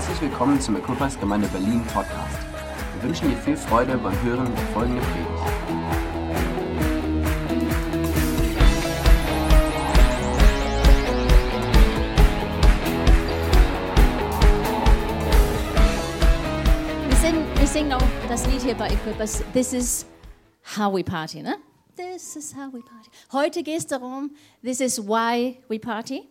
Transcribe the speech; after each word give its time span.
Herzlich 0.00 0.30
willkommen 0.30 0.58
zum 0.58 0.76
Equippers 0.76 1.20
Gemeinde 1.20 1.46
Berlin 1.48 1.84
Podcast. 1.92 2.38
Wir 2.94 3.02
wünschen 3.02 3.28
dir 3.28 3.36
viel 3.36 3.54
Freude 3.54 3.98
beim 3.98 4.18
Hören 4.22 4.46
der 4.56 4.64
folgenden 4.72 5.02
Predigt. 5.04 6.50
Wir 17.08 17.16
singen, 17.16 17.46
wir 17.58 17.66
singen 17.66 17.92
auch 17.92 18.02
das 18.28 18.46
Lied 18.46 18.62
hier 18.62 18.74
bei 18.74 18.88
Equippers. 18.88 19.42
This 19.52 19.72
is 19.72 20.06
how 20.76 20.92
we 20.92 21.02
party, 21.02 21.42
ne? 21.42 21.56
This 21.96 22.36
is 22.36 22.54
how 22.54 22.72
we 22.72 22.80
party. 22.80 23.10
Heute 23.32 23.62
geht 23.62 23.78
es 23.78 23.86
darum, 23.86 24.30
this 24.62 24.80
is 24.80 24.98
why 24.98 25.58
we 25.68 25.78
party. 25.78 26.28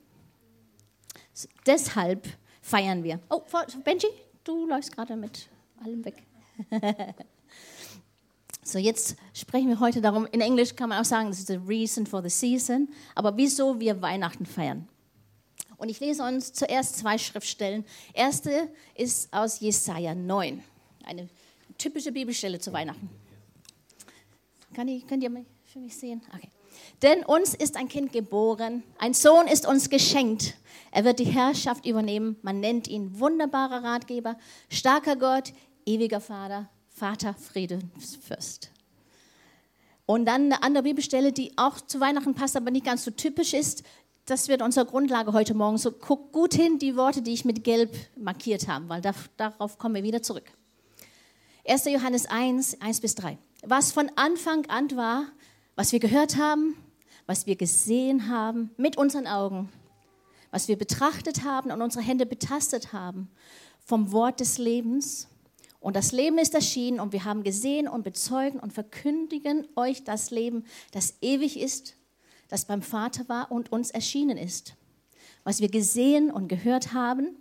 S- 1.33 1.47
Deshalb 1.65 2.27
feiern 2.69 3.03
wir. 3.03 3.19
Oh, 3.29 3.41
Benji, 3.83 4.07
du 4.43 4.67
läufst 4.67 4.91
gerade 4.91 5.15
mit 5.15 5.49
allem 5.83 6.05
weg. 6.05 6.23
so, 8.63 8.77
jetzt 8.77 9.15
sprechen 9.33 9.69
wir 9.69 9.79
heute 9.79 10.01
darum. 10.01 10.27
In 10.27 10.41
Englisch 10.41 10.75
kann 10.75 10.89
man 10.89 11.01
auch 11.01 11.05
sagen, 11.05 11.29
this 11.29 11.39
is 11.39 11.47
the 11.47 11.59
reason 11.67 12.05
for 12.05 12.21
the 12.21 12.29
season. 12.29 12.89
Aber 13.15 13.35
wieso 13.35 13.79
wir 13.79 14.01
Weihnachten 14.01 14.45
feiern? 14.45 14.87
Und 15.77 15.89
ich 15.89 15.99
lese 15.99 16.23
uns 16.23 16.53
zuerst 16.53 16.97
zwei 16.97 17.17
Schriftstellen. 17.17 17.85
Erste 18.13 18.69
ist 18.95 19.33
aus 19.33 19.61
Jesaja 19.61 20.13
9, 20.13 20.61
eine 21.05 21.29
typische 21.77 22.11
Bibelstelle 22.11 22.59
zu 22.59 22.73
Weihnachten. 22.73 23.09
Kann 24.73 24.87
ich, 24.87 25.07
könnt 25.07 25.23
ihr 25.23 25.29
mich 25.29 25.45
für 25.65 25.79
mich 25.79 25.95
sehen? 25.95 26.21
Okay. 26.35 26.49
Denn 27.01 27.23
uns 27.23 27.53
ist 27.53 27.77
ein 27.77 27.87
Kind 27.87 28.11
geboren, 28.11 28.83
ein 28.97 29.13
Sohn 29.13 29.47
ist 29.47 29.67
uns 29.67 29.89
geschenkt. 29.89 30.55
Er 30.91 31.05
wird 31.05 31.19
die 31.19 31.25
Herrschaft 31.25 31.85
übernehmen. 31.85 32.37
Man 32.41 32.59
nennt 32.59 32.87
ihn 32.87 33.19
wunderbarer 33.19 33.83
Ratgeber, 33.83 34.37
starker 34.69 35.15
Gott, 35.15 35.53
ewiger 35.85 36.19
Vater, 36.21 36.69
Vater, 36.89 37.33
Friedensfürst. 37.33 38.71
Und 40.05 40.25
dann 40.25 40.45
eine 40.45 40.63
andere 40.63 40.83
Bibelstelle, 40.83 41.31
die 41.31 41.51
auch 41.55 41.79
zu 41.81 41.99
Weihnachten 41.99 42.33
passt, 42.33 42.57
aber 42.57 42.71
nicht 42.71 42.85
ganz 42.85 43.03
so 43.03 43.11
typisch 43.11 43.53
ist. 43.53 43.83
Das 44.25 44.47
wird 44.47 44.61
unsere 44.61 44.85
Grundlage 44.85 45.33
heute 45.33 45.53
Morgen. 45.53 45.77
So 45.77 45.91
guck 45.91 46.31
gut 46.31 46.55
hin, 46.55 46.79
die 46.79 46.95
Worte, 46.95 47.21
die 47.21 47.33
ich 47.33 47.45
mit 47.45 47.63
Gelb 47.63 47.95
markiert 48.15 48.67
habe, 48.67 48.89
weil 48.89 49.01
da, 49.01 49.13
darauf 49.37 49.77
kommen 49.77 49.95
wir 49.95 50.03
wieder 50.03 50.23
zurück. 50.23 50.51
1. 51.67 51.85
Johannes 51.85 52.25
1, 52.25 52.81
1 52.81 53.01
bis 53.01 53.15
3. 53.15 53.37
Was 53.63 53.91
von 53.91 54.11
Anfang 54.15 54.65
an 54.67 54.95
war, 54.95 55.25
was 55.79 55.93
wir 55.93 55.99
gehört 56.01 56.35
haben, 56.35 56.75
was 57.25 57.45
wir 57.45 57.55
gesehen 57.55 58.27
haben 58.27 58.69
mit 58.75 58.97
unseren 58.97 59.27
Augen, 59.27 59.69
was 60.51 60.67
wir 60.67 60.77
betrachtet 60.77 61.45
haben 61.45 61.71
und 61.71 61.81
unsere 61.81 62.03
Hände 62.03 62.25
betastet 62.25 62.91
haben 62.91 63.29
vom 63.85 64.11
Wort 64.11 64.41
des 64.41 64.57
Lebens. 64.57 65.29
Und 65.79 65.95
das 65.95 66.11
Leben 66.11 66.37
ist 66.37 66.53
erschienen 66.53 66.99
und 66.99 67.13
wir 67.13 67.23
haben 67.23 67.43
gesehen 67.43 67.87
und 67.87 68.03
bezeugen 68.03 68.59
und 68.59 68.73
verkündigen 68.73 69.69
euch 69.77 70.03
das 70.03 70.31
Leben, 70.31 70.65
das 70.91 71.13
ewig 71.21 71.57
ist, 71.57 71.95
das 72.49 72.65
beim 72.65 72.81
Vater 72.81 73.29
war 73.29 73.49
und 73.49 73.71
uns 73.71 73.89
erschienen 73.89 74.37
ist. 74.37 74.73
Was 75.45 75.61
wir 75.61 75.69
gesehen 75.69 76.29
und 76.29 76.49
gehört 76.49 76.91
haben, 76.91 77.37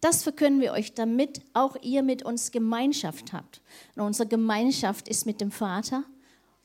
das 0.00 0.24
verkünden 0.24 0.60
wir 0.60 0.72
euch, 0.72 0.94
damit 0.94 1.40
auch 1.54 1.76
ihr 1.82 2.02
mit 2.02 2.24
uns 2.24 2.50
Gemeinschaft 2.50 3.32
habt. 3.32 3.62
Und 3.94 4.02
unsere 4.02 4.28
Gemeinschaft 4.28 5.06
ist 5.06 5.24
mit 5.24 5.40
dem 5.40 5.52
Vater 5.52 6.02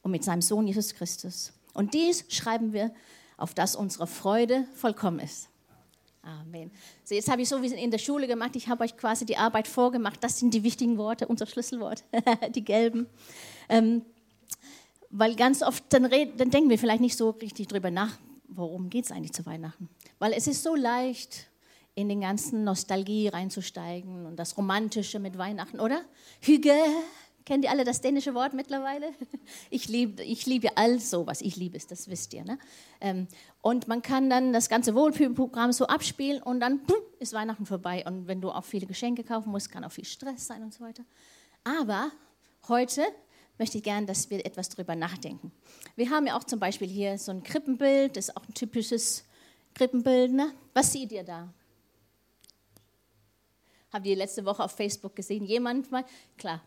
und 0.01 0.11
mit 0.11 0.23
seinem 0.23 0.41
Sohn 0.41 0.67
Jesus 0.67 0.93
Christus. 0.93 1.53
Und 1.73 1.93
dies 1.93 2.25
schreiben 2.29 2.73
wir, 2.73 2.93
auf 3.37 3.53
dass 3.53 3.75
unsere 3.75 4.07
Freude 4.07 4.65
vollkommen 4.75 5.19
ist. 5.19 5.49
Amen. 6.23 6.71
So, 7.03 7.15
jetzt 7.15 7.29
habe 7.29 7.41
ich 7.41 7.49
so 7.49 7.61
wie 7.63 7.67
in 7.67 7.89
der 7.89 7.97
Schule 7.97 8.27
gemacht, 8.27 8.55
ich 8.55 8.67
habe 8.67 8.83
euch 8.83 8.95
quasi 8.95 9.25
die 9.25 9.37
Arbeit 9.37 9.67
vorgemacht. 9.67 10.23
Das 10.23 10.37
sind 10.37 10.53
die 10.53 10.63
wichtigen 10.63 10.97
Worte, 10.97 11.27
unser 11.27 11.47
Schlüsselwort, 11.47 12.03
die 12.55 12.63
gelben. 12.63 13.07
Ähm, 13.69 14.03
weil 15.09 15.35
ganz 15.35 15.63
oft, 15.63 15.83
dann, 15.89 16.05
red, 16.05 16.39
dann 16.39 16.51
denken 16.51 16.69
wir 16.69 16.77
vielleicht 16.77 17.01
nicht 17.01 17.17
so 17.17 17.31
richtig 17.31 17.67
drüber 17.67 17.89
nach, 17.89 18.17
worum 18.47 18.89
geht 18.89 19.05
es 19.05 19.11
eigentlich 19.11 19.33
zu 19.33 19.45
Weihnachten. 19.45 19.89
Weil 20.19 20.33
es 20.33 20.45
ist 20.45 20.61
so 20.61 20.75
leicht, 20.75 21.47
in 21.95 22.07
den 22.07 22.21
ganzen 22.21 22.63
Nostalgie 22.63 23.27
reinzusteigen 23.27 24.25
und 24.25 24.37
das 24.37 24.57
Romantische 24.57 25.19
mit 25.19 25.37
Weihnachten, 25.37 25.79
oder? 25.79 26.01
Hüge, 26.39 26.73
kennt 27.45 27.63
ihr 27.63 27.71
alle 27.71 27.83
das 27.83 28.01
dänische 28.01 28.33
Wort 28.33 28.53
mittlerweile? 28.53 29.11
Ich 29.69 29.87
liebe 29.87 30.21
ich 30.23 30.45
lieb 30.45 30.63
ja 30.63 30.71
all 30.75 30.99
sowas, 30.99 31.41
ich 31.41 31.55
liebe 31.55 31.77
es, 31.77 31.87
das 31.87 32.09
wisst 32.09 32.33
ihr. 32.33 32.43
Ne? 32.43 32.57
Ähm, 32.99 33.27
Und 33.61 33.87
man 33.87 34.01
kann 34.01 34.29
dann 34.29 34.53
das 34.53 34.69
ganze 34.69 34.95
Wohlfühlprogramm 34.95 35.71
so 35.71 35.87
abspielen 35.87 36.41
und 36.41 36.59
dann 36.59 36.81
ist 37.19 37.33
Weihnachten 37.33 37.65
vorbei. 37.65 38.03
Und 38.05 38.27
wenn 38.27 38.41
du 38.41 38.51
auch 38.51 38.65
viele 38.65 38.85
Geschenke 38.85 39.23
kaufen 39.23 39.51
musst, 39.51 39.71
kann 39.71 39.83
auch 39.83 39.91
viel 39.91 40.05
Stress 40.05 40.47
sein 40.47 40.63
und 40.63 40.73
so 40.73 40.83
weiter. 40.83 41.03
Aber 41.63 42.11
heute 42.67 43.03
möchte 43.57 43.77
ich 43.77 43.83
gerne, 43.83 44.07
dass 44.07 44.29
wir 44.29 44.45
etwas 44.45 44.69
darüber 44.69 44.95
nachdenken. 44.95 45.51
Wir 45.95 46.09
haben 46.09 46.25
ja 46.27 46.37
auch 46.37 46.43
zum 46.43 46.59
Beispiel 46.59 46.87
hier 46.87 47.17
so 47.17 47.31
ein 47.31 47.43
Krippenbild, 47.43 48.17
das 48.17 48.29
ist 48.29 48.37
auch 48.37 48.47
ein 48.47 48.53
typisches 48.53 49.23
Krippenbild. 49.75 50.33
Ne? 50.33 50.51
Was 50.73 50.91
seht 50.91 51.11
ihr 51.11 51.23
da? 51.23 51.53
Habt 53.93 54.05
ihr 54.05 54.15
letzte 54.15 54.45
Woche 54.45 54.63
auf 54.63 54.71
Facebook 54.71 55.15
gesehen? 55.15 55.45
Jemand 55.45 55.91
mal? 55.91 56.05
Klar, 56.37 56.61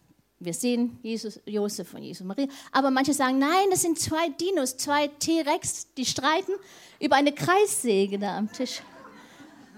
wir 0.44 0.54
sehen 0.54 0.98
Jesus, 1.02 1.40
Josef 1.46 1.94
und 1.94 2.02
Jesus 2.02 2.26
Maria. 2.26 2.46
Aber 2.72 2.90
manche 2.90 3.12
sagen, 3.12 3.38
nein, 3.38 3.70
das 3.70 3.82
sind 3.82 3.98
zwei 3.98 4.28
Dinos, 4.28 4.76
zwei 4.76 5.08
T-Rex, 5.08 5.88
die 5.96 6.06
streiten 6.06 6.52
über 7.00 7.16
eine 7.16 7.32
Kreissäge 7.32 8.18
da 8.18 8.36
am 8.38 8.52
Tisch. 8.52 8.80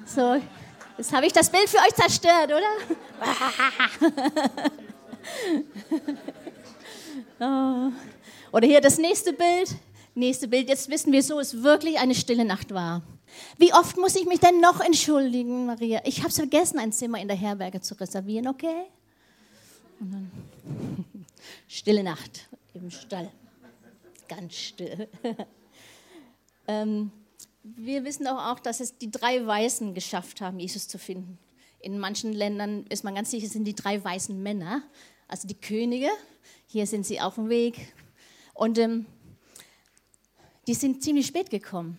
So, 0.06 0.40
jetzt 0.96 1.12
habe 1.12 1.26
ich 1.26 1.32
das 1.32 1.50
Bild 1.50 1.68
für 1.68 1.78
euch 1.78 1.94
zerstört, 1.94 2.46
oder? 2.46 2.72
oh. 7.90 7.92
Oder 8.52 8.66
hier 8.66 8.80
das 8.80 8.98
nächste 8.98 9.32
Bild. 9.32 9.74
Nächste 10.14 10.48
Bild. 10.48 10.68
Jetzt 10.68 10.88
wissen 10.88 11.12
wir 11.12 11.22
so, 11.22 11.38
es 11.40 11.62
wirklich 11.62 11.98
eine 11.98 12.14
stille 12.14 12.44
Nacht 12.44 12.72
war. 12.72 13.02
Wie 13.58 13.72
oft 13.74 13.96
muss 13.98 14.16
ich 14.16 14.26
mich 14.26 14.40
denn 14.40 14.60
noch 14.60 14.80
entschuldigen, 14.80 15.66
Maria? 15.66 16.00
Ich 16.04 16.20
habe 16.20 16.28
es 16.28 16.36
vergessen, 16.36 16.78
ein 16.78 16.92
Zimmer 16.92 17.20
in 17.20 17.28
der 17.28 17.36
Herberge 17.36 17.80
zu 17.80 17.98
reservieren, 18.00 18.48
okay? 18.48 18.86
Und 20.00 20.12
dann 20.12 20.30
stille 21.68 22.02
Nacht 22.02 22.48
im 22.74 22.90
Stall. 22.90 23.30
Ganz 24.28 24.54
still. 24.54 25.08
ähm, 26.68 27.10
wir 27.62 28.04
wissen 28.04 28.24
doch 28.24 28.38
auch, 28.38 28.60
dass 28.60 28.80
es 28.80 28.98
die 28.98 29.10
drei 29.10 29.44
Weißen 29.44 29.94
geschafft 29.94 30.40
haben, 30.40 30.58
Jesus 30.58 30.88
zu 30.88 30.98
finden. 30.98 31.38
In 31.80 31.98
manchen 31.98 32.32
Ländern 32.32 32.86
ist 32.88 33.04
man 33.04 33.14
ganz 33.14 33.30
sicher, 33.30 33.46
es 33.46 33.52
sind 33.52 33.64
die 33.64 33.74
drei 33.74 34.02
weißen 34.02 34.42
Männer, 34.42 34.82
also 35.28 35.46
die 35.46 35.54
Könige. 35.54 36.08
Hier 36.66 36.86
sind 36.86 37.06
sie 37.06 37.20
auf 37.20 37.34
dem 37.34 37.48
Weg. 37.48 37.92
Und 38.54 38.78
ähm, 38.78 39.06
die 40.66 40.74
sind 40.74 41.02
ziemlich 41.02 41.26
spät 41.26 41.50
gekommen. 41.50 41.98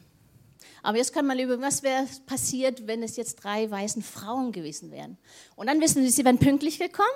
Aber 0.84 0.98
jetzt 0.98 1.14
kann 1.14 1.26
man 1.26 1.40
über, 1.40 1.60
was 1.62 1.84
wäre 1.84 2.06
passiert, 2.26 2.88
wenn 2.88 3.04
es 3.04 3.16
jetzt 3.18 3.36
drei 3.44 3.70
weißen 3.70 4.02
Frauen 4.02 4.52
gewesen 4.52 4.92
wären. 4.92 5.18
Und 5.56 5.68
dann 5.68 5.82
wissen 5.82 6.02
Sie, 6.04 6.10
sie 6.10 6.24
wären 6.24 6.38
pünktlich 6.38 6.80
gekommen. 6.80 7.08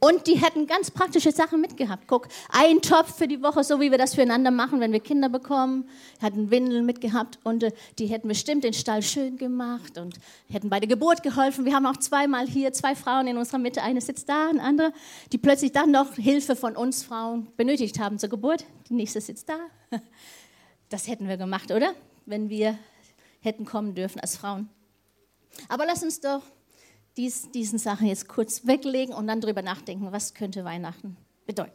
Und 0.00 0.26
die 0.26 0.34
hätten 0.34 0.66
ganz 0.66 0.90
praktische 0.90 1.32
Sachen 1.32 1.60
mitgehabt. 1.60 2.04
Guck, 2.06 2.28
ein 2.50 2.80
Topf 2.82 3.16
für 3.16 3.26
die 3.26 3.42
Woche, 3.42 3.64
so 3.64 3.80
wie 3.80 3.90
wir 3.90 3.98
das 3.98 4.14
füreinander 4.14 4.50
machen, 4.50 4.80
wenn 4.80 4.92
wir 4.92 5.00
Kinder 5.00 5.28
bekommen. 5.28 5.88
Hatten 6.22 6.50
Windeln 6.50 6.86
mitgehabt 6.86 7.38
und 7.44 7.62
äh, 7.62 7.72
die 7.98 8.06
hätten 8.06 8.28
bestimmt 8.28 8.64
den 8.64 8.74
Stall 8.74 9.02
schön 9.02 9.36
gemacht 9.36 9.98
und 9.98 10.14
hätten 10.48 10.70
bei 10.70 10.78
der 10.80 10.88
Geburt 10.88 11.22
geholfen. 11.22 11.64
Wir 11.64 11.74
haben 11.74 11.86
auch 11.86 11.96
zweimal 11.96 12.46
hier 12.46 12.72
zwei 12.72 12.94
Frauen 12.94 13.26
in 13.26 13.36
unserer 13.36 13.58
Mitte. 13.58 13.82
Eine 13.82 14.00
sitzt 14.00 14.28
da, 14.28 14.48
eine 14.48 14.62
andere, 14.62 14.92
die 15.32 15.38
plötzlich 15.38 15.72
dann 15.72 15.90
noch 15.90 16.14
Hilfe 16.14 16.54
von 16.54 16.76
uns 16.76 17.02
Frauen 17.02 17.48
benötigt 17.56 17.98
haben 17.98 18.18
zur 18.18 18.28
Geburt. 18.28 18.64
Die 18.88 18.94
nächste 18.94 19.20
sitzt 19.20 19.48
da. 19.48 19.58
Das 20.90 21.06
hätten 21.06 21.28
wir 21.28 21.36
gemacht, 21.36 21.70
oder? 21.70 21.92
Wenn 22.24 22.48
wir 22.48 22.78
hätten 23.40 23.66
kommen 23.66 23.94
dürfen 23.94 24.20
als 24.20 24.38
Frauen. 24.38 24.70
Aber 25.68 25.84
lass 25.84 26.02
uns 26.02 26.20
doch 26.20 26.40
dies, 27.18 27.50
diesen 27.50 27.78
Sachen 27.78 28.06
jetzt 28.06 28.28
kurz 28.28 28.66
weglegen 28.66 29.14
und 29.14 29.26
dann 29.26 29.40
drüber 29.40 29.60
nachdenken, 29.60 30.10
was 30.12 30.32
könnte 30.32 30.64
Weihnachten 30.64 31.16
bedeuten. 31.46 31.72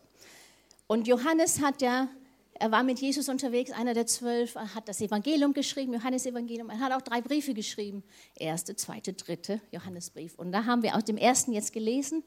Und 0.88 1.08
Johannes 1.08 1.62
hat 1.62 1.82
ja, 1.82 2.08
er 2.54 2.72
war 2.72 2.84
mit 2.84 3.00
Jesus 3.00 3.30
unterwegs, 3.30 3.72
einer 3.72 3.94
der 3.94 4.08
zwölf, 4.08 4.56
er 4.56 4.74
hat 4.74 4.88
das 4.88 5.02
Evangelium 5.02 5.54
geschrieben, 5.54 5.94
Johannes 5.94 6.26
Evangelium, 6.26 6.70
er 6.70 6.80
hat 6.80 6.94
auch 6.94 7.02
drei 7.02 7.22
Briefe 7.22 7.54
geschrieben, 7.54 8.04
erste, 8.36 8.76
zweite, 8.76 9.14
dritte 9.14 9.62
Johannesbrief. 9.72 10.36
Und 10.40 10.52
da 10.52 10.66
haben 10.66 10.82
wir 10.82 10.96
aus 10.96 11.04
dem 11.04 11.18
ersten 11.18 11.52
jetzt 11.52 11.74
gelesen, 11.74 12.24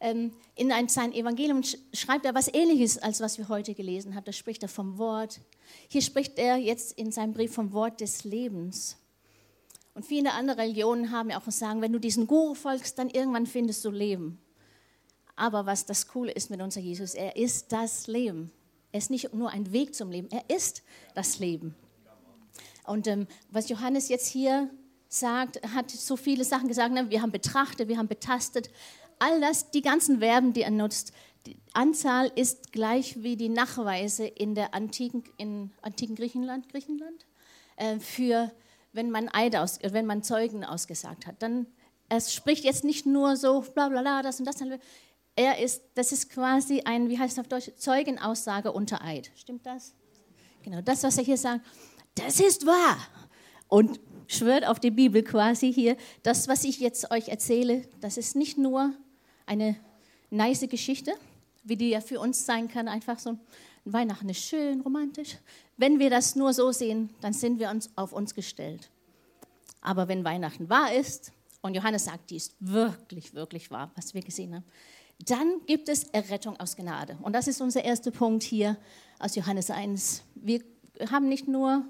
ähm, 0.00 0.32
in 0.54 0.70
ein, 0.70 0.88
sein 0.88 1.12
Evangelium 1.12 1.62
schreibt 1.92 2.24
er 2.24 2.34
was 2.34 2.52
Ähnliches, 2.52 2.98
als 2.98 3.20
was 3.20 3.36
wir 3.38 3.48
heute 3.48 3.74
gelesen 3.74 4.14
haben. 4.14 4.24
Da 4.24 4.32
spricht 4.32 4.62
er 4.62 4.68
vom 4.68 4.96
Wort. 4.98 5.40
Hier 5.88 6.02
spricht 6.02 6.38
er 6.38 6.56
jetzt 6.56 6.96
in 6.96 7.10
seinem 7.10 7.32
Brief 7.32 7.52
vom 7.52 7.72
Wort 7.72 8.00
des 8.00 8.22
Lebens. 8.24 8.96
Und 9.98 10.04
viele 10.04 10.32
andere 10.34 10.58
Religionen 10.58 11.10
haben 11.10 11.30
ja 11.30 11.40
auch 11.40 11.50
sagen, 11.50 11.82
wenn 11.82 11.92
du 11.92 11.98
diesen 11.98 12.28
Guru 12.28 12.54
folgst, 12.54 13.00
dann 13.00 13.10
irgendwann 13.10 13.46
findest 13.46 13.84
du 13.84 13.90
Leben. 13.90 14.38
Aber 15.34 15.66
was 15.66 15.86
das 15.86 16.06
Coole 16.06 16.30
ist 16.30 16.50
mit 16.50 16.62
unser 16.62 16.80
Jesus, 16.80 17.14
er 17.14 17.34
ist 17.34 17.72
das 17.72 18.06
Leben. 18.06 18.52
Er 18.92 18.98
ist 18.98 19.10
nicht 19.10 19.34
nur 19.34 19.50
ein 19.50 19.72
Weg 19.72 19.96
zum 19.96 20.12
Leben, 20.12 20.28
er 20.30 20.48
ist 20.54 20.84
das 21.16 21.40
Leben. 21.40 21.74
Und 22.86 23.08
ähm, 23.08 23.26
was 23.50 23.70
Johannes 23.70 24.08
jetzt 24.08 24.28
hier 24.28 24.70
sagt, 25.08 25.60
hat 25.74 25.90
so 25.90 26.16
viele 26.16 26.44
Sachen 26.44 26.68
gesagt. 26.68 26.94
Ne? 26.94 27.10
Wir 27.10 27.20
haben 27.20 27.32
betrachtet, 27.32 27.88
wir 27.88 27.98
haben 27.98 28.06
betastet. 28.06 28.70
All 29.18 29.40
das, 29.40 29.72
die 29.72 29.82
ganzen 29.82 30.20
Verben, 30.20 30.52
die 30.52 30.62
er 30.62 30.70
nutzt, 30.70 31.10
die 31.44 31.56
Anzahl 31.72 32.30
ist 32.36 32.70
gleich 32.70 33.20
wie 33.24 33.34
die 33.34 33.48
Nachweise 33.48 34.28
in 34.28 34.54
der 34.54 34.74
antiken, 34.74 35.24
in 35.38 35.72
antiken 35.82 36.14
Griechenland, 36.14 36.68
Griechenland 36.68 37.26
äh, 37.74 37.98
für 37.98 38.52
wenn 38.92 39.10
man 39.10 39.28
Eid 39.32 39.56
aus, 39.56 39.78
wenn 39.82 40.06
man 40.06 40.22
Zeugen 40.22 40.64
ausgesagt 40.64 41.26
hat. 41.26 41.42
Dann 41.42 41.66
es 42.08 42.32
spricht 42.32 42.64
jetzt 42.64 42.84
nicht 42.84 43.06
nur 43.06 43.36
so 43.36 43.60
bla 43.60 43.88
bla 43.88 44.00
bla 44.00 44.22
das 44.22 44.38
und 44.40 44.46
das. 44.46 44.56
Er 45.36 45.58
ist, 45.58 45.82
das 45.94 46.10
ist 46.10 46.30
quasi 46.30 46.82
ein, 46.84 47.08
wie 47.08 47.18
heißt 47.18 47.34
es 47.34 47.38
auf 47.38 47.48
Deutsch, 47.48 47.70
Zeugenaussage 47.76 48.72
unter 48.72 49.04
Eid. 49.04 49.30
Stimmt 49.36 49.66
das? 49.66 49.94
Genau, 50.62 50.80
das, 50.80 51.02
was 51.04 51.16
er 51.16 51.24
hier 51.24 51.36
sagt, 51.36 51.64
das 52.14 52.40
ist 52.40 52.66
wahr. 52.66 52.98
Und 53.68 54.00
schwört 54.26 54.66
auf 54.66 54.80
die 54.80 54.90
Bibel 54.90 55.22
quasi 55.22 55.72
hier, 55.72 55.96
das, 56.22 56.48
was 56.48 56.64
ich 56.64 56.80
jetzt 56.80 57.10
euch 57.10 57.28
erzähle, 57.28 57.86
das 58.00 58.16
ist 58.16 58.34
nicht 58.34 58.58
nur 58.58 58.92
eine 59.46 59.76
nice 60.30 60.66
Geschichte, 60.68 61.12
wie 61.62 61.76
die 61.76 61.90
ja 61.90 62.00
für 62.00 62.18
uns 62.18 62.44
sein 62.44 62.68
kann, 62.68 62.88
einfach 62.88 63.18
so 63.18 63.38
Weihnachten 63.92 64.28
ist 64.28 64.44
schön, 64.44 64.80
romantisch. 64.80 65.38
Wenn 65.76 65.98
wir 65.98 66.10
das 66.10 66.36
nur 66.36 66.52
so 66.52 66.72
sehen, 66.72 67.10
dann 67.20 67.32
sind 67.32 67.58
wir 67.58 67.70
uns 67.70 67.90
auf 67.96 68.12
uns 68.12 68.34
gestellt. 68.34 68.90
Aber 69.80 70.08
wenn 70.08 70.24
Weihnachten 70.24 70.68
wahr 70.68 70.92
ist, 70.92 71.32
und 71.60 71.74
Johannes 71.74 72.04
sagt, 72.04 72.30
die 72.30 72.36
ist 72.36 72.54
wirklich, 72.60 73.34
wirklich 73.34 73.70
wahr, 73.70 73.90
was 73.96 74.14
wir 74.14 74.22
gesehen 74.22 74.54
haben, 74.54 74.64
dann 75.26 75.60
gibt 75.66 75.88
es 75.88 76.04
Errettung 76.04 76.58
aus 76.60 76.76
Gnade. 76.76 77.18
Und 77.22 77.32
das 77.32 77.48
ist 77.48 77.60
unser 77.60 77.84
erster 77.84 78.10
Punkt 78.10 78.42
hier 78.42 78.76
aus 79.18 79.34
Johannes 79.34 79.70
1. 79.70 80.22
Wir 80.36 80.62
haben 81.10 81.28
nicht 81.28 81.48
nur 81.48 81.84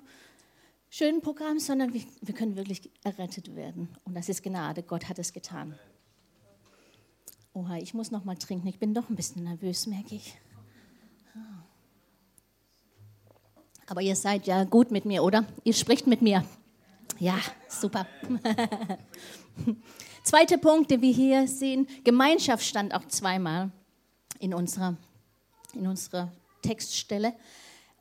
schönen 0.89 1.21
Programm, 1.21 1.59
sondern 1.59 1.93
wir, 1.93 2.03
wir 2.23 2.35
können 2.35 2.56
wirklich 2.56 2.91
errettet 3.05 3.55
werden. 3.55 3.89
Und 4.05 4.15
das 4.15 4.29
ist 4.31 4.43
Gnade. 4.43 4.83
Gott 4.83 5.09
hat 5.09 5.19
es 5.19 5.33
getan. 5.33 5.79
Oha, 7.53 7.77
ich 7.77 7.93
muss 7.93 8.11
noch 8.11 8.25
mal 8.25 8.37
trinken. 8.37 8.69
Ich 8.69 8.79
bin 8.79 8.94
doch 8.94 9.11
ein 9.11 9.17
bisschen 9.17 9.44
nervös, 9.44 9.87
merke 9.87 10.15
ich. 10.15 10.39
Ah. 11.35 11.65
Aber 13.88 14.02
ihr 14.02 14.17
seid 14.17 14.46
ja 14.46 14.64
gut 14.64 14.90
mit 14.90 15.05
mir, 15.06 15.25
oder? 15.25 15.44
Ihr 15.64 15.73
spricht 15.73 16.06
mit 16.06 16.20
mir. 16.20 16.44
Ja, 17.19 17.38
super. 17.69 18.06
Zweiter 20.23 20.58
Punkt, 20.58 20.90
den 20.90 21.00
wir 21.00 21.12
hier 21.12 21.49
sehen, 21.49 21.88
Gemeinschaft 22.05 22.64
stand 22.64 22.94
auch 22.94 23.06
zweimal 23.06 23.70
in 24.40 24.52
unserer, 24.52 24.96
in 25.73 25.87
unserer 25.87 26.31
Textstelle. 26.62 27.32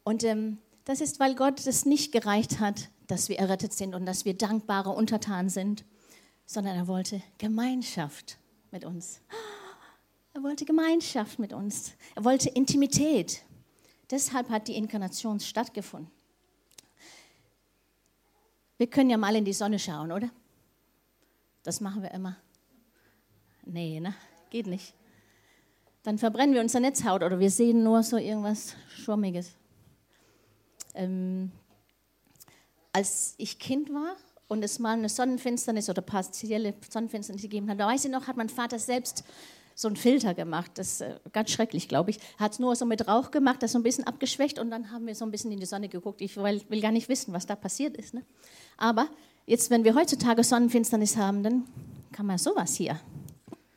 Und 0.03 0.23
ähm, 0.25 0.57
das 0.83 0.99
ist, 0.99 1.21
weil 1.21 1.35
Gott 1.35 1.65
es 1.65 1.85
nicht 1.85 2.11
gereicht 2.11 2.59
hat, 2.59 2.89
dass 3.07 3.29
wir 3.29 3.39
errettet 3.39 3.71
sind 3.71 3.95
und 3.95 4.05
dass 4.05 4.25
wir 4.25 4.33
dankbare 4.33 4.89
Untertanen 4.89 5.49
sind, 5.49 5.85
sondern 6.45 6.75
er 6.75 6.87
wollte 6.87 7.21
Gemeinschaft 7.37 8.37
mit 8.71 8.85
uns. 8.85 9.21
Er 10.33 10.43
wollte 10.43 10.65
Gemeinschaft 10.65 11.39
mit 11.39 11.51
uns. 11.51 11.93
Er 12.13 12.23
wollte 12.23 12.49
Intimität. 12.49 13.41
Deshalb 14.09 14.49
hat 14.49 14.67
die 14.67 14.75
Inkarnation 14.75 15.39
stattgefunden. 15.39 16.11
Wir 18.77 18.87
können 18.87 19.09
ja 19.09 19.17
mal 19.17 19.35
in 19.35 19.45
die 19.45 19.53
Sonne 19.53 19.79
schauen, 19.79 20.11
oder? 20.11 20.29
Das 21.63 21.81
machen 21.81 22.01
wir 22.03 22.11
immer. 22.11 22.37
Nee, 23.65 23.99
ne? 23.99 24.13
Geht 24.49 24.67
nicht. 24.67 24.93
Dann 26.03 26.17
verbrennen 26.17 26.53
wir 26.53 26.61
unsere 26.61 26.81
Netzhaut 26.81 27.21
oder 27.21 27.39
wir 27.39 27.51
sehen 27.51 27.83
nur 27.83 28.01
so 28.03 28.17
irgendwas 28.17 28.75
Schwammiges. 28.95 29.51
Ähm, 30.93 31.51
als 32.93 33.35
ich 33.37 33.59
Kind 33.59 33.93
war 33.93 34.15
und 34.47 34.63
es 34.63 34.79
mal 34.79 34.93
eine 34.93 35.09
Sonnenfinsternis 35.09 35.89
oder 35.89 36.01
partielle 36.01 36.73
Sonnenfinsternis 36.89 37.41
gegeben 37.41 37.69
hat, 37.69 37.79
da 37.79 37.87
weiß 37.87 38.05
ich 38.05 38.11
noch, 38.11 38.27
hat 38.27 38.37
mein 38.37 38.47
Vater 38.47 38.79
selbst 38.79 39.25
so 39.77 39.87
einen 39.87 39.95
Filter 39.95 40.33
gemacht. 40.33 40.71
Das 40.75 40.93
ist 40.93 41.01
äh, 41.01 41.19
ganz 41.31 41.51
schrecklich, 41.51 41.87
glaube 41.87 42.09
ich. 42.09 42.19
Hat 42.39 42.53
es 42.53 42.59
nur 42.59 42.75
so 42.75 42.85
mit 42.85 43.07
Rauch 43.07 43.29
gemacht, 43.29 43.61
das 43.61 43.73
so 43.73 43.79
ein 43.79 43.83
bisschen 43.83 44.05
abgeschwächt 44.05 44.57
und 44.57 44.71
dann 44.71 44.91
haben 44.91 45.05
wir 45.05 45.13
so 45.13 45.23
ein 45.23 45.29
bisschen 45.29 45.51
in 45.51 45.59
die 45.59 45.67
Sonne 45.67 45.87
geguckt. 45.87 46.19
Ich 46.21 46.35
will, 46.35 46.63
will 46.67 46.81
gar 46.81 46.91
nicht 46.91 47.07
wissen, 47.09 47.31
was 47.31 47.45
da 47.45 47.55
passiert 47.55 47.95
ist. 47.95 48.15
Ne? 48.15 48.23
Aber 48.75 49.07
jetzt, 49.45 49.69
wenn 49.69 49.83
wir 49.83 49.93
heutzutage 49.93 50.43
Sonnenfinsternis 50.43 51.15
haben, 51.15 51.43
dann 51.43 51.65
kann 52.11 52.25
man 52.25 52.39
sowas 52.39 52.73
hier 52.73 52.99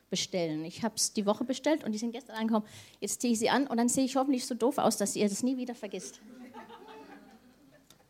bestellen. 0.09 0.65
Ich 0.65 0.81
habe 0.81 0.95
es 0.95 1.13
die 1.13 1.27
Woche 1.27 1.43
bestellt 1.43 1.83
und 1.83 1.91
die 1.91 1.99
sind 1.99 2.13
gestern 2.13 2.35
angekommen. 2.35 2.65
Jetzt 2.99 3.21
ziehe 3.21 3.33
ich 3.33 3.39
sie 3.39 3.51
an 3.51 3.67
und 3.67 3.77
dann 3.77 3.87
sehe 3.87 4.03
ich 4.03 4.15
hoffentlich 4.15 4.47
so 4.47 4.55
doof 4.55 4.79
aus, 4.79 4.97
dass 4.97 5.15
ihr 5.15 5.29
das 5.29 5.43
nie 5.43 5.55
wieder 5.55 5.75
vergisst. 5.75 6.19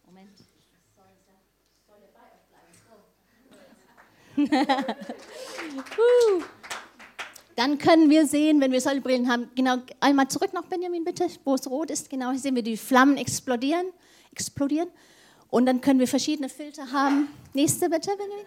Moment. 0.06 0.30
uh. 5.98 6.42
Dann 7.56 7.78
können 7.78 8.10
wir 8.10 8.26
sehen, 8.26 8.62
wenn 8.62 8.72
wir 8.72 8.82
solche 8.82 9.02
Brillen 9.02 9.30
haben, 9.30 9.50
genau 9.56 9.78
einmal 10.00 10.28
zurück 10.28 10.54
noch, 10.54 10.66
Benjamin, 10.66 11.04
bitte, 11.04 11.28
wo 11.44 11.56
es 11.56 11.70
rot 11.70 11.92
ist, 11.92 12.10
genau, 12.10 12.32
hier 12.32 12.40
sehen 12.40 12.56
wir 12.56 12.64
die 12.64 12.78
Flammen 12.78 13.18
explodieren, 13.18 13.88
explodieren. 14.32 14.90
Und 15.50 15.66
dann 15.66 15.82
können 15.82 16.00
wir 16.00 16.08
verschiedene 16.08 16.48
Filter 16.48 16.92
haben. 16.92 17.28
Nächste 17.54 17.90
bitte, 17.90 18.12
Benjamin. 18.12 18.46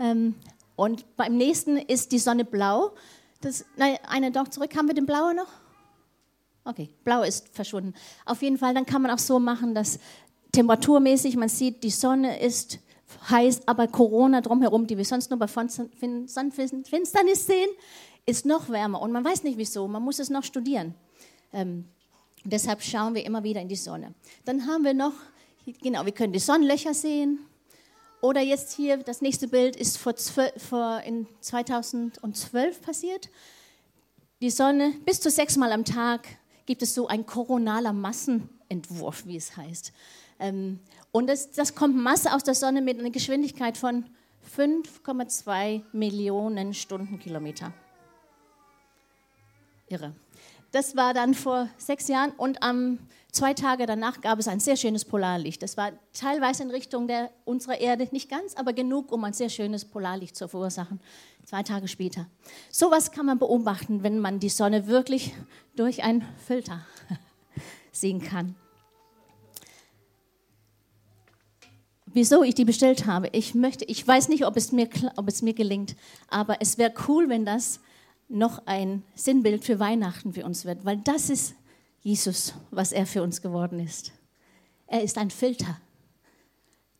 Ähm, 0.00 0.34
und 0.76 1.16
beim 1.16 1.36
nächsten 1.36 1.76
ist 1.76 2.10
die 2.10 2.18
Sonne 2.18 2.44
blau. 2.44 2.92
Das, 3.40 3.64
nein, 3.76 3.98
eine 4.08 4.32
doch 4.32 4.48
zurück. 4.48 4.74
Haben 4.76 4.88
wir 4.88 4.94
den 4.94 5.06
blauen 5.06 5.36
noch? 5.36 5.46
Okay, 6.64 6.88
blau 7.04 7.22
ist 7.22 7.48
verschwunden. 7.50 7.94
Auf 8.24 8.42
jeden 8.42 8.58
Fall, 8.58 8.74
dann 8.74 8.86
kann 8.86 9.02
man 9.02 9.12
auch 9.12 9.18
so 9.18 9.38
machen, 9.38 9.74
dass 9.74 10.00
temperaturmäßig 10.52 11.36
man 11.36 11.48
sieht, 11.48 11.84
die 11.84 11.90
Sonne 11.90 12.40
ist 12.40 12.80
heiß, 13.28 13.68
aber 13.68 13.86
Corona 13.86 14.40
drumherum, 14.40 14.86
die 14.86 14.96
wir 14.96 15.04
sonst 15.04 15.30
nur 15.30 15.38
bei 15.38 15.46
Sonnenfinsternis 15.46 17.46
sehen, 17.46 17.68
ist 18.26 18.46
noch 18.46 18.68
wärmer 18.70 19.00
und 19.02 19.12
man 19.12 19.24
weiß 19.24 19.42
nicht 19.42 19.58
wieso, 19.58 19.86
man 19.88 20.02
muss 20.02 20.18
es 20.18 20.30
noch 20.30 20.44
studieren. 20.44 20.94
Ähm, 21.52 21.86
deshalb 22.44 22.82
schauen 22.82 23.14
wir 23.14 23.24
immer 23.24 23.42
wieder 23.42 23.60
in 23.60 23.68
die 23.68 23.76
Sonne. 23.76 24.14
Dann 24.44 24.66
haben 24.66 24.84
wir 24.84 24.94
noch, 24.94 25.12
genau, 25.82 26.04
wir 26.04 26.12
können 26.12 26.32
die 26.32 26.38
Sonnenlöcher 26.38 26.94
sehen. 26.94 27.40
Oder 28.20 28.40
jetzt 28.40 28.72
hier, 28.72 28.96
das 28.96 29.20
nächste 29.20 29.48
Bild 29.48 29.76
ist 29.76 29.98
vor, 29.98 30.14
vor 30.56 31.02
in 31.04 31.26
2012 31.40 32.80
passiert. 32.80 33.28
Die 34.40 34.50
Sonne, 34.50 34.94
bis 35.04 35.20
zu 35.20 35.30
sechsmal 35.30 35.72
am 35.72 35.84
Tag 35.84 36.26
gibt 36.64 36.82
es 36.82 36.94
so 36.94 37.06
ein 37.06 37.26
koronaler 37.26 37.92
Massenentwurf, 37.92 39.26
wie 39.26 39.36
es 39.36 39.56
heißt. 39.56 39.92
Ähm, 40.40 40.80
und 41.12 41.26
das, 41.28 41.52
das 41.52 41.74
kommt 41.74 41.96
Masse 41.96 42.32
aus 42.32 42.42
der 42.42 42.54
Sonne 42.54 42.80
mit 42.80 42.98
einer 42.98 43.10
Geschwindigkeit 43.10 43.76
von 43.76 44.06
5,2 44.56 45.82
Millionen 45.92 46.72
Stundenkilometer 46.72 47.72
irre. 49.94 50.12
Das 50.72 50.96
war 50.96 51.14
dann 51.14 51.34
vor 51.34 51.68
sechs 51.78 52.08
Jahren 52.08 52.32
und 52.32 52.62
am 52.62 52.98
zwei 53.30 53.54
Tage 53.54 53.86
danach 53.86 54.20
gab 54.20 54.40
es 54.40 54.48
ein 54.48 54.58
sehr 54.58 54.76
schönes 54.76 55.04
Polarlicht. 55.04 55.62
Das 55.62 55.76
war 55.76 55.92
teilweise 56.12 56.64
in 56.64 56.70
Richtung 56.70 57.06
der, 57.06 57.30
unserer 57.44 57.80
Erde, 57.80 58.08
nicht 58.10 58.28
ganz, 58.28 58.54
aber 58.56 58.72
genug, 58.72 59.12
um 59.12 59.22
ein 59.22 59.32
sehr 59.32 59.48
schönes 59.48 59.84
Polarlicht 59.84 60.34
zu 60.34 60.48
verursachen. 60.48 61.00
Zwei 61.44 61.62
Tage 61.62 61.86
später. 61.86 62.26
Sowas 62.70 63.12
kann 63.12 63.26
man 63.26 63.38
beobachten, 63.38 64.02
wenn 64.02 64.18
man 64.18 64.40
die 64.40 64.48
Sonne 64.48 64.88
wirklich 64.88 65.32
durch 65.76 66.02
einen 66.02 66.24
Filter 66.44 66.80
sehen 67.92 68.20
kann. 68.20 68.56
Wieso 72.06 72.42
ich 72.42 72.54
die 72.54 72.64
bestellt 72.64 73.06
habe, 73.06 73.28
ich 73.32 73.54
möchte, 73.54 73.84
ich 73.84 74.06
weiß 74.06 74.28
nicht, 74.28 74.44
ob 74.46 74.56
es 74.56 74.72
mir, 74.72 74.88
ob 75.16 75.28
es 75.28 75.42
mir 75.42 75.54
gelingt, 75.54 75.94
aber 76.28 76.56
es 76.60 76.78
wäre 76.78 76.94
cool, 77.08 77.28
wenn 77.28 77.44
das 77.44 77.80
noch 78.28 78.66
ein 78.66 79.02
Sinnbild 79.14 79.64
für 79.64 79.78
Weihnachten 79.78 80.32
für 80.32 80.44
uns 80.44 80.64
wird, 80.64 80.84
weil 80.84 80.98
das 80.98 81.30
ist 81.30 81.54
Jesus, 82.00 82.54
was 82.70 82.92
er 82.92 83.06
für 83.06 83.22
uns 83.22 83.40
geworden 83.40 83.80
ist. 83.80 84.12
Er 84.86 85.02
ist 85.02 85.18
ein 85.18 85.30
Filter, 85.30 85.80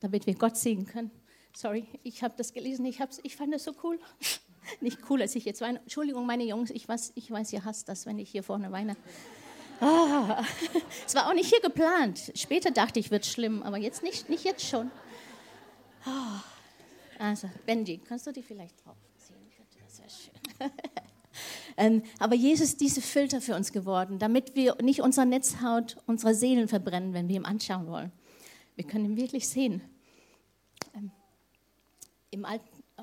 damit 0.01 0.27
wir 0.27 0.35
Gott 0.35 0.57
sehen 0.57 0.87
können. 0.87 1.11
Sorry, 1.55 1.87
ich 2.03 2.23
habe 2.23 2.35
das 2.37 2.53
gelesen, 2.53 2.85
ich, 2.87 2.99
ich 3.23 3.37
fand 3.37 3.55
das 3.55 3.65
so 3.65 3.73
cool. 3.83 3.99
Nicht 4.81 4.99
cool, 5.11 5.21
als 5.21 5.35
ich 5.37 5.45
jetzt 5.45 5.61
weine. 5.61 5.79
Entschuldigung, 5.81 6.27
meine 6.27 6.45
Jungs, 6.45 6.71
ich 6.71 6.89
weiß, 6.89 7.13
ich 7.15 7.31
weiß, 7.31 7.53
ihr 7.53 7.65
hasst 7.65 7.89
das, 7.89 8.07
wenn 8.07 8.19
ich 8.19 8.31
hier 8.31 8.43
vorne 8.43 8.73
weine. 8.73 8.97
Ah, 9.81 10.43
es 11.07 11.15
war 11.15 11.29
auch 11.29 11.35
nicht 11.35 11.51
hier 11.51 11.61
geplant. 11.61 12.33
Später 12.35 12.71
dachte 12.71 12.99
ich, 12.99 13.11
wird 13.11 13.27
schlimm, 13.27 13.63
aber 13.63 13.77
jetzt 13.77 14.03
nicht, 14.03 14.31
nicht 14.31 14.45
jetzt 14.45 14.65
schon. 14.65 14.91
Ah, 16.05 16.43
also, 17.19 17.51
Benji, 17.67 17.99
kannst 17.99 18.27
du 18.27 18.33
die 18.33 18.43
vielleicht 18.43 18.85
draufziehen? 18.85 19.39
Das 19.87 19.99
wäre 19.99 20.11
schön. 20.11 20.71
Ähm, 21.77 22.03
aber 22.19 22.35
Jesus 22.35 22.69
ist 22.69 22.81
diese 22.81 23.01
Filter 23.01 23.41
für 23.41 23.55
uns 23.55 23.73
geworden, 23.73 24.19
damit 24.19 24.55
wir 24.55 24.77
nicht 24.83 25.03
unsere 25.03 25.27
Netzhaut, 25.27 25.97
unsere 26.07 26.35
Seelen 26.35 26.69
verbrennen, 26.69 27.13
wenn 27.13 27.29
wir 27.29 27.37
ihn 27.37 27.45
anschauen 27.45 27.87
wollen. 27.87 28.13
Wir 28.77 28.87
können 28.87 29.05
ihn 29.05 29.17
wirklich 29.17 29.49
sehen. 29.49 29.83
Ähm, 30.95 31.11
Im 32.31 32.45
Alten, 32.45 32.67
oh 32.99 33.03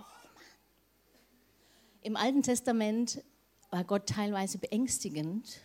Im 2.02 2.16
Alten 2.16 2.44
Testament 2.44 3.24
war 3.70 3.84
Gott 3.84 4.08
teilweise 4.08 4.58
beängstigend, 4.58 5.60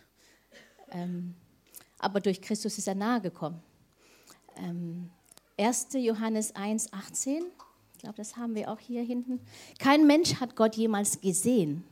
ähm, 0.91 1.35
aber 1.99 2.19
durch 2.19 2.41
Christus 2.41 2.77
ist 2.77 2.87
er 2.87 2.95
nahe 2.95 3.21
gekommen. 3.21 3.61
1. 5.57 5.87
Johannes 5.93 6.55
1, 6.55 6.91
18, 6.93 7.43
glaube, 8.07 8.17
das 8.17 8.37
haben 8.37 8.55
wir 8.55 8.71
auch 8.71 8.79
hier 8.79 9.03
hinten. 9.03 9.41
Kein 9.79 10.07
Mensch 10.07 10.35
hat 10.35 10.55
Gott 10.55 10.75
jemals 10.75 11.19
gesehen. 11.19 11.83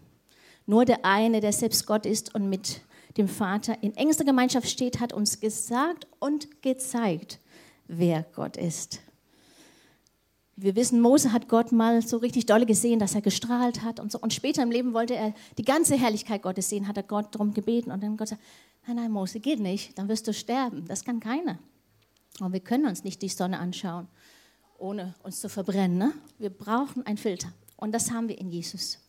Nur 0.66 0.86
der 0.86 1.06
eine, 1.06 1.42
der 1.42 1.54
selbst 1.54 1.86
Gott 1.86 2.06
ist 2.06 2.34
und 2.34 2.50
mit 2.50 2.82
dem 3.18 3.28
Vater 3.28 3.82
in 3.82 3.96
engster 3.96 4.26
Gemeinschaft 4.26 4.70
steht, 4.70 5.00
hat 5.00 5.14
uns 5.14 5.40
gesagt 5.40 6.08
und 6.20 6.62
gezeigt, 6.62 7.40
wer 7.88 8.24
Gott 8.36 8.58
ist. 8.58 9.02
Wir 10.58 10.76
wissen, 10.76 11.02
Mose 11.02 11.34
hat 11.34 11.50
Gott 11.50 11.74
mal 11.74 12.02
so 12.02 12.18
richtig 12.18 12.46
dolle 12.46 12.66
gesehen, 12.66 12.98
dass 12.98 13.14
er 13.14 13.22
gestrahlt 13.22 13.84
hat 13.84 14.00
und 14.00 14.12
so. 14.12 14.20
Und 14.20 14.34
später 14.34 14.64
im 14.64 14.72
Leben 14.72 14.94
wollte 14.94 15.14
er 15.14 15.34
die 15.58 15.66
ganze 15.66 15.98
Herrlichkeit 15.98 16.42
Gottes 16.42 16.70
sehen, 16.70 16.88
hat 16.88 16.96
er 16.96 17.04
Gott 17.04 17.36
darum 17.36 17.54
gebeten. 17.54 17.92
Und 17.92 18.02
dann 18.02 18.16
Gott 18.16 18.30
sagt, 18.30 18.42
nein, 18.88 18.96
nein, 18.96 19.12
Mose, 19.12 19.42
geht 19.42 19.60
nicht, 19.60 19.98
dann 19.98 20.08
wirst 20.08 20.28
du 20.28 20.34
sterben. 20.34 20.86
Das 20.88 21.04
kann 21.04 21.20
keiner. 21.20 21.60
Und 22.40 22.54
wir 22.54 22.62
können 22.62 22.86
uns 22.86 23.04
nicht 23.04 23.22
die 23.22 23.30
Sonne 23.30 23.60
anschauen, 23.60 24.08
ohne 24.78 25.14
uns 25.24 25.42
zu 25.42 25.50
verbrennen. 25.50 25.98
Ne? 25.98 26.14
Wir 26.38 26.50
brauchen 26.50 27.06
einen 27.06 27.18
Filter. 27.18 27.50
Und 27.76 27.92
das 27.92 28.12
haben 28.12 28.30
wir 28.30 28.38
in 28.38 28.50
Jesus. 28.50 29.05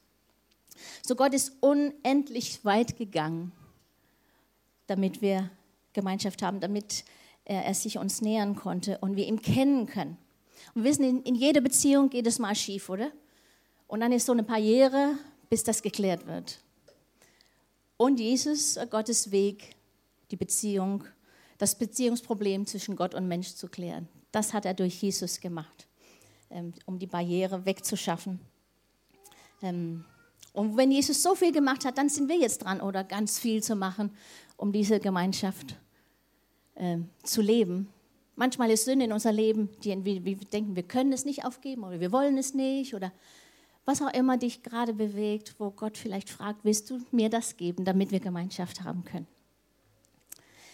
So 1.06 1.14
Gott 1.14 1.35
ist 1.35 1.52
unendlich 1.61 2.64
weit 2.64 2.97
gegangen, 2.97 3.52
damit 4.87 5.23
wir 5.23 5.50
Gemeinschaft 5.92 6.42
haben, 6.42 6.61
damit 6.61 7.04
er, 7.45 7.73
sich 7.75 7.99
uns 7.99 8.21
nähern 8.21 8.56
konnte 8.56 8.99
und 8.99 9.16
wir 9.16 9.26
ihn 9.26 9.40
kennen 9.40 9.87
können. 9.87 10.16
Und 10.75 10.85
wir 10.85 10.90
wissen, 10.90 11.04
in, 11.04 11.23
in 11.23 11.35
jeder 11.35 11.61
Beziehung 11.61 12.11
geht 12.11 12.26
es 12.26 12.38
mal 12.38 12.54
schief, 12.54 12.88
oder? 12.88 13.11
Und 13.87 14.00
dann 14.00 14.12
ist 14.12 14.26
so 14.26 14.33
eine 14.33 14.42
Barriere, 14.42 15.16
bis 15.49 15.62
das 15.62 15.83
geklärt 15.83 16.26
wird. 16.26 16.61
Und 17.97 18.21
Jesus, 18.21 18.78
Gottes 18.90 19.30
Weg, 19.30 19.76
die 20.30 20.37
Beziehung, 20.37 21.04
das 21.56 21.78
Beziehungsproblem 21.78 22.66
zwischen 22.66 22.97
Gott 22.97 23.14
und 23.14 23.28
Mensch 23.28 23.54
zu 23.54 23.68
klären. 23.68 24.09
Das 24.33 24.52
hat 24.52 24.66
er 24.66 24.75
durch 24.75 25.00
Jesus 25.00 25.40
gemacht, 25.40 25.87
ähm, 26.50 26.75
um 26.85 26.99
die 26.99 27.06
Barriere 27.06 27.64
wegzuschaffen. 27.64 28.40
Und 30.57 30.75
wenn 30.79 30.91
Jesus 30.91 31.23
so 31.23 31.35
viel 31.35 31.53
gemacht 31.53 31.85
hat, 31.85 31.99
dann 31.99 32.09
sind 32.09 32.31
wir 32.31 32.39
jetzt 32.39 32.65
dran, 32.65 32.81
oder 32.81 33.05
ganz 33.05 33.39
viel 33.39 33.63
zu 33.63 33.77
machen, 33.77 34.11
um 34.57 34.73
diese 34.73 35.01
Gemeinschaft 35.01 35.77
ähm, 36.77 37.11
zu 37.23 37.43
leben. 37.43 37.91
Manchmal 38.37 38.71
ist 38.71 38.87
Sünde 38.87 39.05
in 39.05 39.13
unser 39.13 39.33
Leben, 39.33 39.69
die 39.85 40.03
wir 40.03 40.37
denken, 40.37 40.75
wir 40.75 40.83
können 40.83 41.13
es 41.13 41.27
nicht 41.27 41.45
aufgeben 41.45 41.85
oder 41.85 42.01
wir 42.01 42.11
wollen 42.11 42.39
es 42.39 42.55
nicht 42.55 42.95
oder 42.95 43.13
was 43.85 44.01
auch 44.01 44.13
immer 44.15 44.39
dich 44.39 44.63
gerade 44.63 44.95
bewegt, 44.95 45.57
wo 45.59 45.71
Gott 45.71 45.99
vielleicht 45.99 46.31
fragt, 46.31 46.61
willst 46.63 46.89
du 46.89 47.03
mir 47.11 47.29
das 47.29 47.59
geben, 47.59 47.85
damit 47.85 48.11
wir 48.11 48.21
Gemeinschaft 48.21 48.83
haben 48.83 49.05
können. 49.05 49.27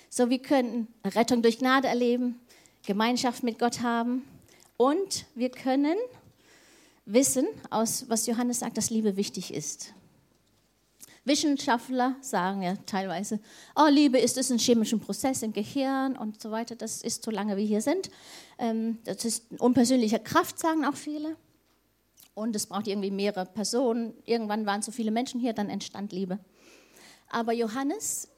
So, 0.08 0.30
wir 0.30 0.38
können 0.38 0.86
Rettung 1.04 1.42
durch 1.42 1.58
Gnade 1.58 1.88
erleben, 1.88 2.38
Gemeinschaft 2.86 3.42
mit 3.42 3.58
Gott 3.58 3.80
haben 3.80 4.22
und 4.76 5.26
wir 5.34 5.50
können 5.50 5.96
wissen, 7.04 7.46
aus 7.70 8.08
was 8.08 8.26
Johannes 8.26 8.60
sagt, 8.60 8.76
dass 8.76 8.90
Liebe 8.90 9.16
wichtig 9.16 9.52
ist. 9.52 9.94
Wissenschaftler 11.24 12.16
sagen 12.20 12.62
ja 12.62 12.74
teilweise, 12.86 13.38
oh, 13.76 13.86
Liebe 13.88 14.18
ist 14.18 14.36
es 14.36 14.50
ein 14.50 14.58
chemischer 14.58 14.98
Prozess 14.98 15.42
im 15.42 15.52
Gehirn 15.52 16.16
und 16.16 16.40
so 16.40 16.50
weiter. 16.50 16.74
Das 16.74 17.02
ist, 17.02 17.24
solange 17.24 17.56
wir 17.56 17.64
hier 17.64 17.80
sind. 17.80 18.10
Ähm, 18.58 18.98
das 19.04 19.24
ist 19.24 19.50
eine 19.50 19.60
unpersönliche 19.60 20.18
Kraft, 20.18 20.58
sagen 20.58 20.84
auch 20.84 20.96
viele. 20.96 21.36
Und 22.34 22.56
es 22.56 22.66
braucht 22.66 22.88
irgendwie 22.88 23.10
mehrere 23.10 23.46
Personen. 23.46 24.14
Irgendwann 24.24 24.66
waren 24.66 24.82
so 24.82 24.90
viele 24.90 25.10
Menschen 25.10 25.38
hier, 25.38 25.52
dann 25.52 25.68
entstand 25.68 26.12
Liebe. 26.12 26.40
Aber 27.28 27.52
Johannes, 27.52 28.28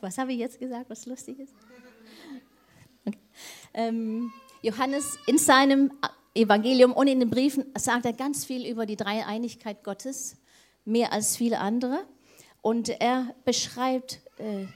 was 0.00 0.16
habe 0.16 0.32
ich 0.32 0.38
jetzt 0.38 0.58
gesagt, 0.58 0.88
was 0.88 1.04
lustig 1.04 1.40
ist? 1.40 1.54
Okay. 3.04 3.18
Ähm, 3.74 4.32
Johannes 4.62 5.18
in 5.26 5.36
seinem 5.36 5.92
Evangelium 6.34 6.92
und 6.92 7.06
in 7.06 7.20
den 7.20 7.30
Briefen 7.30 7.64
sagt 7.76 8.04
er 8.04 8.12
ganz 8.12 8.44
viel 8.44 8.66
über 8.66 8.86
die 8.86 8.96
Dreieinigkeit 8.96 9.84
Gottes 9.84 10.36
mehr 10.84 11.12
als 11.12 11.36
viele 11.36 11.60
andere. 11.60 12.04
Und 12.60 12.88
er 12.88 13.34
beschreibt, 13.44 14.20
äh, 14.38 14.66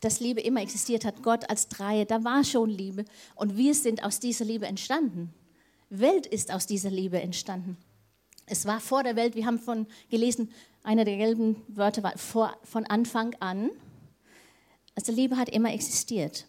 dass 0.00 0.20
Liebe 0.20 0.40
immer 0.40 0.60
existiert 0.60 1.04
hat, 1.04 1.22
Gott 1.22 1.48
als 1.48 1.68
Dreie, 1.68 2.04
da 2.04 2.24
war 2.24 2.44
schon 2.44 2.68
Liebe. 2.68 3.04
Und 3.36 3.56
wir 3.56 3.74
sind 3.74 4.04
aus 4.04 4.20
dieser 4.20 4.44
Liebe 4.44 4.66
entstanden. 4.66 5.32
Welt 5.88 6.26
ist 6.26 6.52
aus 6.52 6.66
dieser 6.66 6.90
Liebe 6.90 7.20
entstanden. 7.20 7.76
Es 8.46 8.66
war 8.66 8.80
vor 8.80 9.02
der 9.02 9.14
Welt, 9.14 9.34
wir 9.36 9.46
haben 9.46 9.60
von 9.60 9.86
gelesen, 10.10 10.50
einer 10.82 11.04
der 11.04 11.16
gelben 11.16 11.62
Wörter 11.68 12.02
war 12.02 12.18
vor, 12.18 12.56
von 12.64 12.84
Anfang 12.86 13.34
an. 13.38 13.70
Also 14.96 15.12
Liebe 15.12 15.36
hat 15.36 15.48
immer 15.48 15.72
existiert. 15.72 16.46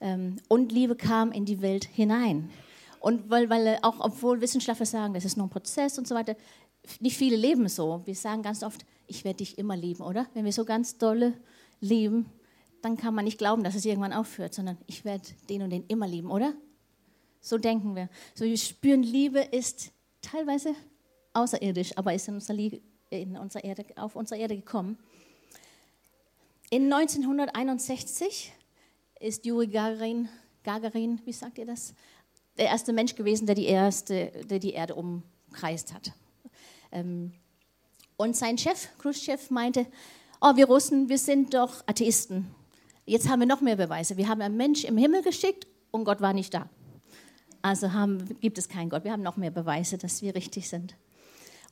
Ähm, 0.00 0.36
und 0.48 0.70
Liebe 0.70 0.96
kam 0.96 1.32
in 1.32 1.46
die 1.46 1.62
Welt 1.62 1.84
hinein. 1.84 2.50
Und 3.00 3.30
weil, 3.30 3.48
weil 3.48 3.78
auch, 3.82 3.98
obwohl 3.98 4.40
Wissenschaftler 4.40 4.86
sagen, 4.86 5.14
das 5.14 5.24
ist 5.24 5.36
nur 5.36 5.46
ein 5.46 5.50
Prozess 5.50 5.98
und 5.98 6.06
so 6.06 6.14
weiter, 6.14 6.36
nicht 7.00 7.16
viele 7.16 7.36
leben 7.36 7.68
so. 7.68 8.02
Wir 8.04 8.14
sagen 8.14 8.42
ganz 8.42 8.62
oft, 8.62 8.84
ich 9.06 9.24
werde 9.24 9.38
dich 9.38 9.58
immer 9.58 9.76
lieben, 9.76 10.02
oder? 10.02 10.26
Wenn 10.34 10.44
wir 10.44 10.52
so 10.52 10.64
ganz 10.64 10.98
dolle 10.98 11.34
lieben, 11.80 12.26
dann 12.82 12.96
kann 12.96 13.14
man 13.14 13.24
nicht 13.24 13.38
glauben, 13.38 13.64
dass 13.64 13.74
es 13.74 13.86
irgendwann 13.86 14.12
aufhört, 14.12 14.54
sondern 14.54 14.76
ich 14.86 15.04
werde 15.04 15.28
den 15.48 15.62
und 15.62 15.70
den 15.70 15.86
immer 15.86 16.06
lieben, 16.06 16.30
oder? 16.30 16.52
So 17.40 17.56
denken 17.56 17.96
wir. 17.96 18.10
So 18.34 18.44
wir 18.44 18.56
spüren, 18.58 19.02
Liebe 19.02 19.40
ist 19.40 19.92
teilweise 20.20 20.74
außerirdisch, 21.32 21.96
aber 21.96 22.12
ist 22.12 22.28
in 22.28 22.34
unserer, 22.34 22.58
in 23.08 23.36
unserer 23.38 23.64
Erde, 23.64 23.86
auf 23.96 24.14
unserer 24.14 24.38
Erde 24.38 24.56
gekommen. 24.56 24.98
In 26.68 26.92
1961 26.92 28.52
ist 29.20 29.46
Juri 29.46 29.68
Gagarin, 29.68 30.28
Gagarin, 30.62 31.20
wie 31.24 31.32
sagt 31.32 31.58
ihr 31.58 31.66
das, 31.66 31.94
der 32.60 32.68
erste 32.68 32.92
Mensch 32.92 33.14
gewesen, 33.14 33.46
der 33.46 33.54
die, 33.54 33.64
erste, 33.64 34.26
der 34.48 34.58
die 34.58 34.72
Erde 34.72 34.94
umkreist 34.94 35.94
hat. 35.94 36.12
Ähm, 36.92 37.32
und 38.18 38.36
sein 38.36 38.58
Chef, 38.58 38.88
Khrushchev, 38.98 39.50
meinte, 39.50 39.86
oh, 40.42 40.54
wir 40.56 40.66
Russen, 40.66 41.08
wir 41.08 41.18
sind 41.18 41.54
doch 41.54 41.82
Atheisten. 41.86 42.54
Jetzt 43.06 43.30
haben 43.30 43.40
wir 43.40 43.46
noch 43.46 43.62
mehr 43.62 43.76
Beweise. 43.76 44.18
Wir 44.18 44.28
haben 44.28 44.42
einen 44.42 44.58
Mensch 44.58 44.84
im 44.84 44.98
Himmel 44.98 45.22
geschickt 45.22 45.66
und 45.90 46.04
Gott 46.04 46.20
war 46.20 46.34
nicht 46.34 46.52
da. 46.52 46.68
Also 47.62 47.94
haben, 47.94 48.38
gibt 48.40 48.58
es 48.58 48.68
keinen 48.68 48.90
Gott. 48.90 49.04
Wir 49.04 49.12
haben 49.12 49.22
noch 49.22 49.38
mehr 49.38 49.50
Beweise, 49.50 49.96
dass 49.96 50.20
wir 50.20 50.34
richtig 50.34 50.68
sind. 50.68 50.94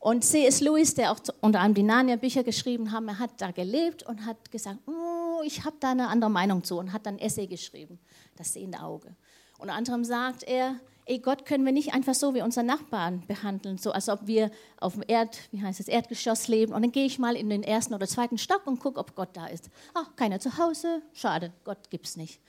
Und 0.00 0.24
C.S. 0.24 0.60
Lewis, 0.60 0.94
der 0.94 1.12
auch 1.12 1.18
unter 1.40 1.60
anderem 1.60 1.74
die 1.74 1.82
Narnia-Bücher 1.82 2.44
geschrieben 2.44 2.92
hat, 2.92 3.04
er 3.06 3.18
hat 3.18 3.30
da 3.38 3.50
gelebt 3.50 4.04
und 4.04 4.24
hat 4.24 4.50
gesagt, 4.50 4.78
oh, 4.86 5.42
ich 5.44 5.64
habe 5.64 5.76
da 5.80 5.90
eine 5.90 6.08
andere 6.08 6.30
Meinung 6.30 6.64
zu 6.64 6.78
und 6.78 6.92
hat 6.94 7.04
dann 7.04 7.18
Essay 7.18 7.46
geschrieben, 7.46 7.98
das 8.36 8.54
sehende 8.54 8.80
Auge. 8.80 9.14
Unter 9.58 9.74
anderem 9.74 10.04
sagt 10.04 10.44
er, 10.44 10.76
ey, 11.04 11.18
Gott 11.18 11.46
können 11.46 11.64
wir 11.64 11.72
nicht 11.72 11.94
einfach 11.94 12.14
so 12.14 12.34
wie 12.34 12.42
unsere 12.42 12.64
Nachbarn 12.64 13.26
behandeln, 13.26 13.78
so 13.78 13.90
als 13.92 14.08
ob 14.08 14.26
wir 14.26 14.50
auf 14.78 14.92
dem 14.92 15.02
Erd, 15.06 15.38
wie 15.50 15.62
heißt 15.62 15.80
es, 15.80 15.88
Erdgeschoss 15.88 16.48
leben 16.48 16.72
und 16.72 16.82
dann 16.82 16.92
gehe 16.92 17.06
ich 17.06 17.18
mal 17.18 17.34
in 17.34 17.50
den 17.50 17.62
ersten 17.62 17.94
oder 17.94 18.06
zweiten 18.06 18.38
Stock 18.38 18.66
und 18.66 18.78
gucke, 18.78 19.00
ob 19.00 19.16
Gott 19.16 19.30
da 19.32 19.46
ist. 19.46 19.70
Ach, 19.94 20.14
keiner 20.16 20.38
zu 20.38 20.58
Hause, 20.58 21.02
schade, 21.14 21.52
Gott 21.64 21.90
gibt's 21.90 22.16
nicht. 22.16 22.40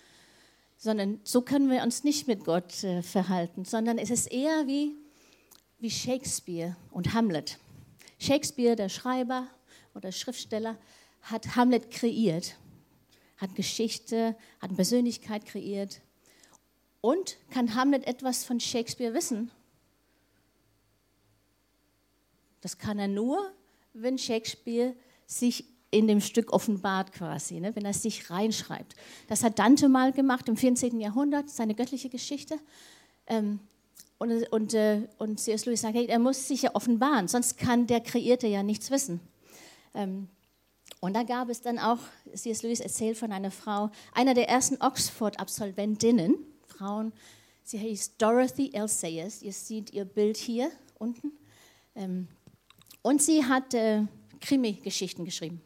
Sondern 0.77 1.19
so 1.23 1.41
können 1.41 1.69
wir 1.71 1.83
uns 1.83 2.03
nicht 2.03 2.27
mit 2.27 2.45
Gott 2.45 2.83
äh, 2.83 3.01
verhalten, 3.01 3.65
sondern 3.65 3.97
es 3.97 4.09
ist 4.09 4.27
eher 4.27 4.67
wie, 4.67 4.95
wie 5.79 5.89
Shakespeare 5.89 6.75
und 6.91 7.13
Hamlet. 7.13 7.57
Shakespeare, 8.19 8.75
der 8.75 8.89
Schreiber 8.89 9.47
oder 9.95 10.11
Schriftsteller, 10.11 10.77
hat 11.21 11.55
Hamlet 11.55 11.91
kreiert, 11.91 12.55
hat 13.37 13.55
Geschichte, 13.55 14.35
hat 14.61 14.75
Persönlichkeit 14.75 15.45
kreiert 15.45 16.01
und 17.01 17.37
kann 17.51 17.75
Hamlet 17.75 18.05
etwas 18.07 18.43
von 18.43 18.59
Shakespeare 18.59 19.13
wissen? 19.13 19.51
Das 22.61 22.77
kann 22.77 22.99
er 22.99 23.07
nur, 23.07 23.51
wenn 23.93 24.17
Shakespeare 24.17 24.95
sich 25.25 25.65
in 25.91 26.07
dem 26.07 26.21
Stück 26.21 26.53
offenbart 26.53 27.11
quasi, 27.13 27.59
ne? 27.59 27.75
wenn 27.75 27.85
er 27.85 27.93
sich 27.93 28.29
reinschreibt. 28.29 28.95
Das 29.27 29.43
hat 29.43 29.57
Dante 29.57 29.89
mal 29.89 30.11
gemacht 30.11 30.47
im 30.47 30.57
14. 30.57 30.99
Jahrhundert, 30.99 31.49
seine 31.49 31.73
göttliche 31.73 32.09
Geschichte. 32.09 32.59
Ähm, 33.27 33.59
und, 34.19 34.43
und, 34.51 34.73
äh, 34.73 35.07
und 35.17 35.39
C.S. 35.39 35.65
Lewis 35.65 35.81
sagt, 35.81 35.95
hey, 35.95 36.05
er 36.05 36.19
muss 36.19 36.47
sich 36.47 36.63
ja 36.63 36.75
offenbaren, 36.75 37.27
sonst 37.27 37.57
kann 37.57 37.87
der 37.87 38.01
Kreierte 38.01 38.47
ja 38.47 38.63
nichts 38.63 38.91
wissen. 38.91 39.21
Ähm, 39.93 40.27
und 40.99 41.15
da 41.15 41.23
gab 41.23 41.49
es 41.49 41.61
dann 41.61 41.79
auch, 41.79 41.99
C.S. 42.33 42.61
Lewis 42.61 42.81
erzählt 42.81 43.17
von 43.17 43.31
einer 43.31 43.51
Frau, 43.51 43.89
einer 44.13 44.33
der 44.33 44.49
ersten 44.49 44.75
Oxford-Absolventinnen, 44.81 46.35
Frauen. 46.79 47.11
Sie 47.63 47.77
heißt 47.77 48.13
Dorothy 48.21 48.71
L. 48.73 48.87
Sayers. 48.87 49.41
Ihr 49.41 49.51
seht 49.51 49.91
ihr 49.91 50.05
Bild 50.05 50.37
hier 50.37 50.71
unten. 50.97 51.33
Ähm, 51.93 52.29
und 53.01 53.21
sie 53.21 53.43
hat 53.43 53.73
äh, 53.73 54.05
Krimi-Geschichten 54.39 55.25
geschrieben. 55.25 55.61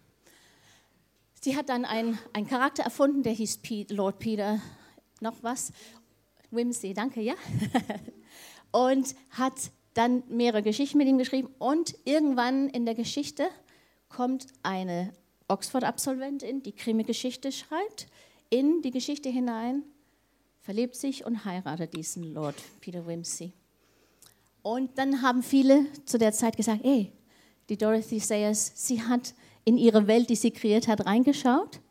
Sie 1.40 1.56
hat 1.56 1.70
dann 1.70 1.86
einen, 1.86 2.18
einen 2.34 2.48
Charakter 2.48 2.82
erfunden, 2.82 3.22
der 3.22 3.34
hieß 3.34 3.58
Pete, 3.58 3.94
Lord 3.94 4.18
Peter, 4.18 4.60
noch 5.20 5.36
was. 5.44 5.72
Whimsy, 6.50 6.96
danke, 6.96 7.22
ja. 7.22 7.36
und 8.72 9.14
hat 9.30 9.54
dann 9.94 10.24
mehrere 10.30 10.64
Geschichten 10.64 10.98
mit 10.98 11.08
ihm 11.08 11.20
geschrieben. 11.20 11.50
Und 11.60 11.96
irgendwann 12.06 12.70
in 12.70 12.86
der 12.86 12.96
Geschichte 12.96 13.50
kommt 14.10 14.48
eine 14.64 15.14
Oxford-Absolventin, 15.48 16.64
die 16.64 16.72
Krimi-Geschichte 16.72 17.52
schreibt, 17.52 18.08
in 18.50 18.82
die 18.82 18.92
Geschichte 18.92 19.30
hinein 19.30 19.84
verliebt 20.64 20.96
sich 20.96 21.26
und 21.26 21.46
heiratet 21.46 21.94
diesen 21.94 22.34
Lord 22.34 22.56
Peter 22.80 23.06
Wimsey. 23.06 23.52
Und 24.62 24.98
dann 24.98 25.22
haben 25.22 25.44
viele 25.44 25.86
zu 26.06 26.18
der 26.18 26.32
Zeit 26.32 26.56
gesagt, 26.56 26.84
hey, 26.84 27.12
die 27.68 27.78
Dorothy 27.78 28.20
Sayers, 28.20 28.72
sie 28.76 29.02
hat 29.02 29.34
in 29.66 29.78
ihre 29.78 30.08
Welt, 30.08 30.30
die 30.30 30.36
sie 30.36 30.52
kreiert 30.52 30.88
hat, 30.88 31.06
reingeschaut 31.06 31.82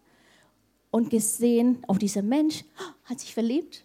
und 0.91 1.11
gesehen, 1.11 1.85
oh, 1.87 1.95
dieser 1.95 2.23
Mensch 2.23 2.65
hat 3.05 3.21
sich 3.21 3.35
verliebt 3.35 3.85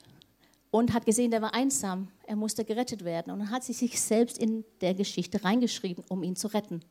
und 0.71 0.93
hat 0.93 1.05
gesehen, 1.05 1.31
der 1.31 1.41
war 1.41 1.53
einsam, 1.53 2.07
er 2.25 2.37
musste 2.37 2.63
gerettet 2.63 3.03
werden. 3.03 3.31
Und 3.31 3.39
dann 3.39 3.51
hat 3.51 3.65
sie 3.65 3.73
sich 3.73 3.99
selbst 3.99 4.37
in 4.37 4.63
der 4.79 4.93
Geschichte 4.93 5.43
reingeschrieben, 5.43 6.03
um 6.07 6.23
ihn 6.23 6.37
zu 6.37 6.47
retten. 6.47 6.81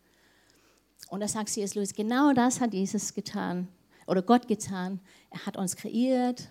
Und 1.08 1.20
da 1.20 1.28
sagt 1.28 1.48
C.S. 1.48 1.74
Lewis, 1.74 1.94
genau 1.94 2.32
das 2.34 2.60
hat 2.60 2.74
Jesus 2.74 3.14
getan 3.14 3.68
oder 4.06 4.22
Gott 4.22 4.48
getan. 4.48 5.00
Er 5.30 5.46
hat 5.46 5.56
uns 5.56 5.76
kreiert, 5.76 6.50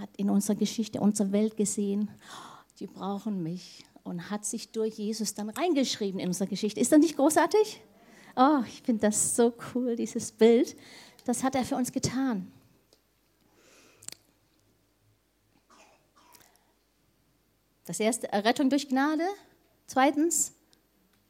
hat 0.00 0.10
in 0.16 0.30
unserer 0.30 0.56
Geschichte 0.56 1.00
unsere 1.00 1.30
Welt 1.32 1.56
gesehen. 1.56 2.10
Die 2.78 2.86
brauchen 2.86 3.42
mich 3.42 3.84
und 4.02 4.30
hat 4.30 4.44
sich 4.44 4.70
durch 4.72 4.94
Jesus 4.94 5.34
dann 5.34 5.50
reingeschrieben 5.50 6.18
in 6.20 6.28
unsere 6.28 6.48
Geschichte. 6.48 6.80
Ist 6.80 6.92
das 6.92 6.98
nicht 6.98 7.16
großartig? 7.16 7.82
Oh, 8.36 8.60
ich 8.66 8.82
finde 8.82 9.02
das 9.02 9.36
so 9.36 9.52
cool, 9.74 9.96
dieses 9.96 10.32
Bild. 10.32 10.76
Das 11.24 11.42
hat 11.42 11.54
er 11.54 11.64
für 11.64 11.76
uns 11.76 11.92
getan. 11.92 12.50
Das 17.84 18.00
erste, 18.00 18.32
Errettung 18.32 18.70
durch 18.70 18.88
Gnade. 18.88 19.26
Zweitens, 19.86 20.52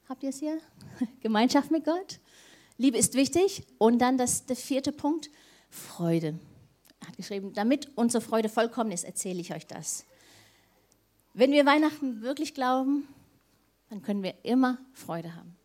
habt 0.09 0.23
ihr 0.23 0.29
es 0.29 0.39
hier? 0.39 0.61
Gemeinschaft 1.21 1.71
mit 1.71 1.85
Gott. 1.85 2.21
Liebe 2.77 2.99
ist 2.99 3.15
wichtig. 3.15 3.67
Und 3.79 3.99
dann 3.99 4.19
das, 4.19 4.47
der 4.47 4.57
vierte 4.57 4.93
Punkt, 4.93 5.31
Freude. 5.71 6.39
Hat 7.07 7.17
geschrieben, 7.17 7.53
damit 7.55 7.91
unsere 7.97 8.23
Freude 8.23 8.49
vollkommen 8.49 8.93
ist, 8.93 9.05
erzähle 9.05 9.41
ich 9.41 9.55
euch 9.55 9.67
das. 9.67 10.05
Wenn 11.33 11.53
wir 11.53 11.65
Weihnachten 11.65 12.23
wirklich 12.23 12.55
glauben, 12.55 13.09
dann 13.89 14.03
können 14.03 14.23
wir 14.23 14.35
immer 14.45 14.79
Freude 14.93 15.35
haben. 15.35 15.57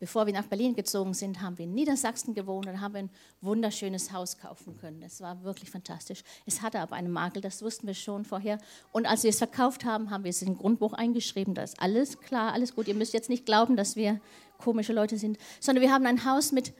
Bevor 0.00 0.24
wir 0.24 0.32
nach 0.32 0.46
Berlin 0.46 0.74
gezogen 0.74 1.12
sind, 1.12 1.42
haben 1.42 1.58
wir 1.58 1.66
in 1.66 1.74
Niedersachsen 1.74 2.32
gewohnt 2.32 2.66
und 2.66 2.80
haben 2.80 2.96
ein 2.96 3.10
wunderschönes 3.42 4.12
Haus 4.12 4.38
kaufen 4.38 4.78
können. 4.78 5.02
Es 5.02 5.20
war 5.20 5.42
wirklich 5.44 5.70
fantastisch. 5.70 6.22
Es 6.46 6.62
hatte 6.62 6.80
aber 6.80 6.96
einen 6.96 7.10
Makel, 7.10 7.42
das 7.42 7.60
wussten 7.60 7.86
wir 7.86 7.92
schon 7.92 8.24
vorher. 8.24 8.58
Und 8.92 9.04
als 9.04 9.24
wir 9.24 9.28
es 9.28 9.36
verkauft 9.36 9.84
haben, 9.84 10.08
haben 10.08 10.24
wir 10.24 10.30
es 10.30 10.40
in 10.40 10.48
ein 10.48 10.56
Grundbuch 10.56 10.94
eingeschrieben. 10.94 11.54
Da 11.54 11.62
ist 11.62 11.78
alles 11.82 12.18
klar, 12.18 12.54
alles 12.54 12.74
gut. 12.74 12.88
Ihr 12.88 12.94
müsst 12.94 13.12
jetzt 13.12 13.28
nicht 13.28 13.44
glauben, 13.44 13.76
dass 13.76 13.94
wir 13.94 14.22
komische 14.56 14.94
Leute 14.94 15.18
sind, 15.18 15.36
sondern 15.60 15.82
wir 15.82 15.92
haben 15.92 16.06
ein 16.06 16.24
Haus 16.24 16.50
mit, 16.50 16.72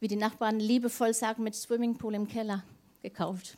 wie 0.00 0.08
die 0.08 0.16
Nachbarn 0.16 0.58
liebevoll 0.58 1.14
sagen, 1.14 1.44
mit 1.44 1.54
Swimmingpool 1.54 2.14
im 2.14 2.26
Keller 2.26 2.64
gekauft. 3.02 3.56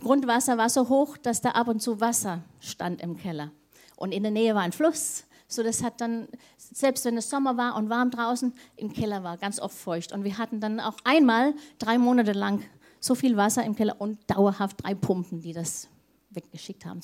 Grundwasser 0.00 0.58
war 0.58 0.68
so 0.68 0.88
hoch, 0.88 1.16
dass 1.16 1.40
da 1.40 1.50
ab 1.50 1.68
und 1.68 1.80
zu 1.80 2.00
Wasser 2.00 2.42
stand 2.58 3.00
im 3.00 3.16
Keller. 3.16 3.52
Und 3.96 4.12
in 4.12 4.22
der 4.22 4.32
Nähe 4.32 4.54
war 4.54 4.62
ein 4.62 4.72
Fluss. 4.72 5.24
So, 5.46 5.62
das 5.62 5.82
hat 5.82 6.00
dann, 6.00 6.26
selbst 6.56 7.04
wenn 7.04 7.16
es 7.16 7.30
Sommer 7.30 7.56
war 7.56 7.76
und 7.76 7.90
warm 7.90 8.10
draußen, 8.10 8.52
im 8.76 8.92
Keller 8.92 9.22
war 9.22 9.36
ganz 9.36 9.60
oft 9.60 9.76
feucht. 9.76 10.12
Und 10.12 10.24
wir 10.24 10.38
hatten 10.38 10.60
dann 10.60 10.80
auch 10.80 10.96
einmal 11.04 11.54
drei 11.78 11.98
Monate 11.98 12.32
lang 12.32 12.62
so 12.98 13.14
viel 13.14 13.36
Wasser 13.36 13.64
im 13.64 13.76
Keller 13.76 14.00
und 14.00 14.18
dauerhaft 14.28 14.82
drei 14.82 14.94
Pumpen, 14.94 15.42
die 15.42 15.52
das 15.52 15.88
weggeschickt 16.30 16.86
haben. 16.86 17.00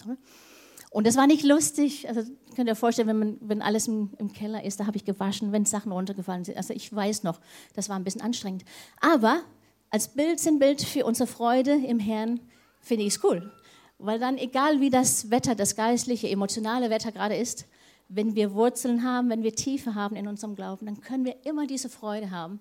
Und 0.90 1.06
das 1.06 1.16
war 1.16 1.26
nicht 1.26 1.44
lustig. 1.44 2.09
Also 2.09 2.23
könnt 2.56 2.68
ihr 2.68 2.73
euch 2.73 2.78
vorstellen, 2.78 3.09
wenn, 3.09 3.18
man, 3.18 3.38
wenn 3.40 3.62
alles 3.62 3.87
im, 3.87 4.11
im 4.18 4.32
Keller 4.32 4.64
ist, 4.64 4.80
da 4.80 4.87
habe 4.87 4.97
ich 4.97 5.04
gewaschen, 5.04 5.52
wenn 5.52 5.64
Sachen 5.64 5.92
runtergefallen 5.92 6.44
sind. 6.44 6.56
Also 6.56 6.75
ich 6.75 6.94
weiß 6.94 7.23
noch, 7.23 7.40
das 7.75 7.88
war 7.88 7.97
ein 7.97 8.04
bisschen 8.04 8.23
anstrengend. 8.23 8.64
Aber 9.00 9.42
als 9.90 10.09
Bild 10.09 10.40
sind 10.40 10.59
Bild 10.59 10.82
für 10.82 11.06
unsere 11.06 11.28
Freude 11.28 11.73
im 11.73 12.00
Herrn 12.00 12.40
finde 12.80 13.04
ich 13.04 13.14
es 13.14 13.25
cool. 13.25 13.52
Weil 13.99 14.18
dann, 14.18 14.38
egal 14.38 14.80
wie 14.80 14.90
das 14.90 15.30
Wetter, 15.30 15.54
das 15.54 15.76
geistliche, 15.76 16.28
emotionale 16.28 16.90
Wetter 16.90 17.12
gerade 17.12 17.37
ist, 17.37 17.66
wenn 18.09 18.35
wir 18.35 18.55
Wurzeln 18.55 19.05
haben, 19.05 19.31
wenn 19.31 19.44
wir 19.44 19.55
Tiefe 19.55 19.94
haben 19.94 20.16
in 20.16 20.26
unserem 20.26 20.57
Glauben, 20.57 20.87
dann 20.87 21.00
können 21.00 21.24
wir 21.24 21.37
immer 21.44 21.66
diese 21.66 21.88
Freude 21.88 22.31
haben, 22.31 22.59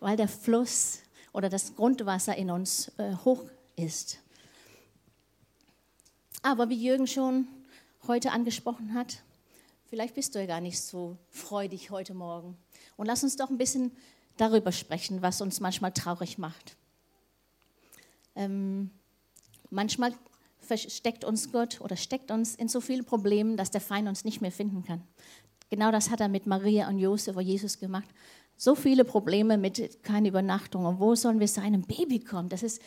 weil 0.00 0.16
der 0.16 0.28
Fluss 0.28 0.98
oder 1.32 1.48
das 1.48 1.76
Grundwasser 1.76 2.36
in 2.36 2.50
uns 2.50 2.92
äh, 2.98 3.14
hoch 3.24 3.44
ist. 3.76 4.18
Aber 6.42 6.68
wie 6.68 6.82
Jürgen 6.82 7.06
schon 7.06 7.46
heute 8.06 8.32
angesprochen 8.32 8.94
hat, 8.94 9.22
vielleicht 9.86 10.14
bist 10.14 10.34
du 10.34 10.40
ja 10.40 10.46
gar 10.46 10.60
nicht 10.60 10.80
so 10.80 11.16
freudig 11.30 11.90
heute 11.90 12.14
Morgen. 12.14 12.56
Und 12.96 13.06
lass 13.06 13.22
uns 13.22 13.36
doch 13.36 13.50
ein 13.50 13.58
bisschen 13.58 13.92
darüber 14.36 14.72
sprechen, 14.72 15.22
was 15.22 15.40
uns 15.40 15.60
manchmal 15.60 15.92
traurig 15.92 16.38
macht. 16.38 16.76
Ähm, 18.34 18.90
Manchmal 19.70 20.12
versteckt 20.58 21.24
uns 21.24 21.52
Gott 21.52 21.80
oder 21.80 21.96
steckt 21.96 22.30
uns 22.30 22.56
in 22.56 22.68
so 22.68 22.80
viele 22.80 23.04
Problemen, 23.04 23.56
dass 23.56 23.70
der 23.70 23.80
Feind 23.80 24.08
uns 24.08 24.24
nicht 24.24 24.40
mehr 24.40 24.52
finden 24.52 24.84
kann. 24.84 25.02
Genau 25.70 25.92
das 25.92 26.10
hat 26.10 26.20
er 26.20 26.28
mit 26.28 26.46
Maria 26.46 26.88
und 26.88 26.98
Josef 26.98 27.36
und 27.36 27.46
Jesus 27.46 27.78
gemacht. 27.78 28.08
So 28.56 28.74
viele 28.74 29.04
Probleme 29.04 29.56
mit 29.56 30.02
keine 30.02 30.28
Übernachtung. 30.28 30.84
Und 30.84 30.98
wo 30.98 31.14
sollen 31.14 31.40
wir 31.40 31.48
sein? 31.48 31.72
Ein 31.72 31.82
Baby 31.82 32.18
kommt. 32.18 32.52
Das 32.52 32.64
ist 32.64 32.82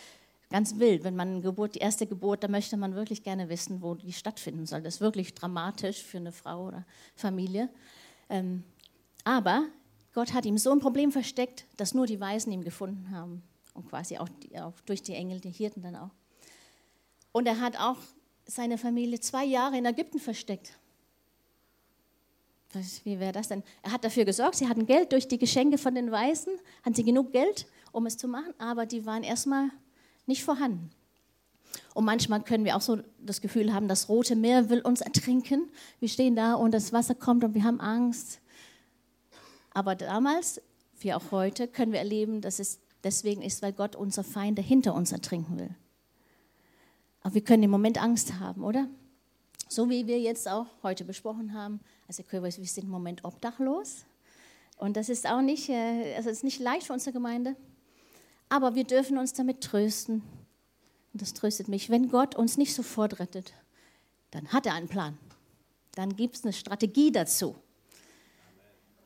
ganz 0.53 0.77
wild. 0.77 1.03
Wenn 1.03 1.15
man 1.15 1.41
Geburt, 1.41 1.73
die 1.73 1.79
erste 1.79 2.05
Geburt, 2.05 2.43
da 2.43 2.47
möchte 2.47 2.77
man 2.77 2.93
wirklich 2.93 3.23
gerne 3.23 3.49
wissen, 3.49 3.81
wo 3.81 3.95
die 3.95 4.13
stattfinden 4.13 4.67
soll. 4.67 4.83
Das 4.83 4.95
ist 4.95 5.01
wirklich 5.01 5.33
dramatisch 5.33 6.03
für 6.03 6.17
eine 6.17 6.31
Frau 6.31 6.67
oder 6.67 6.85
Familie. 7.15 7.69
Ähm, 8.29 8.63
aber 9.23 9.65
Gott 10.13 10.31
hat 10.31 10.45
ihm 10.45 10.59
so 10.59 10.71
ein 10.71 10.79
Problem 10.79 11.11
versteckt, 11.11 11.65
dass 11.77 11.95
nur 11.95 12.05
die 12.05 12.19
Weisen 12.19 12.51
ihn 12.51 12.63
gefunden 12.63 13.09
haben. 13.09 13.41
Und 13.73 13.89
quasi 13.89 14.19
auch, 14.19 14.29
die, 14.29 14.59
auch 14.59 14.79
durch 14.81 15.01
die 15.01 15.15
Engel, 15.15 15.39
die 15.39 15.49
Hirten 15.49 15.81
dann 15.81 15.95
auch. 15.95 16.11
Und 17.31 17.47
er 17.47 17.59
hat 17.59 17.79
auch 17.79 17.97
seine 18.45 18.77
Familie 18.77 19.19
zwei 19.19 19.45
Jahre 19.45 19.79
in 19.79 19.85
Ägypten 19.87 20.19
versteckt. 20.19 20.77
Wie 23.03 23.19
wäre 23.19 23.31
das 23.31 23.47
denn? 23.47 23.63
Er 23.81 23.91
hat 23.91 24.03
dafür 24.03 24.25
gesorgt, 24.25 24.57
sie 24.57 24.69
hatten 24.69 24.85
Geld 24.85 25.13
durch 25.13 25.27
die 25.27 25.39
Geschenke 25.39 25.79
von 25.79 25.95
den 25.95 26.11
Weißen, 26.11 26.53
hatten 26.83 26.95
sie 26.95 27.03
genug 27.03 27.31
Geld, 27.31 27.65
um 27.91 28.05
es 28.05 28.17
zu 28.17 28.27
machen, 28.27 28.53
aber 28.59 28.85
die 28.85 29.03
waren 29.07 29.23
erstmal 29.23 29.71
nicht 30.25 30.43
vorhanden. 30.43 30.91
Und 31.93 32.05
manchmal 32.05 32.43
können 32.43 32.65
wir 32.65 32.75
auch 32.75 32.81
so 32.81 32.97
das 33.19 33.41
Gefühl 33.41 33.73
haben, 33.73 33.88
das 33.88 34.09
Rote 34.09 34.36
Meer 34.36 34.69
will 34.69 34.81
uns 34.81 35.01
ertrinken. 35.01 35.69
Wir 35.99 36.09
stehen 36.09 36.36
da 36.36 36.55
und 36.55 36.73
das 36.73 36.93
Wasser 36.93 37.15
kommt 37.15 37.43
und 37.43 37.53
wir 37.53 37.63
haben 37.63 37.79
Angst. 37.79 38.39
Aber 39.73 39.95
damals, 39.95 40.62
wie 40.99 41.13
auch 41.13 41.31
heute, 41.31 41.67
können 41.67 41.91
wir 41.91 41.99
erleben, 41.99 42.41
dass 42.41 42.59
es 42.59 42.79
deswegen 43.03 43.41
ist, 43.41 43.62
weil 43.62 43.73
Gott 43.73 43.95
unser 43.95 44.23
Feinde 44.23 44.62
hinter 44.62 44.93
uns 44.93 45.12
ertrinken 45.12 45.59
will. 45.59 45.75
Aber 47.21 47.36
wir 47.36 47.43
können 47.43 47.63
im 47.63 47.71
Moment 47.71 48.01
Angst 48.01 48.39
haben, 48.39 48.63
oder? 48.63 48.88
So 49.69 49.89
wie 49.89 50.07
wir 50.07 50.19
jetzt 50.19 50.47
auch 50.47 50.67
heute 50.83 51.05
besprochen 51.05 51.53
haben. 51.53 51.79
Also 52.07 52.23
wir 52.29 52.51
sind 52.51 52.83
im 52.83 52.89
Moment 52.89 53.23
obdachlos. 53.23 54.05
Und 54.77 54.97
das 54.97 55.09
ist 55.09 55.27
auch 55.27 55.41
nicht, 55.41 55.69
äh, 55.69 56.15
also 56.15 56.29
ist 56.29 56.43
nicht 56.43 56.59
leicht 56.59 56.88
für 56.88 56.93
unsere 56.93 57.13
Gemeinde. 57.13 57.55
Aber 58.49 58.75
wir 58.75 58.84
dürfen 58.84 59.17
uns 59.17 59.34
damit 59.34 59.62
trösten. 59.62 60.21
Und 61.13 61.21
das 61.21 61.34
tröstet 61.34 61.67
mich. 61.67 61.89
Wenn 61.89 62.10
Gott 62.10 62.36
uns 62.36 62.58
nicht 62.58 62.73
sofort 62.73 63.19
rettet, 63.19 63.53
dann 64.32 64.47
hat 64.49 64.65
er 64.65 64.73
einen 64.73 64.88
Plan. 64.88 65.17
Dann 65.95 66.15
gibt 66.15 66.36
es 66.36 66.43
eine 66.43 66.53
Strategie 66.53 67.12
dazu. 67.12 67.56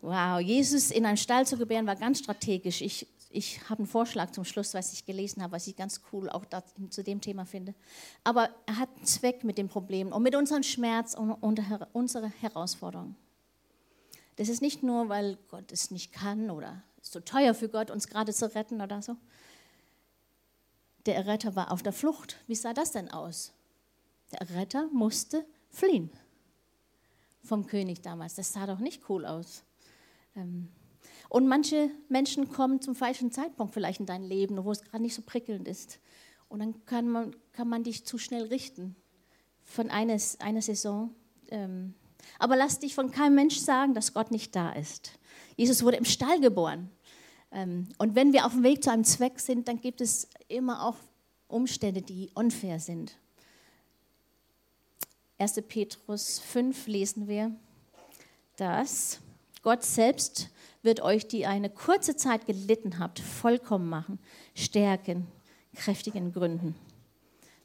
Wow, 0.01 0.39
Jesus 0.39 0.91
in 0.91 1.05
einen 1.05 1.17
Stall 1.17 1.45
zu 1.45 1.57
gebären 1.57 1.87
war 1.87 1.95
ganz 1.95 2.19
strategisch. 2.19 2.81
Ich 2.81 3.07
ich 3.29 3.69
habe 3.69 3.79
einen 3.79 3.87
Vorschlag 3.87 4.31
zum 4.31 4.45
Schluss, 4.45 4.73
was 4.73 4.93
ich 4.93 5.05
gelesen 5.05 5.43
habe, 5.43 5.53
was 5.53 5.67
ich 5.67 5.75
ganz 5.75 6.01
cool 6.11 6.29
auch 6.29 6.45
da, 6.45 6.63
zu 6.89 7.03
dem 7.03 7.21
Thema 7.21 7.45
finde. 7.45 7.73
Aber 8.23 8.49
er 8.65 8.77
hat 8.77 8.89
einen 8.95 9.05
Zweck 9.05 9.43
mit 9.43 9.57
dem 9.57 9.67
Problem 9.67 10.11
und 10.11 10.23
mit 10.23 10.35
unserem 10.35 10.63
Schmerz 10.63 11.13
und, 11.13 11.31
und 11.31 11.61
unserer 11.93 12.31
Herausforderung. 12.41 13.15
Das 14.37 14.49
ist 14.49 14.61
nicht 14.61 14.83
nur, 14.83 15.09
weil 15.09 15.37
Gott 15.49 15.71
es 15.71 15.91
nicht 15.91 16.13
kann 16.13 16.49
oder 16.49 16.81
so 17.17 17.21
teuer 17.21 17.53
für 17.53 17.69
Gott, 17.69 17.89
uns 17.89 18.07
gerade 18.07 18.33
zu 18.33 18.53
retten 18.53 18.81
oder 18.81 19.01
so. 19.01 19.17
Der 21.05 21.15
Erretter 21.15 21.55
war 21.55 21.71
auf 21.71 21.81
der 21.81 21.93
Flucht. 21.93 22.37
Wie 22.47 22.55
sah 22.55 22.73
das 22.73 22.91
denn 22.91 23.09
aus? 23.09 23.53
Der 24.31 24.41
Erretter 24.41 24.87
musste 24.91 25.45
fliehen 25.69 26.11
vom 27.43 27.65
König 27.65 28.01
damals. 28.01 28.35
Das 28.35 28.53
sah 28.53 28.67
doch 28.67 28.79
nicht 28.79 29.09
cool 29.09 29.25
aus. 29.25 29.63
Ähm, 30.35 30.69
und 31.29 31.47
manche 31.47 31.89
Menschen 32.09 32.49
kommen 32.49 32.81
zum 32.81 32.93
falschen 32.93 33.31
Zeitpunkt 33.31 33.73
vielleicht 33.73 33.99
in 33.99 34.05
dein 34.05 34.23
Leben, 34.23 34.63
wo 34.63 34.71
es 34.71 34.83
gerade 34.83 35.01
nicht 35.01 35.15
so 35.15 35.21
prickelnd 35.21 35.67
ist. 35.67 35.99
Und 36.49 36.59
dann 36.59 36.85
kann 36.85 37.09
man, 37.09 37.35
kann 37.51 37.67
man 37.67 37.83
dich 37.83 38.05
zu 38.05 38.17
schnell 38.17 38.43
richten 38.43 38.95
von 39.63 39.89
eines, 39.89 40.39
einer 40.39 40.61
Saison. 40.61 41.15
Ähm, 41.49 41.95
aber 42.37 42.55
lass 42.55 42.79
dich 42.79 42.93
von 42.93 43.11
keinem 43.11 43.35
Mensch 43.35 43.57
sagen, 43.57 43.93
dass 43.93 44.13
Gott 44.13 44.31
nicht 44.31 44.55
da 44.55 44.71
ist. 44.71 45.17
Jesus 45.55 45.83
wurde 45.83 45.97
im 45.97 46.05
Stall 46.05 46.39
geboren. 46.39 46.91
Ähm, 47.51 47.87
und 47.97 48.15
wenn 48.15 48.33
wir 48.33 48.45
auf 48.45 48.53
dem 48.53 48.63
Weg 48.63 48.83
zu 48.83 48.91
einem 48.91 49.03
Zweck 49.03 49.39
sind, 49.39 49.67
dann 49.67 49.81
gibt 49.81 50.01
es 50.01 50.27
immer 50.47 50.85
auch 50.85 50.95
Umstände, 51.47 52.01
die 52.01 52.29
unfair 52.33 52.79
sind. 52.79 53.17
1. 55.39 55.61
Petrus 55.67 56.39
5 56.39 56.87
lesen 56.87 57.27
wir, 57.27 57.55
dass 58.55 59.19
Gott 59.61 59.83
selbst 59.83 60.49
wird 60.81 61.01
euch, 61.01 61.27
die 61.27 61.45
eine 61.45 61.69
kurze 61.69 62.15
Zeit 62.15 62.45
gelitten 62.45 62.99
habt, 62.99 63.19
vollkommen 63.19 63.89
machen, 63.89 64.19
stärken, 64.55 65.27
kräftigen 65.75 66.33
Gründen. 66.33 66.75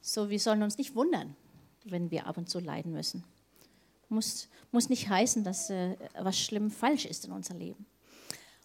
So, 0.00 0.28
wir 0.28 0.40
sollen 0.40 0.62
uns 0.62 0.78
nicht 0.78 0.94
wundern, 0.94 1.36
wenn 1.84 2.10
wir 2.10 2.26
ab 2.26 2.36
und 2.36 2.50
zu 2.50 2.58
leiden 2.58 2.92
müssen. 2.92 3.24
Muss, 4.08 4.48
muss 4.70 4.90
nicht 4.90 5.08
heißen, 5.08 5.44
dass 5.44 5.70
äh, 5.70 5.96
was 6.18 6.38
schlimm 6.38 6.70
falsch 6.70 7.06
ist 7.06 7.24
in 7.24 7.32
unserem 7.32 7.60
Leben. 7.60 7.86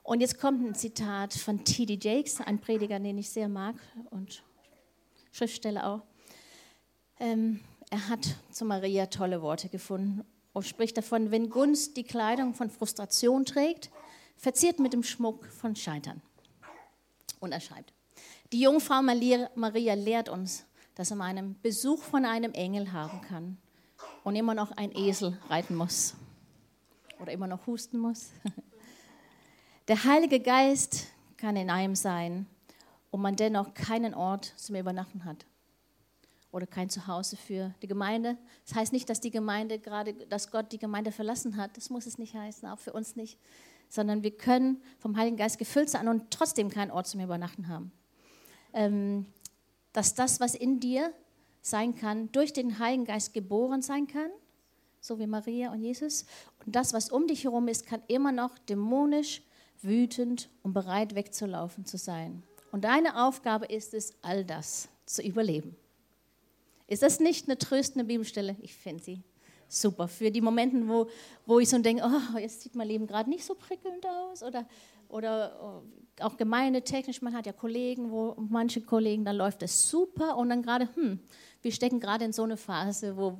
Und 0.07 0.21
jetzt 0.21 0.39
kommt 0.39 0.65
ein 0.65 0.73
Zitat 0.73 1.33
von 1.33 1.65
T.D. 1.65 1.99
Jakes, 2.01 2.39
ein 2.39 2.59
Prediger, 2.59 2.97
den 2.97 3.17
ich 3.17 3.29
sehr 3.29 3.49
mag 3.49 3.75
und 4.09 4.41
Schriftsteller 5.33 5.85
auch. 5.85 6.01
Ähm, 7.19 7.59
er 7.89 8.07
hat 8.07 8.25
zu 8.49 8.63
Maria 8.63 9.07
tolle 9.07 9.41
Worte 9.41 9.67
gefunden 9.67 10.23
und 10.53 10.65
spricht 10.65 10.97
davon, 10.97 11.31
wenn 11.31 11.49
Gunst 11.49 11.97
die 11.97 12.05
Kleidung 12.05 12.53
von 12.53 12.69
Frustration 12.69 13.43
trägt, 13.43 13.91
verziert 14.37 14.79
mit 14.79 14.93
dem 14.93 15.03
Schmuck 15.03 15.45
von 15.47 15.75
Scheitern. 15.75 16.21
Und 17.41 17.51
er 17.51 17.59
schreibt, 17.59 17.91
die 18.53 18.61
Jungfrau 18.61 19.01
Maria 19.01 19.93
lehrt 19.93 20.29
uns, 20.29 20.63
dass 20.95 21.09
man 21.09 21.21
einen 21.23 21.59
Besuch 21.61 22.01
von 22.01 22.23
einem 22.23 22.53
Engel 22.53 22.93
haben 22.93 23.19
kann 23.23 23.57
und 24.23 24.37
immer 24.37 24.55
noch 24.55 24.71
ein 24.71 24.95
Esel 24.95 25.37
reiten 25.49 25.75
muss 25.75 26.13
oder 27.19 27.33
immer 27.33 27.47
noch 27.47 27.67
husten 27.67 27.99
muss. 27.99 28.29
Der 29.87 30.03
Heilige 30.03 30.41
Geist 30.41 31.07
kann 31.37 31.55
in 31.55 31.69
einem 31.69 31.95
sein 31.95 32.45
und 33.09 33.21
man 33.21 33.37
dennoch 33.37 33.73
keinen 33.73 34.13
Ort 34.13 34.53
zum 34.57 34.75
Übernachten 34.75 35.23
hat 35.23 35.45
oder 36.51 36.67
kein 36.67 36.89
Zuhause 36.89 37.37
für 37.37 37.73
die 37.81 37.87
Gemeinde. 37.87 38.37
Das 38.65 38.75
heißt 38.75 38.91
nicht, 38.91 39.09
dass 39.09 39.21
die 39.21 39.31
Gemeinde 39.31 39.79
gerade, 39.79 40.13
dass 40.13 40.51
Gott 40.51 40.73
die 40.73 40.77
Gemeinde 40.77 41.13
verlassen 41.13 41.55
hat. 41.55 41.77
Das 41.77 41.89
muss 41.89 42.05
es 42.05 42.17
nicht 42.17 42.35
heißen, 42.35 42.67
auch 42.67 42.79
für 42.79 42.91
uns 42.91 43.15
nicht. 43.15 43.39
Sondern 43.87 44.23
wir 44.23 44.31
können 44.31 44.81
vom 44.99 45.15
Heiligen 45.15 45.37
Geist 45.37 45.57
gefüllt 45.57 45.89
sein 45.89 46.09
und 46.09 46.31
trotzdem 46.31 46.69
keinen 46.69 46.91
Ort 46.91 47.07
zum 47.07 47.21
Übernachten 47.21 47.69
haben. 47.69 47.93
Ähm, 48.73 49.25
dass 49.93 50.15
das, 50.15 50.41
was 50.41 50.53
in 50.53 50.81
dir 50.81 51.13
sein 51.61 51.95
kann, 51.95 52.29
durch 52.33 52.51
den 52.51 52.77
Heiligen 52.77 53.05
Geist 53.05 53.33
geboren 53.33 53.81
sein 53.81 54.05
kann, 54.05 54.31
so 54.99 55.17
wie 55.17 55.27
Maria 55.27 55.71
und 55.71 55.81
Jesus. 55.81 56.25
Und 56.65 56.75
das, 56.75 56.91
was 56.91 57.09
um 57.09 57.25
dich 57.25 57.45
herum 57.45 57.69
ist, 57.69 57.85
kann 57.85 58.01
immer 58.07 58.33
noch 58.33 58.57
dämonisch 58.59 59.43
wütend 59.81 60.49
und 60.63 60.73
bereit 60.73 61.15
wegzulaufen 61.15 61.85
zu 61.85 61.97
sein. 61.97 62.43
Und 62.71 62.83
deine 62.83 63.25
Aufgabe 63.25 63.65
ist 63.65 63.93
es, 63.93 64.13
all 64.21 64.43
das 64.43 64.89
zu 65.05 65.21
überleben. 65.21 65.75
Ist 66.87 67.03
das 67.03 67.19
nicht 67.19 67.47
eine 67.47 67.57
tröstende 67.57 68.05
Bibelstelle? 68.05 68.55
Ich 68.61 68.73
finde 68.75 69.03
sie 69.03 69.23
super. 69.67 70.07
Für 70.07 70.31
die 70.31 70.41
Momente, 70.41 70.87
wo, 70.87 71.09
wo 71.45 71.59
ich 71.59 71.69
so 71.69 71.77
denke, 71.79 72.03
oh, 72.05 72.37
jetzt 72.37 72.61
sieht 72.61 72.75
mein 72.75 72.87
Leben 72.87 73.07
gerade 73.07 73.29
nicht 73.29 73.43
so 73.43 73.55
prickelnd 73.55 74.05
aus. 74.05 74.43
Oder, 74.43 74.65
oder 75.09 75.59
oh, 75.61 76.23
auch 76.23 76.37
gemeindetechnisch, 76.37 77.21
man 77.21 77.35
hat 77.35 77.45
ja 77.45 77.53
Kollegen, 77.53 78.11
wo 78.11 78.35
manche 78.37 78.81
Kollegen, 78.81 79.25
da 79.25 79.31
läuft 79.31 79.63
es 79.63 79.89
super. 79.89 80.37
Und 80.37 80.49
dann 80.49 80.61
gerade, 80.61 80.87
hm, 80.95 81.19
wir 81.61 81.71
stecken 81.71 81.99
gerade 81.99 82.25
in 82.25 82.33
so 82.33 82.43
eine 82.43 82.57
Phase, 82.57 83.17
wo, 83.17 83.37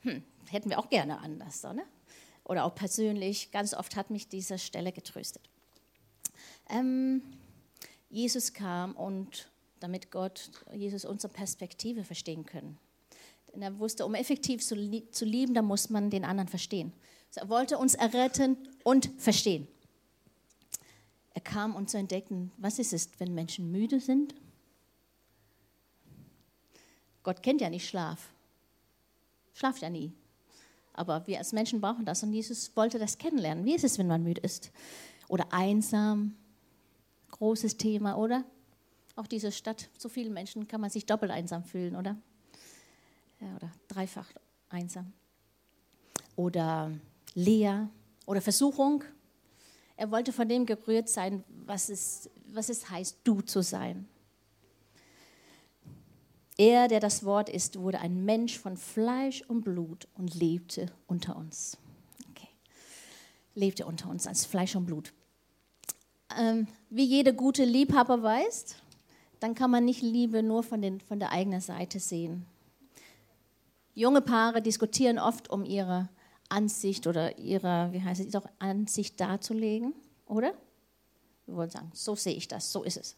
hm, 0.00 0.22
hätten 0.48 0.70
wir 0.70 0.78
auch 0.78 0.88
gerne 0.88 1.18
anders. 1.18 1.60
So, 1.60 1.72
ne? 1.72 1.82
Oder 2.44 2.64
auch 2.64 2.74
persönlich, 2.74 3.50
ganz 3.50 3.74
oft 3.74 3.96
hat 3.96 4.10
mich 4.10 4.28
diese 4.28 4.58
Stelle 4.58 4.92
getröstet 4.92 5.42
ähm, 6.68 7.22
Jesus 8.10 8.52
kam 8.52 8.94
und 8.96 9.48
damit 9.80 10.10
Gott, 10.10 10.50
Jesus 10.72 11.04
unsere 11.04 11.32
Perspektive 11.32 12.04
verstehen 12.04 12.44
können. 12.44 12.78
Denn 13.52 13.62
er 13.62 13.78
wusste, 13.78 14.04
um 14.04 14.14
effektiv 14.14 14.64
zu, 14.64 14.76
zu 15.10 15.24
lieben, 15.24 15.54
da 15.54 15.62
muss 15.62 15.90
man 15.90 16.10
den 16.10 16.24
anderen 16.24 16.48
verstehen. 16.48 16.92
Also 17.28 17.40
er 17.40 17.48
wollte 17.48 17.78
uns 17.78 17.94
erretten 17.94 18.56
und 18.84 19.10
verstehen. 19.18 19.68
Er 21.34 21.40
kam, 21.40 21.76
um 21.76 21.86
zu 21.86 21.98
entdecken, 21.98 22.50
was 22.56 22.78
ist 22.78 22.92
es, 22.92 23.10
wenn 23.18 23.34
Menschen 23.34 23.70
müde 23.70 24.00
sind? 24.00 24.34
Gott 27.22 27.42
kennt 27.42 27.60
ja 27.60 27.70
nicht 27.70 27.86
Schlaf. 27.86 28.30
Schlaft 29.52 29.82
ja 29.82 29.90
nie. 29.90 30.12
Aber 30.94 31.26
wir 31.26 31.38
als 31.38 31.52
Menschen 31.52 31.80
brauchen 31.80 32.04
das 32.04 32.22
und 32.22 32.32
Jesus 32.32 32.74
wollte 32.74 32.98
das 32.98 33.18
kennenlernen. 33.18 33.64
Wie 33.64 33.74
ist 33.74 33.84
es, 33.84 33.98
wenn 33.98 34.08
man 34.08 34.22
müde 34.22 34.40
ist? 34.40 34.72
Oder 35.28 35.52
einsam, 35.52 36.34
großes 37.38 37.76
Thema, 37.76 38.16
oder? 38.16 38.44
Auch 39.16 39.26
diese 39.26 39.50
Stadt, 39.50 39.88
so 39.98 40.08
viele 40.08 40.30
Menschen 40.30 40.68
kann 40.68 40.80
man 40.80 40.90
sich 40.90 41.06
doppelt 41.06 41.32
einsam 41.32 41.64
fühlen, 41.64 41.96
oder? 41.96 42.16
Ja, 43.40 43.56
oder 43.56 43.72
dreifach 43.88 44.30
einsam. 44.68 45.12
Oder 46.36 46.92
Lea 47.34 47.86
oder 48.26 48.40
Versuchung. 48.40 49.04
Er 49.96 50.10
wollte 50.10 50.32
von 50.32 50.48
dem 50.48 50.66
gerührt 50.66 51.08
sein, 51.08 51.42
was 51.66 51.88
es, 51.88 52.30
was 52.52 52.68
es 52.68 52.88
heißt, 52.90 53.18
du 53.24 53.40
zu 53.40 53.62
sein. 53.62 54.08
Er, 56.56 56.88
der 56.88 57.00
das 57.00 57.24
Wort 57.24 57.48
ist, 57.48 57.78
wurde 57.78 58.00
ein 58.00 58.24
Mensch 58.24 58.58
von 58.58 58.76
Fleisch 58.76 59.42
und 59.42 59.62
Blut 59.62 60.08
und 60.14 60.34
lebte 60.34 60.92
unter 61.06 61.36
uns. 61.36 61.78
Okay. 62.30 62.48
Lebte 63.54 63.86
unter 63.86 64.08
uns 64.08 64.26
als 64.26 64.44
Fleisch 64.44 64.74
und 64.74 64.86
Blut 64.86 65.12
ähm, 66.36 66.66
wie 66.90 67.04
jede 67.04 67.34
gute 67.34 67.64
Liebhaber 67.64 68.22
weiß, 68.22 68.76
dann 69.40 69.54
kann 69.54 69.70
man 69.70 69.84
nicht 69.84 70.02
Liebe 70.02 70.42
nur 70.42 70.62
von, 70.62 70.82
den, 70.82 71.00
von 71.00 71.18
der 71.18 71.32
eigenen 71.32 71.60
Seite 71.60 72.00
sehen. 72.00 72.44
Junge 73.94 74.20
Paare 74.20 74.62
diskutieren 74.62 75.18
oft 75.18 75.50
um 75.50 75.64
ihre 75.64 76.08
Ansicht 76.48 77.06
oder 77.06 77.38
ihre, 77.38 77.92
wie 77.92 78.02
heißt 78.02 78.20
es, 78.20 78.32
ihre 78.32 78.48
Ansicht 78.58 79.20
darzulegen, 79.20 79.92
oder? 80.26 80.54
Wir 81.46 81.56
wollen 81.56 81.70
sagen, 81.70 81.90
so 81.94 82.14
sehe 82.14 82.34
ich 82.34 82.48
das, 82.48 82.70
so 82.72 82.82
ist 82.84 82.96
es. 82.96 83.16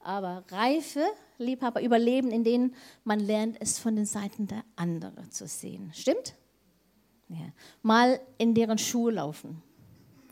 Aber 0.00 0.44
reife 0.48 1.04
Liebhaber 1.38 1.82
überleben, 1.82 2.30
in 2.30 2.44
denen 2.44 2.74
man 3.04 3.20
lernt, 3.20 3.56
es 3.60 3.78
von 3.78 3.96
den 3.96 4.06
Seiten 4.06 4.46
der 4.46 4.64
anderen 4.76 5.30
zu 5.30 5.46
sehen. 5.46 5.90
Stimmt? 5.94 6.34
Ja. 7.28 7.52
Mal 7.82 8.20
in 8.38 8.54
deren 8.54 8.78
Schuhe 8.78 9.12
laufen. 9.12 9.62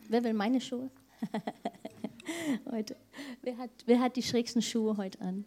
Wer 0.09 0.23
will 0.23 0.33
meine 0.33 0.61
Schuhe? 0.61 0.89
heute. 2.71 2.95
Wer 3.41 3.57
hat, 3.57 3.69
wer 3.85 3.99
hat 3.99 4.15
die 4.15 4.23
schrägsten 4.23 4.61
Schuhe 4.61 4.97
heute 4.97 5.19
an? 5.21 5.45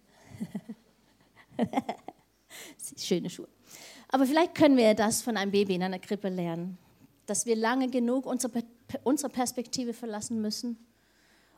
Schöne 2.96 3.30
Schuhe. 3.30 3.48
Aber 4.08 4.26
vielleicht 4.26 4.54
können 4.54 4.76
wir 4.76 4.94
das 4.94 5.22
von 5.22 5.36
einem 5.36 5.52
Baby 5.52 5.74
in 5.76 5.82
einer 5.82 5.98
Krippe 5.98 6.28
lernen, 6.28 6.78
dass 7.26 7.46
wir 7.46 7.54
lange 7.54 7.88
genug 7.88 8.26
unsere, 8.26 8.64
unsere 9.04 9.30
Perspektive 9.30 9.92
verlassen 9.92 10.40
müssen, 10.40 10.76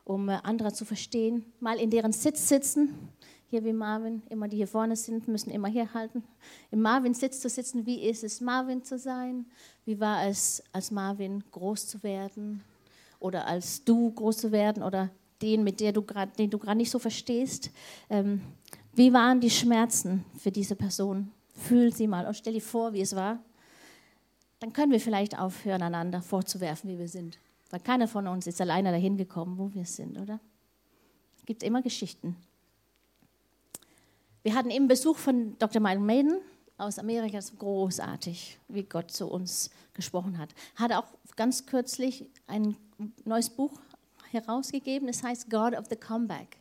um 0.03 0.29
äh, 0.29 0.39
andere 0.43 0.71
zu 0.73 0.85
verstehen. 0.85 1.45
Mal 1.59 1.79
in 1.79 1.89
deren 1.89 2.11
Sitz 2.11 2.47
sitzen, 2.47 3.09
hier 3.49 3.63
wie 3.63 3.73
Marvin, 3.73 4.21
immer 4.29 4.47
die 4.47 4.57
hier 4.57 4.67
vorne 4.67 4.95
sind, 4.95 5.27
müssen 5.27 5.49
immer 5.49 5.67
hier 5.67 5.93
halten. 5.93 6.23
Im 6.71 6.81
Marvin 6.81 7.13
Sitz 7.13 7.39
zu 7.39 7.49
sitzen, 7.49 7.85
wie 7.85 8.01
ist 8.01 8.23
es, 8.23 8.41
Marvin 8.41 8.83
zu 8.83 8.97
sein? 8.97 9.45
Wie 9.85 9.99
war 9.99 10.27
es, 10.27 10.63
als 10.71 10.91
Marvin 10.91 11.43
groß 11.51 11.87
zu 11.87 12.03
werden? 12.03 12.63
Oder 13.23 13.47
als 13.47 13.85
du 13.85 14.11
groß 14.11 14.37
zu 14.37 14.51
werden? 14.51 14.83
Oder 14.83 15.09
den, 15.41 15.63
mit 15.63 15.79
der 15.79 15.93
du 15.93 16.01
grad, 16.01 16.37
den 16.37 16.49
du 16.49 16.59
gerade 16.59 16.77
nicht 16.77 16.91
so 16.91 16.99
verstehst. 16.99 17.71
Ähm, 18.09 18.41
wie 18.93 19.13
waren 19.13 19.39
die 19.39 19.49
Schmerzen 19.49 20.25
für 20.37 20.51
diese 20.51 20.75
Person? 20.75 21.31
Fühl 21.55 21.93
sie 21.93 22.05
mal 22.05 22.25
und 22.25 22.35
stell 22.35 22.53
dir 22.53 22.61
vor, 22.61 22.91
wie 22.91 22.99
es 22.99 23.15
war. 23.15 23.39
Dann 24.59 24.73
können 24.73 24.91
wir 24.91 24.99
vielleicht 24.99 25.39
aufhören, 25.39 25.81
einander 25.81 26.21
vorzuwerfen, 26.21 26.89
wie 26.89 26.99
wir 26.99 27.07
sind. 27.07 27.39
Weil 27.69 27.79
keiner 27.79 28.09
von 28.09 28.27
uns 28.27 28.45
ist 28.45 28.59
alleine 28.59 28.91
dahin 28.91 29.15
gekommen, 29.15 29.57
wo 29.57 29.73
wir 29.73 29.85
sind, 29.85 30.17
oder? 30.19 30.41
Es 31.37 31.45
gibt 31.45 31.63
immer 31.63 31.81
Geschichten. 31.81 32.35
Wir 34.43 34.53
hatten 34.53 34.69
eben 34.69 34.89
Besuch 34.89 35.15
von 35.15 35.57
Dr. 35.59 35.81
Michael 35.81 35.99
Maiden 35.99 36.41
aus 36.83 36.99
Amerika. 36.99 37.37
Ist 37.37 37.57
großartig, 37.57 38.59
wie 38.67 38.83
Gott 38.83 39.11
zu 39.11 39.27
uns 39.27 39.69
gesprochen 39.93 40.37
hat. 40.37 40.53
Hat 40.75 40.91
auch 40.91 41.07
ganz 41.35 41.65
kürzlich 41.65 42.29
ein 42.47 42.75
neues 43.25 43.49
Buch 43.49 43.79
herausgegeben. 44.31 45.07
Es 45.07 45.23
heißt 45.23 45.49
God 45.49 45.73
of 45.73 45.85
the 45.89 45.95
Comeback. 45.95 46.57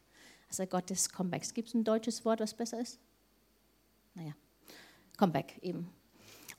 Also 0.49 0.67
Gott 0.67 0.91
des 0.91 1.11
Comebacks. 1.11 1.55
Gibt 1.55 1.69
es 1.69 1.75
ein 1.75 1.85
deutsches 1.85 2.25
Wort, 2.25 2.41
was 2.41 2.55
besser 2.55 2.81
ist? 2.81 2.99
Naja, 4.15 4.33
Comeback 5.17 5.59
eben. 5.63 5.89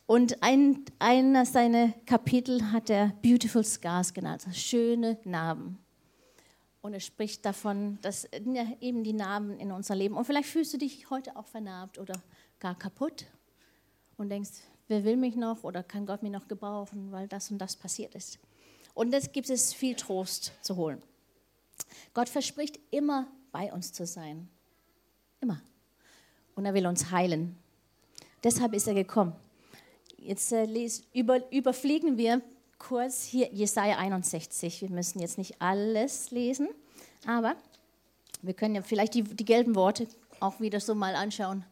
Und 0.06 0.42
ein, 0.44 0.84
einer 1.00 1.46
seiner 1.46 1.90
Kapitel 2.06 2.72
hat 2.72 2.90
er 2.90 3.10
Beautiful 3.22 3.64
Scars 3.64 4.14
genannt, 4.14 4.44
also 4.46 4.60
schöne 4.60 5.18
Narben. 5.24 5.78
Und 6.82 6.94
er 6.94 7.00
spricht 7.00 7.46
davon, 7.46 7.98
dass 8.02 8.26
eben 8.82 9.04
die 9.04 9.14
Narben 9.14 9.58
in 9.58 9.72
unser 9.72 9.96
Leben. 9.96 10.16
Und 10.18 10.26
vielleicht 10.26 10.50
fühlst 10.50 10.74
du 10.74 10.78
dich 10.78 11.10
heute 11.10 11.38
auch 11.38 11.48
vernarbt 11.48 11.98
oder 11.98 12.22
gar 12.60 12.78
kaputt 12.78 13.28
und 14.18 14.30
denkst, 14.30 14.52
wer 14.88 15.04
will 15.04 15.18
mich 15.18 15.36
noch 15.36 15.64
oder 15.64 15.84
kann 15.84 16.06
Gott 16.06 16.24
mich 16.24 16.32
noch 16.32 16.48
gebrauchen, 16.48 17.12
weil 17.12 17.28
das 17.28 17.52
und 17.52 17.58
das 17.58 17.76
passiert 17.76 18.16
ist. 18.16 18.40
Und 18.94 19.12
das 19.12 19.32
gibt 19.32 19.50
es 19.50 19.74
viel 19.74 19.96
Trost 19.96 20.52
zu 20.62 20.76
holen. 20.76 21.02
Gott 22.14 22.30
verspricht 22.30 22.80
immer 22.92 23.28
bei 23.52 23.72
uns 23.74 23.92
zu 23.92 24.06
sein. 24.06 24.48
Immer. 25.42 25.62
Und 26.56 26.66
er 26.66 26.74
will 26.74 26.86
uns 26.86 27.12
heilen. 27.12 27.58
Deshalb 28.44 28.74
ist 28.74 28.88
er 28.88 28.94
gekommen. 28.94 29.34
Jetzt 30.18 30.52
äh, 30.52 30.66
les, 30.66 31.04
über, 31.14 31.52
überfliegen 31.52 32.18
wir 32.18 32.42
kurz 32.78 33.24
hier 33.24 33.52
Jesaja 33.52 33.98
61. 33.98 34.82
Wir 34.82 34.90
müssen 34.90 35.20
jetzt 35.20 35.38
nicht 35.38 35.62
alles 35.62 36.32
lesen, 36.32 36.70
aber 37.26 37.56
wir 38.42 38.54
können 38.54 38.76
ja 38.76 38.82
vielleicht 38.82 39.16
die, 39.16 39.24
die 39.24 39.46
gelben 39.46 39.76
Worte 39.76 40.08
auch 40.40 40.60
wieder 40.60 40.80
so 40.80 40.94
mal 40.94 41.16
anschauen. 41.16 41.66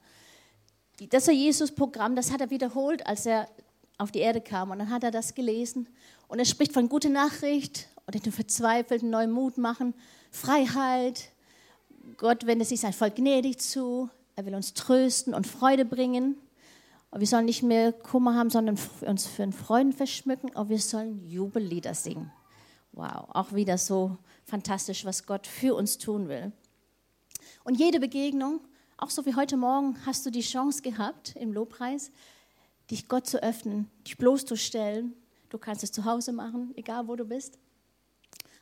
Das 1.09 1.25
Jesus-Programm, 1.25 2.15
das 2.15 2.31
hat 2.31 2.41
er 2.41 2.49
wiederholt, 2.49 3.05
als 3.07 3.25
er 3.25 3.47
auf 3.97 4.11
die 4.11 4.19
Erde 4.19 4.41
kam. 4.41 4.71
Und 4.71 4.79
dann 4.79 4.89
hat 4.89 5.03
er 5.03 5.11
das 5.11 5.33
gelesen. 5.33 5.87
Und 6.27 6.39
er 6.39 6.45
spricht 6.45 6.73
von 6.73 6.89
guter 6.89 7.09
Nachricht 7.09 7.87
und 8.05 8.25
den 8.25 8.31
Verzweifelten 8.31 9.09
neuen 9.09 9.31
Mut 9.31 9.57
machen, 9.57 9.93
Freiheit. 10.31 11.31
Gott 12.17 12.45
wendet 12.45 12.67
sich 12.67 12.79
sein 12.79 12.93
Volk 12.93 13.15
gnädig 13.15 13.59
zu. 13.59 14.09
Er 14.35 14.45
will 14.45 14.55
uns 14.55 14.73
trösten 14.73 15.33
und 15.33 15.47
Freude 15.47 15.85
bringen. 15.85 16.35
Und 17.09 17.19
wir 17.19 17.27
sollen 17.27 17.45
nicht 17.45 17.63
mehr 17.63 17.91
Kummer 17.91 18.35
haben, 18.35 18.49
sondern 18.49 18.79
uns 19.05 19.27
für 19.27 19.41
den 19.41 19.53
Freuden 19.53 19.93
verschmücken. 19.93 20.51
Und 20.51 20.69
wir 20.69 20.79
sollen 20.79 21.27
Jubellieder 21.27 21.93
singen. 21.93 22.31
Wow, 22.93 23.27
auch 23.33 23.53
wieder 23.53 23.77
so 23.77 24.17
fantastisch, 24.45 25.05
was 25.05 25.25
Gott 25.25 25.47
für 25.47 25.75
uns 25.75 25.97
tun 25.97 26.27
will. 26.27 26.51
Und 27.63 27.79
jede 27.79 27.99
Begegnung, 27.99 28.61
auch 29.01 29.09
so 29.09 29.25
wie 29.25 29.35
heute 29.35 29.57
Morgen, 29.57 29.97
hast 30.05 30.25
du 30.27 30.29
die 30.29 30.41
Chance 30.41 30.83
gehabt 30.83 31.35
im 31.35 31.51
Lobpreis, 31.51 32.11
dich 32.91 33.07
Gott 33.07 33.25
zu 33.25 33.41
öffnen, 33.41 33.89
dich 34.05 34.15
bloßzustellen. 34.17 35.13
Du 35.49 35.57
kannst 35.57 35.83
es 35.83 35.91
zu 35.91 36.05
Hause 36.05 36.31
machen, 36.31 36.71
egal 36.75 37.07
wo 37.07 37.15
du 37.15 37.25
bist. 37.25 37.57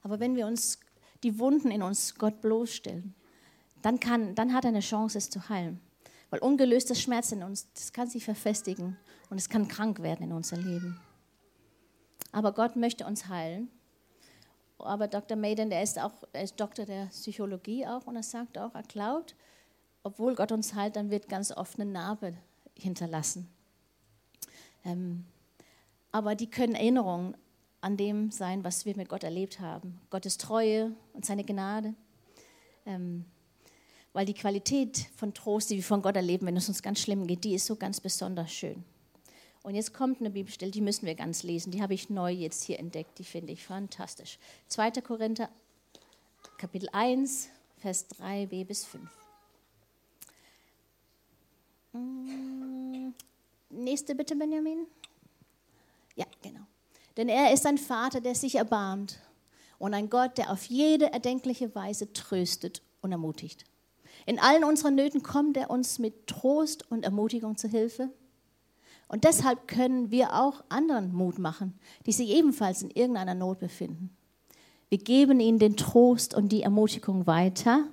Aber 0.01 0.21
wenn 0.21 0.37
wir 0.37 0.47
uns 0.47 0.79
die 1.23 1.39
Wunden 1.39 1.71
in 1.71 1.83
uns 1.83 2.15
Gott 2.15 2.39
bloßstellen, 2.39 3.13
dann, 3.81 3.99
kann, 3.99 4.33
dann 4.33 4.53
hat 4.53 4.63
er 4.63 4.69
eine 4.69 4.79
Chance, 4.79 5.17
es 5.17 5.29
zu 5.29 5.49
heilen. 5.49 5.81
Weil 6.29 6.39
ungelöster 6.39 6.95
Schmerz 6.95 7.33
in 7.33 7.43
uns, 7.43 7.71
das 7.73 7.91
kann 7.91 8.07
sich 8.07 8.23
verfestigen 8.23 8.95
und 9.29 9.37
es 9.37 9.49
kann 9.49 9.67
krank 9.67 10.01
werden 10.01 10.23
in 10.23 10.31
unser 10.31 10.55
Leben. 10.55 11.01
Aber 12.31 12.53
Gott 12.53 12.77
möchte 12.77 13.05
uns 13.05 13.27
heilen. 13.27 13.69
Aber 14.77 15.09
Dr. 15.09 15.35
Maiden, 15.35 15.69
der 15.69 15.83
ist 15.83 15.99
auch 15.99 16.13
er 16.31 16.43
ist 16.43 16.57
Doktor 16.57 16.85
der 16.85 17.07
Psychologie 17.07 17.85
auch 17.85 18.07
und 18.07 18.15
er 18.15 18.23
sagt 18.23 18.57
auch, 18.57 18.73
er 18.73 18.83
glaubt, 18.83 19.35
obwohl 20.09 20.33
Gott 20.33 20.51
uns 20.51 20.73
heilt, 20.73 20.95
dann 20.95 21.11
wird 21.11 21.29
ganz 21.29 21.51
oft 21.51 21.79
eine 21.79 21.89
Narbe 21.89 22.33
hinterlassen. 22.75 23.47
Ähm, 24.83 25.25
aber 26.11 26.33
die 26.33 26.49
können 26.49 26.73
Erinnerungen 26.73 27.37
an 27.81 27.95
dem 27.95 28.31
sein, 28.31 28.63
was 28.63 28.85
wir 28.85 28.95
mit 28.97 29.07
Gott 29.07 29.23
erlebt 29.23 29.59
haben. 29.59 30.01
Gottes 30.09 30.37
Treue 30.37 30.91
und 31.13 31.25
seine 31.25 31.43
Gnade. 31.43 31.93
Ähm, 32.85 33.25
weil 34.11 34.25
die 34.25 34.33
Qualität 34.33 35.05
von 35.15 35.35
Trost, 35.35 35.69
die 35.69 35.75
wir 35.75 35.83
von 35.83 36.01
Gott 36.01 36.15
erleben, 36.15 36.47
wenn 36.47 36.57
es 36.57 36.67
uns 36.67 36.81
ganz 36.81 36.99
schlimm 36.99 37.27
geht, 37.27 37.43
die 37.43 37.53
ist 37.53 37.67
so 37.67 37.75
ganz 37.75 38.01
besonders 38.01 38.51
schön. 38.51 38.83
Und 39.61 39.75
jetzt 39.75 39.93
kommt 39.93 40.19
eine 40.19 40.31
Bibelstelle, 40.31 40.71
die 40.71 40.81
müssen 40.81 41.05
wir 41.05 41.13
ganz 41.13 41.43
lesen. 41.43 41.69
Die 41.69 41.83
habe 41.83 41.93
ich 41.93 42.09
neu 42.09 42.31
jetzt 42.31 42.63
hier 42.63 42.79
entdeckt, 42.79 43.19
die 43.19 43.23
finde 43.23 43.53
ich 43.53 43.63
fantastisch. 43.63 44.39
2. 44.69 44.91
Korinther, 45.01 45.49
Kapitel 46.57 46.89
1, 46.91 47.49
Vers 47.77 48.09
3b 48.09 48.65
bis 48.65 48.85
5. 48.85 49.18
Mm, 51.93 53.09
nächste 53.69 54.15
bitte, 54.15 54.35
Benjamin. 54.35 54.85
Ja, 56.15 56.25
genau. 56.41 56.61
Denn 57.17 57.29
er 57.29 57.53
ist 57.53 57.65
ein 57.65 57.77
Vater, 57.77 58.21
der 58.21 58.35
sich 58.35 58.55
erbarmt 58.55 59.19
und 59.77 59.93
ein 59.93 60.09
Gott, 60.09 60.37
der 60.37 60.51
auf 60.51 60.65
jede 60.65 61.11
erdenkliche 61.11 61.73
Weise 61.75 62.13
tröstet 62.13 62.81
und 63.01 63.11
ermutigt. 63.11 63.65
In 64.25 64.39
allen 64.39 64.63
unseren 64.63 64.95
Nöten 64.95 65.23
kommt 65.23 65.57
er 65.57 65.69
uns 65.69 65.99
mit 65.99 66.27
Trost 66.27 66.89
und 66.91 67.03
Ermutigung 67.03 67.57
zu 67.57 67.67
Hilfe. 67.67 68.09
Und 69.07 69.23
deshalb 69.23 69.67
können 69.67 70.11
wir 70.11 70.35
auch 70.35 70.63
anderen 70.69 71.13
Mut 71.13 71.39
machen, 71.39 71.79
die 72.05 72.11
sich 72.11 72.29
ebenfalls 72.29 72.83
in 72.83 72.91
irgendeiner 72.91 73.33
Not 73.33 73.59
befinden. 73.59 74.15
Wir 74.89 74.99
geben 74.99 75.39
ihnen 75.39 75.59
den 75.59 75.77
Trost 75.77 76.33
und 76.33 76.49
die 76.51 76.61
Ermutigung 76.61 77.25
weiter, 77.25 77.87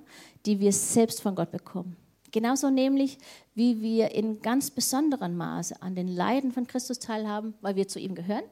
die 0.45 0.59
wir 0.59 0.71
selbst 0.71 1.21
von 1.21 1.35
Gott 1.35 1.51
bekommen. 1.51 1.95
Genauso 2.37 2.69
nämlich, 2.69 3.17
wie 3.55 3.81
wir 3.81 4.11
in 4.11 4.43
ganz 4.43 4.69
besonderem 4.69 5.37
Maße 5.37 5.81
an 5.81 5.95
den 5.95 6.07
Leiden 6.07 6.51
von 6.51 6.67
Christus 6.67 6.99
teilhaben, 6.99 7.55
weil 7.61 7.75
wir 7.75 7.87
zu 7.87 7.97
ihm 7.97 8.13
gehören, 8.13 8.43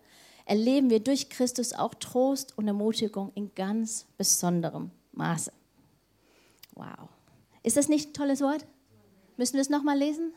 erleben 0.48 0.90
wir 0.90 1.02
durch 1.02 1.30
Christus 1.30 1.72
auch 1.72 1.94
Trost 1.94 2.58
und 2.58 2.68
Ermutigung 2.68 3.32
in 3.36 3.54
ganz 3.54 4.08
besonderem 4.18 4.90
Maße. 5.12 5.54
Wow. 6.74 7.10
Ist 7.62 7.78
das 7.78 7.88
nicht 7.88 8.10
ein 8.10 8.14
tolles 8.14 8.42
Wort? 8.42 8.66
Müssen 9.38 9.54
wir 9.54 9.62
es 9.62 9.70
nochmal 9.70 10.00
lesen? 10.00 10.34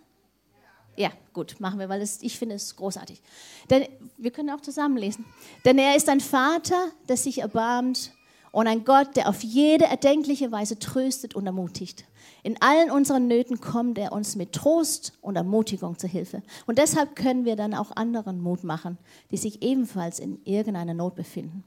Ja, 0.95 1.11
gut, 1.33 1.59
machen 1.59 1.79
wir, 1.79 1.89
weil 1.89 2.03
es, 2.03 2.21
ich 2.21 2.39
finde 2.39 2.57
es 2.57 2.77
großartig. 2.77 3.23
Denn 3.71 3.89
wir 4.19 4.31
können 4.31 4.51
auch 4.51 4.61
zusammen 4.61 4.99
lesen. 4.99 5.25
Denn 5.65 5.79
er 5.79 5.97
ist 5.97 6.11
ein 6.11 6.21
Vater, 6.21 6.89
der 7.09 7.17
sich 7.17 7.39
erbarmt 7.39 8.13
und 8.53 8.67
ein 8.67 8.85
Gott, 8.85 9.17
der 9.17 9.29
auf 9.29 9.43
jede 9.43 9.85
erdenkliche 9.85 10.51
Weise 10.53 10.79
tröstet 10.79 11.35
und 11.35 11.47
ermutigt. 11.47 12.05
In 12.43 12.61
allen 12.63 12.91
unseren 12.91 13.27
Nöten 13.27 13.61
kommt 13.61 13.99
er 13.99 14.13
uns 14.13 14.37
mit 14.37 14.53
Trost 14.53 15.13
und 15.21 15.37
Ermutigung 15.37 15.99
zur 15.99 16.09
Hilfe. 16.09 16.43
Und 16.67 16.79
deshalb 16.79 17.17
können 17.17 17.45
wir 17.45 17.57
dann 17.57 17.75
auch 17.75 17.95
anderen 17.97 18.41
Mut 18.41 18.65
machen, 18.65 18.99
die 19.31 19.37
sich 19.37 19.63
ebenfalls 19.63 20.19
in 20.19 20.41
irgendeiner 20.45 20.95
Not 20.95 21.15
befinden. 21.15 21.65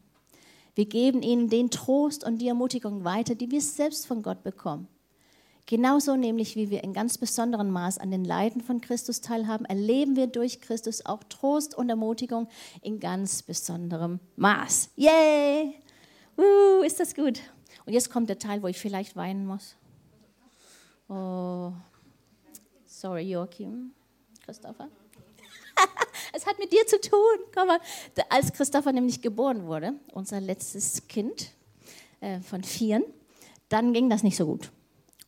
Wir 0.73 0.85
geben 0.85 1.21
ihnen 1.21 1.49
den 1.49 1.69
Trost 1.69 2.23
und 2.23 2.37
die 2.37 2.47
Ermutigung 2.47 3.03
weiter, 3.03 3.35
die 3.35 3.51
wir 3.51 3.61
selbst 3.61 4.07
von 4.07 4.23
Gott 4.23 4.43
bekommen. 4.43 4.87
Genauso 5.65 6.15
nämlich, 6.15 6.55
wie 6.55 6.69
wir 6.69 6.83
in 6.83 6.93
ganz 6.93 7.17
besonderem 7.17 7.69
Maß 7.69 7.97
an 7.97 8.11
den 8.11 8.25
Leiden 8.25 8.61
von 8.61 8.81
Christus 8.81 9.21
teilhaben, 9.21 9.65
erleben 9.65 10.15
wir 10.15 10.27
durch 10.27 10.59
Christus 10.59 11.05
auch 11.05 11.23
Trost 11.25 11.77
und 11.77 11.89
Ermutigung 11.89 12.47
in 12.81 12.99
ganz 12.99 13.43
besonderem 13.43 14.19
Maß. 14.35 14.89
Yay! 14.95 15.75
Uh, 16.37 16.83
ist 16.83 16.99
das 16.99 17.15
gut. 17.15 17.39
Und 17.85 17.93
jetzt 17.93 18.09
kommt 18.09 18.29
der 18.29 18.39
Teil, 18.39 18.61
wo 18.61 18.67
ich 18.67 18.79
vielleicht 18.79 19.15
weinen 19.15 19.45
muss. 19.45 19.75
Oh, 21.09 21.73
sorry, 22.85 23.29
Joachim. 23.29 23.91
Christopher? 24.45 24.89
es 26.33 26.45
hat 26.45 26.59
mit 26.59 26.71
dir 26.71 26.85
zu 26.87 26.99
tun. 26.99 27.19
Komm 27.53 27.67
mal. 27.67 27.79
Als 28.29 28.53
Christopher 28.53 28.91
nämlich 28.91 29.21
geboren 29.21 29.65
wurde, 29.65 29.93
unser 30.13 30.39
letztes 30.39 31.07
Kind 31.07 31.51
äh, 32.19 32.39
von 32.39 32.63
vieren, 32.63 33.03
dann 33.69 33.93
ging 33.93 34.09
das 34.09 34.23
nicht 34.23 34.37
so 34.37 34.45
gut. 34.45 34.71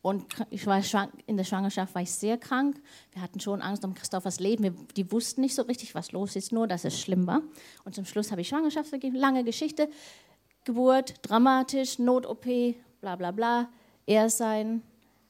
Und 0.04 0.26
ich 0.50 0.66
war 0.66 0.82
in 1.26 1.38
der 1.38 1.44
Schwangerschaft 1.44 1.94
war 1.94 2.02
ich 2.02 2.10
sehr 2.10 2.36
krank. 2.36 2.78
Wir 3.12 3.22
hatten 3.22 3.40
schon 3.40 3.62
Angst 3.62 3.86
um 3.86 3.94
Christophers 3.94 4.38
Leben. 4.38 4.62
Wir, 4.62 4.74
die 4.96 5.10
wussten 5.10 5.40
nicht 5.40 5.54
so 5.54 5.62
richtig, 5.62 5.94
was 5.94 6.12
los 6.12 6.36
ist, 6.36 6.52
nur 6.52 6.66
dass 6.66 6.84
es 6.84 7.00
schlimm 7.00 7.26
war. 7.26 7.40
Und 7.86 7.94
zum 7.94 8.04
Schluss 8.04 8.30
habe 8.30 8.42
ich 8.42 8.48
Schwangerschaft 8.48 8.90
gegeben, 8.90 9.16
lange 9.16 9.44
Geschichte. 9.44 9.88
Geburt, 10.64 11.14
dramatisch, 11.22 11.98
Not-OP, 11.98 12.46
bla 13.00 13.16
bla 13.16 13.30
bla. 13.30 13.68
Er 14.06 14.30
sein, 14.30 14.82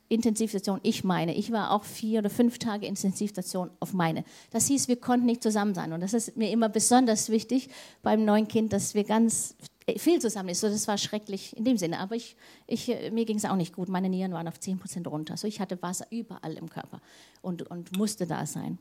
Intensivstation, 0.08 0.80
ich 0.82 1.02
meine. 1.02 1.34
Ich 1.34 1.50
war 1.50 1.72
auch 1.72 1.84
vier 1.84 2.20
oder 2.20 2.30
fünf 2.30 2.58
Tage 2.58 2.86
Intensivstation 2.86 3.70
auf 3.80 3.92
meine. 3.92 4.24
Das 4.50 4.66
hieß, 4.66 4.88
wir 4.88 4.96
konnten 4.96 5.26
nicht 5.26 5.42
zusammen 5.42 5.74
sein. 5.74 5.92
Und 5.92 6.00
das 6.00 6.14
ist 6.14 6.36
mir 6.36 6.50
immer 6.50 6.68
besonders 6.68 7.30
wichtig 7.30 7.68
beim 8.02 8.24
neuen 8.24 8.46
Kind, 8.46 8.72
dass 8.72 8.94
wir 8.94 9.04
ganz 9.04 9.56
viel 9.96 10.20
zusammen 10.20 10.50
ist. 10.50 10.60
So, 10.60 10.68
das 10.68 10.86
war 10.88 10.98
schrecklich 10.98 11.56
in 11.56 11.64
dem 11.64 11.78
Sinne. 11.78 11.98
Aber 11.98 12.14
ich, 12.14 12.36
ich, 12.66 12.88
mir 13.12 13.24
ging 13.24 13.38
es 13.38 13.44
auch 13.44 13.56
nicht 13.56 13.74
gut. 13.74 13.88
Meine 13.88 14.08
Nieren 14.08 14.32
waren 14.32 14.48
auf 14.48 14.60
10 14.60 14.78
Prozent 14.78 15.06
runter. 15.06 15.36
So, 15.36 15.46
ich 15.46 15.60
hatte 15.60 15.80
Wasser 15.82 16.06
überall 16.10 16.54
im 16.54 16.68
Körper 16.68 17.00
und, 17.42 17.62
und 17.70 17.96
musste 17.96 18.26
da 18.26 18.46
sein. 18.46 18.78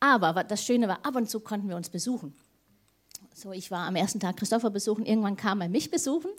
Aber 0.00 0.44
das 0.44 0.64
Schöne 0.64 0.88
war, 0.88 1.04
ab 1.04 1.16
und 1.16 1.28
zu 1.28 1.40
konnten 1.40 1.68
wir 1.68 1.76
uns 1.76 1.88
besuchen. 1.88 2.34
So, 3.34 3.52
ich 3.52 3.70
war 3.70 3.86
am 3.86 3.96
ersten 3.96 4.20
Tag 4.20 4.36
Christopher 4.36 4.70
besuchen. 4.70 5.06
Irgendwann 5.06 5.36
kam 5.36 5.60
er 5.60 5.68
mich 5.68 5.90
besuchen. 5.90 6.30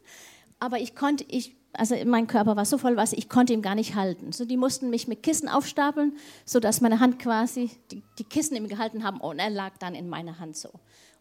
Aber 0.59 0.79
ich 0.79 0.95
konnte, 0.95 1.25
ich, 1.27 1.55
also 1.73 1.95
mein 2.05 2.27
Körper 2.27 2.55
war 2.55 2.65
so 2.65 2.77
voll 2.77 2.95
Wasser, 2.95 3.17
ich 3.17 3.27
konnte 3.27 3.53
ihn 3.53 3.61
gar 3.61 3.75
nicht 3.75 3.95
halten. 3.95 4.31
So, 4.31 4.45
die 4.45 4.57
mussten 4.57 4.89
mich 4.89 5.07
mit 5.07 5.23
Kissen 5.23 5.49
aufstapeln, 5.49 6.17
sodass 6.45 6.81
meine 6.81 6.99
Hand 6.99 7.19
quasi 7.19 7.71
die, 7.91 8.03
die 8.17 8.23
Kissen 8.23 8.55
ihm 8.55 8.67
gehalten 8.67 9.03
haben 9.03 9.19
und 9.19 9.39
er 9.39 9.49
lag 9.49 9.77
dann 9.79 9.95
in 9.95 10.07
meiner 10.07 10.39
Hand 10.39 10.55
so. 10.55 10.69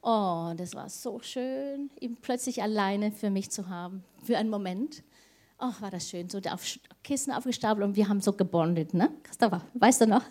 Oh, 0.02 0.52
das 0.56 0.74
war 0.74 0.88
so 0.88 1.20
schön, 1.20 1.90
ihn 2.00 2.16
plötzlich 2.20 2.62
alleine 2.62 3.12
für 3.12 3.30
mich 3.30 3.50
zu 3.50 3.68
haben, 3.68 4.04
für 4.22 4.36
einen 4.36 4.50
Moment. 4.50 5.02
Ach, 5.58 5.80
war 5.80 5.90
das 5.90 6.08
schön, 6.08 6.28
so 6.28 6.38
auf 6.50 6.64
Kissen 7.04 7.32
aufgestapelt 7.32 7.84
und 7.84 7.96
wir 7.96 8.08
haben 8.08 8.20
so 8.20 8.32
gebondet, 8.32 8.94
ne? 8.94 9.10
Christopher, 9.22 9.62
weißt 9.74 10.02
du 10.02 10.06
noch? 10.06 10.22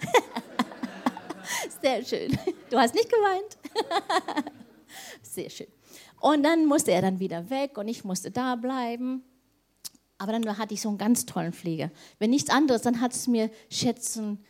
Sehr 1.82 2.04
schön. 2.04 2.38
Du 2.70 2.78
hast 2.78 2.94
nicht 2.94 3.10
geweint. 3.10 4.52
Sehr 5.22 5.50
schön. 5.50 5.68
Und 6.20 6.44
dann 6.44 6.66
musste 6.66 6.92
er 6.92 7.02
dann 7.02 7.20
wieder 7.20 7.50
weg 7.50 7.78
und 7.78 7.88
ich 7.88 8.04
musste 8.04 8.32
da 8.32 8.56
bleiben. 8.56 9.24
Aber 10.18 10.32
dann 10.32 10.58
hatte 10.58 10.74
ich 10.74 10.82
so 10.82 10.90
einen 10.90 10.98
ganz 10.98 11.26
tollen 11.26 11.54
Pfleger. 11.54 11.92
Wenn 12.20 12.30
nichts 12.30 12.50
anderes, 12.50 12.84
dann 12.84 13.02
hat 13.02 13.14
es 13.14 13.28
mir 13.28 13.50
schätzen, 13.70 14.44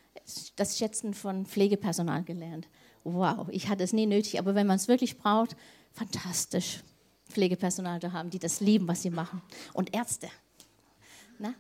das 0.56 0.78
Schätzen 0.78 1.14
von 1.14 1.46
Pflegepersonal 1.46 2.24
gelernt 2.24 2.68
wow, 3.04 3.48
ich 3.50 3.68
hatte 3.68 3.84
es 3.84 3.94
nie 3.94 4.06
nötig, 4.06 4.40
aber 4.40 4.56
wenn 4.56 4.68
man 4.68 4.76
es 4.76 4.88
wirklich 4.88 5.18
braucht, 5.18 5.56
fantastisch, 5.92 6.84
Pflegepersonal 7.30 8.00
zu 8.00 8.14
haben, 8.14 8.30
die 8.30 8.40
das 8.40 8.60
lieben, 8.60 8.88
was 8.88 9.02
sie 9.02 9.10
machen. 9.10 9.42
Und 9.74 9.96
Ärzte. 9.96 10.28
Na? 11.40 11.54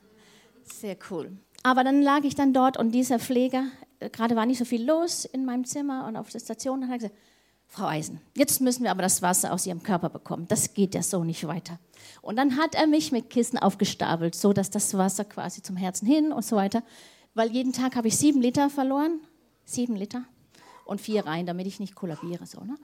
Sehr 0.63 0.97
cool. 1.09 1.31
Aber 1.63 1.83
dann 1.83 2.01
lag 2.01 2.23
ich 2.23 2.35
dann 2.35 2.53
dort 2.53 2.77
und 2.77 2.91
dieser 2.91 3.19
Pfleger, 3.19 3.65
äh, 3.99 4.09
gerade 4.09 4.35
war 4.35 4.45
nicht 4.45 4.57
so 4.57 4.65
viel 4.65 4.83
los 4.83 5.25
in 5.25 5.45
meinem 5.45 5.65
Zimmer 5.65 6.07
und 6.07 6.17
auf 6.17 6.29
der 6.29 6.39
Station, 6.39 6.87
hat 6.89 6.99
gesagt, 6.99 7.15
Frau 7.73 7.85
Eisen, 7.85 8.19
jetzt 8.35 8.59
müssen 8.59 8.83
wir 8.83 8.91
aber 8.91 9.01
das 9.01 9.21
Wasser 9.21 9.53
aus 9.53 9.65
Ihrem 9.65 9.81
Körper 9.81 10.09
bekommen. 10.09 10.45
Das 10.49 10.73
geht 10.73 10.93
ja 10.93 11.01
so 11.01 11.23
nicht 11.23 11.47
weiter. 11.47 11.79
Und 12.21 12.35
dann 12.35 12.57
hat 12.57 12.75
er 12.75 12.85
mich 12.85 13.13
mit 13.13 13.29
Kissen 13.29 13.57
aufgestapelt, 13.57 14.35
so 14.35 14.51
dass 14.51 14.71
das 14.71 14.97
Wasser 14.97 15.23
quasi 15.23 15.61
zum 15.61 15.77
Herzen 15.77 16.05
hin 16.05 16.33
und 16.33 16.43
so 16.43 16.57
weiter. 16.57 16.83
Weil 17.33 17.49
jeden 17.49 17.71
Tag 17.71 17.95
habe 17.95 18.09
ich 18.09 18.17
sieben 18.17 18.41
Liter 18.41 18.69
verloren. 18.69 19.21
Sieben 19.63 19.95
Liter. 19.95 20.25
und 20.83 20.99
vier 20.99 21.25
rein, 21.25 21.45
damit 21.45 21.65
ich 21.65 21.79
nicht 21.79 21.95
kollabiere. 21.95 22.45
So, 22.45 22.59
ne? 22.61 22.75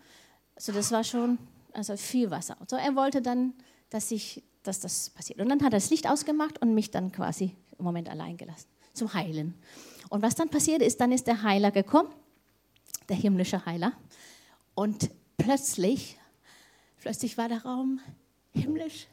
Also 0.56 0.72
das 0.72 0.90
war 0.94 1.04
schon 1.04 1.38
also 1.74 1.98
viel 1.98 2.32
Wasser. 2.32 2.56
So, 2.70 2.78
er 2.78 2.96
wollte 2.96 3.22
dann, 3.22 3.56
dass, 3.90 4.10
ich, 4.12 4.42
dass 4.64 4.80
das 4.80 5.10
passiert. 5.10 5.42
Und 5.42 5.50
dann 5.50 5.60
hat 5.60 5.74
er 5.74 5.80
das 5.80 5.90
Licht 5.90 6.10
ausgemacht 6.10 6.62
und 6.62 6.74
mich 6.74 6.92
dann 6.92 7.12
quasi 7.12 7.54
im 7.78 7.84
Moment 7.84 8.08
allein 8.08 8.38
gelassen, 8.38 8.70
zum 8.94 9.14
Heilen. 9.14 9.54
Und 10.08 10.22
was 10.22 10.36
dann 10.36 10.48
passiert 10.48 10.82
ist, 10.82 11.02
dann 11.02 11.12
ist 11.12 11.28
der 11.28 11.44
Heiler 11.44 11.72
gekommen, 11.72 12.08
der 13.10 13.18
himmlische 13.18 13.66
Heiler. 13.66 13.92
Und 14.78 15.10
plötzlich, 15.38 16.20
plötzlich 17.00 17.36
war 17.36 17.50
der 17.50 17.64
Raum 17.64 18.00
himmlisch. 18.54 19.08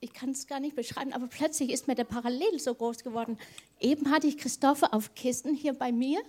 Ich 0.00 0.14
kann 0.14 0.30
es 0.30 0.46
gar 0.46 0.58
nicht 0.58 0.74
beschreiben, 0.74 1.12
aber 1.12 1.26
plötzlich 1.26 1.68
ist 1.68 1.86
mir 1.86 1.94
der 1.94 2.04
Parallel 2.04 2.58
so 2.58 2.74
groß 2.74 3.04
geworden. 3.04 3.38
Eben 3.78 4.10
hatte 4.10 4.26
ich 4.26 4.38
Christopher 4.38 4.94
auf 4.94 5.14
Kissen 5.14 5.54
hier 5.54 5.74
bei 5.74 5.92
mir 5.92 6.22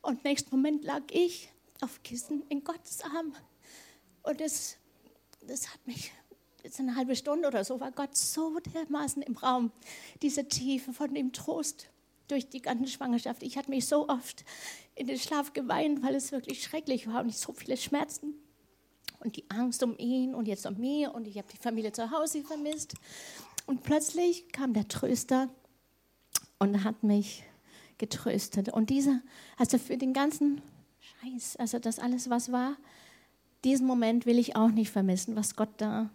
und 0.00 0.24
nächsten 0.24 0.56
Moment 0.56 0.84
lag 0.84 1.02
ich 1.10 1.50
auf 1.82 2.02
Kissen 2.02 2.44
in 2.48 2.64
Gottes 2.64 3.02
Arm. 3.02 3.34
Und 4.22 4.40
das, 4.40 4.78
das 5.46 5.68
hat 5.74 5.86
mich, 5.86 6.12
jetzt 6.62 6.80
eine 6.80 6.96
halbe 6.96 7.14
Stunde 7.14 7.46
oder 7.46 7.62
so, 7.62 7.78
war 7.78 7.92
Gott 7.92 8.16
so 8.16 8.58
dermaßen 8.58 9.20
im 9.20 9.36
Raum. 9.36 9.70
Diese 10.22 10.48
Tiefe 10.48 10.94
von 10.94 11.12
dem 11.12 11.34
Trost 11.34 11.90
durch 12.28 12.48
die 12.48 12.62
ganze 12.62 12.90
Schwangerschaft. 12.90 13.42
Ich 13.42 13.56
hatte 13.56 13.70
mich 13.70 13.86
so 13.86 14.08
oft 14.08 14.44
in 14.94 15.06
den 15.06 15.18
Schlaf 15.18 15.52
geweint, 15.52 16.02
weil 16.02 16.14
es 16.14 16.32
wirklich 16.32 16.62
schrecklich 16.62 17.06
war 17.06 17.22
und 17.22 17.28
ich 17.28 17.38
so 17.38 17.52
viele 17.52 17.76
Schmerzen 17.76 18.34
und 19.20 19.36
die 19.36 19.50
Angst 19.50 19.82
um 19.82 19.96
ihn 19.98 20.34
und 20.34 20.46
jetzt 20.46 20.66
um 20.66 20.78
mich 20.78 21.08
und 21.08 21.26
ich 21.26 21.38
habe 21.38 21.48
die 21.52 21.56
Familie 21.56 21.92
zu 21.92 22.10
Hause 22.10 22.42
vermisst. 22.42 22.94
Und 23.66 23.82
plötzlich 23.82 24.48
kam 24.52 24.72
der 24.72 24.88
Tröster 24.88 25.48
und 26.58 26.84
hat 26.84 27.02
mich 27.02 27.44
getröstet. 27.98 28.72
Und 28.72 28.90
dieser, 28.90 29.20
also 29.56 29.78
für 29.78 29.98
den 29.98 30.12
ganzen 30.12 30.62
Scheiß, 31.00 31.56
also 31.56 31.78
das 31.78 31.98
alles, 31.98 32.30
was 32.30 32.52
war, 32.52 32.76
diesen 33.64 33.86
Moment 33.86 34.24
will 34.24 34.38
ich 34.38 34.56
auch 34.56 34.70
nicht 34.70 34.90
vermissen, 34.90 35.36
was 35.36 35.56
Gott 35.56 35.70
da 35.78 36.10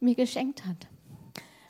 mir 0.00 0.14
geschenkt 0.14 0.66
hat. 0.66 0.88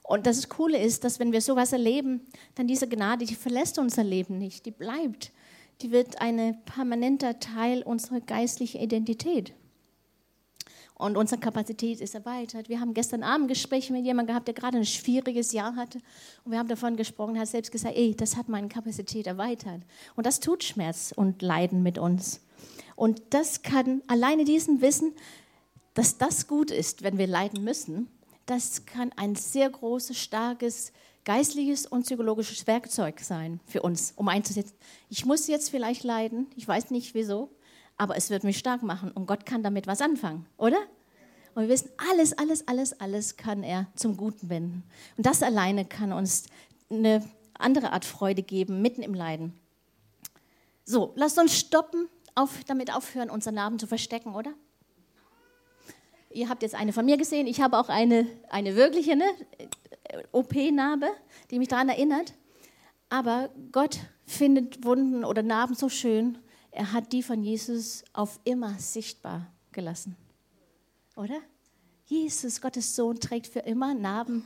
Und 0.06 0.26
das 0.26 0.50
Coole 0.50 0.78
ist, 0.78 1.02
dass 1.02 1.18
wenn 1.18 1.32
wir 1.32 1.40
sowas 1.40 1.72
erleben, 1.72 2.20
dann 2.56 2.68
diese 2.68 2.86
Gnade, 2.86 3.24
die 3.24 3.34
verlässt 3.34 3.78
unser 3.78 4.04
Leben 4.04 4.36
nicht, 4.36 4.66
die 4.66 4.70
bleibt. 4.70 5.32
Die 5.80 5.90
wird 5.90 6.20
ein 6.20 6.62
permanenter 6.66 7.40
Teil 7.40 7.82
unserer 7.82 8.20
geistlichen 8.20 8.82
Identität. 8.82 9.54
Und 10.96 11.16
unsere 11.16 11.40
Kapazität 11.40 12.00
ist 12.00 12.14
erweitert. 12.14 12.68
Wir 12.68 12.80
haben 12.80 12.92
gestern 12.94 13.22
Abend 13.22 13.48
Gespräche 13.48 13.92
mit 13.94 14.04
jemandem 14.04 14.34
gehabt, 14.34 14.46
der 14.46 14.54
gerade 14.54 14.76
ein 14.76 14.84
schwieriges 14.84 15.52
Jahr 15.52 15.74
hatte. 15.74 15.98
Und 16.44 16.52
wir 16.52 16.58
haben 16.58 16.68
davon 16.68 16.96
gesprochen, 16.96 17.34
er 17.34 17.42
hat 17.42 17.48
selbst 17.48 17.72
gesagt, 17.72 17.96
ey, 17.96 18.14
das 18.14 18.36
hat 18.36 18.48
meine 18.48 18.68
Kapazität 18.68 19.26
erweitert. 19.26 19.80
Und 20.14 20.26
das 20.26 20.38
tut 20.38 20.62
Schmerz 20.62 21.12
und 21.16 21.40
Leiden 21.40 21.82
mit 21.82 21.98
uns. 21.98 22.42
Und 22.94 23.22
das 23.30 23.62
kann 23.62 24.02
alleine 24.06 24.44
diesen 24.44 24.82
Wissen, 24.82 25.14
dass 25.94 26.18
das 26.18 26.46
gut 26.46 26.70
ist, 26.70 27.02
wenn 27.02 27.18
wir 27.18 27.26
leiden 27.26 27.64
müssen, 27.64 28.08
das 28.46 28.86
kann 28.86 29.12
ein 29.16 29.34
sehr 29.34 29.68
großes, 29.70 30.18
starkes 30.18 30.92
geistliches 31.24 31.86
und 31.86 32.02
psychologisches 32.02 32.66
Werkzeug 32.66 33.20
sein 33.20 33.60
für 33.66 33.82
uns, 33.82 34.12
um 34.16 34.28
einzusetzen. 34.28 34.74
Ich 35.08 35.24
muss 35.24 35.46
jetzt 35.46 35.70
vielleicht 35.70 36.04
leiden, 36.04 36.46
ich 36.54 36.68
weiß 36.68 36.90
nicht 36.90 37.14
wieso, 37.14 37.50
aber 37.96 38.16
es 38.16 38.30
wird 38.30 38.44
mich 38.44 38.58
stark 38.58 38.82
machen 38.82 39.10
und 39.10 39.26
Gott 39.26 39.46
kann 39.46 39.62
damit 39.62 39.86
was 39.86 40.00
anfangen, 40.00 40.46
oder? 40.56 40.78
Und 41.54 41.62
wir 41.62 41.68
wissen, 41.68 41.90
alles, 42.10 42.36
alles, 42.36 42.66
alles, 42.66 43.00
alles 43.00 43.36
kann 43.36 43.62
er 43.62 43.86
zum 43.94 44.16
Guten 44.16 44.48
wenden. 44.50 44.82
Und 45.16 45.24
das 45.24 45.42
alleine 45.42 45.84
kann 45.84 46.12
uns 46.12 46.46
eine 46.90 47.24
andere 47.54 47.92
Art 47.92 48.04
Freude 48.04 48.42
geben, 48.42 48.82
mitten 48.82 49.02
im 49.02 49.14
Leiden. 49.14 49.58
So, 50.84 51.12
lasst 51.14 51.38
uns 51.38 51.56
stoppen, 51.56 52.08
auf, 52.34 52.64
damit 52.66 52.92
aufhören, 52.92 53.30
unseren 53.30 53.54
Namen 53.54 53.78
zu 53.78 53.86
verstecken, 53.86 54.34
oder? 54.34 54.52
Ihr 56.34 56.48
habt 56.48 56.62
jetzt 56.62 56.74
eine 56.74 56.92
von 56.92 57.04
mir 57.04 57.16
gesehen. 57.16 57.46
Ich 57.46 57.60
habe 57.60 57.78
auch 57.78 57.88
eine, 57.88 58.26
eine 58.50 58.74
wirkliche 58.74 59.14
ne? 59.14 59.24
OP-Narbe, 60.32 61.08
die 61.50 61.60
mich 61.60 61.68
daran 61.68 61.88
erinnert. 61.88 62.34
Aber 63.08 63.50
Gott 63.70 64.00
findet 64.26 64.84
Wunden 64.84 65.24
oder 65.24 65.44
Narben 65.44 65.76
so 65.76 65.88
schön. 65.88 66.38
Er 66.72 66.92
hat 66.92 67.12
die 67.12 67.22
von 67.22 67.44
Jesus 67.44 68.02
auf 68.12 68.40
immer 68.42 68.76
sichtbar 68.80 69.52
gelassen. 69.70 70.16
Oder? 71.14 71.40
Jesus, 72.06 72.60
Gottes 72.60 72.96
Sohn, 72.96 73.20
trägt 73.20 73.46
für 73.46 73.60
immer 73.60 73.94
Narben, 73.94 74.44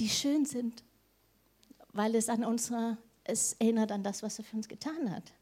die 0.00 0.08
schön 0.08 0.44
sind, 0.44 0.82
weil 1.92 2.16
es 2.16 2.28
an 2.28 2.44
unserer, 2.44 2.98
es 3.22 3.52
erinnert 3.54 3.92
an 3.92 4.02
das, 4.02 4.24
was 4.24 4.38
er 4.38 4.44
für 4.44 4.56
uns 4.56 4.66
getan 4.66 5.14
hat 5.14 5.32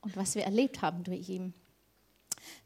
und 0.00 0.16
was 0.16 0.34
wir 0.34 0.44
erlebt 0.44 0.80
haben 0.80 1.04
durch 1.04 1.28
ihn. 1.28 1.52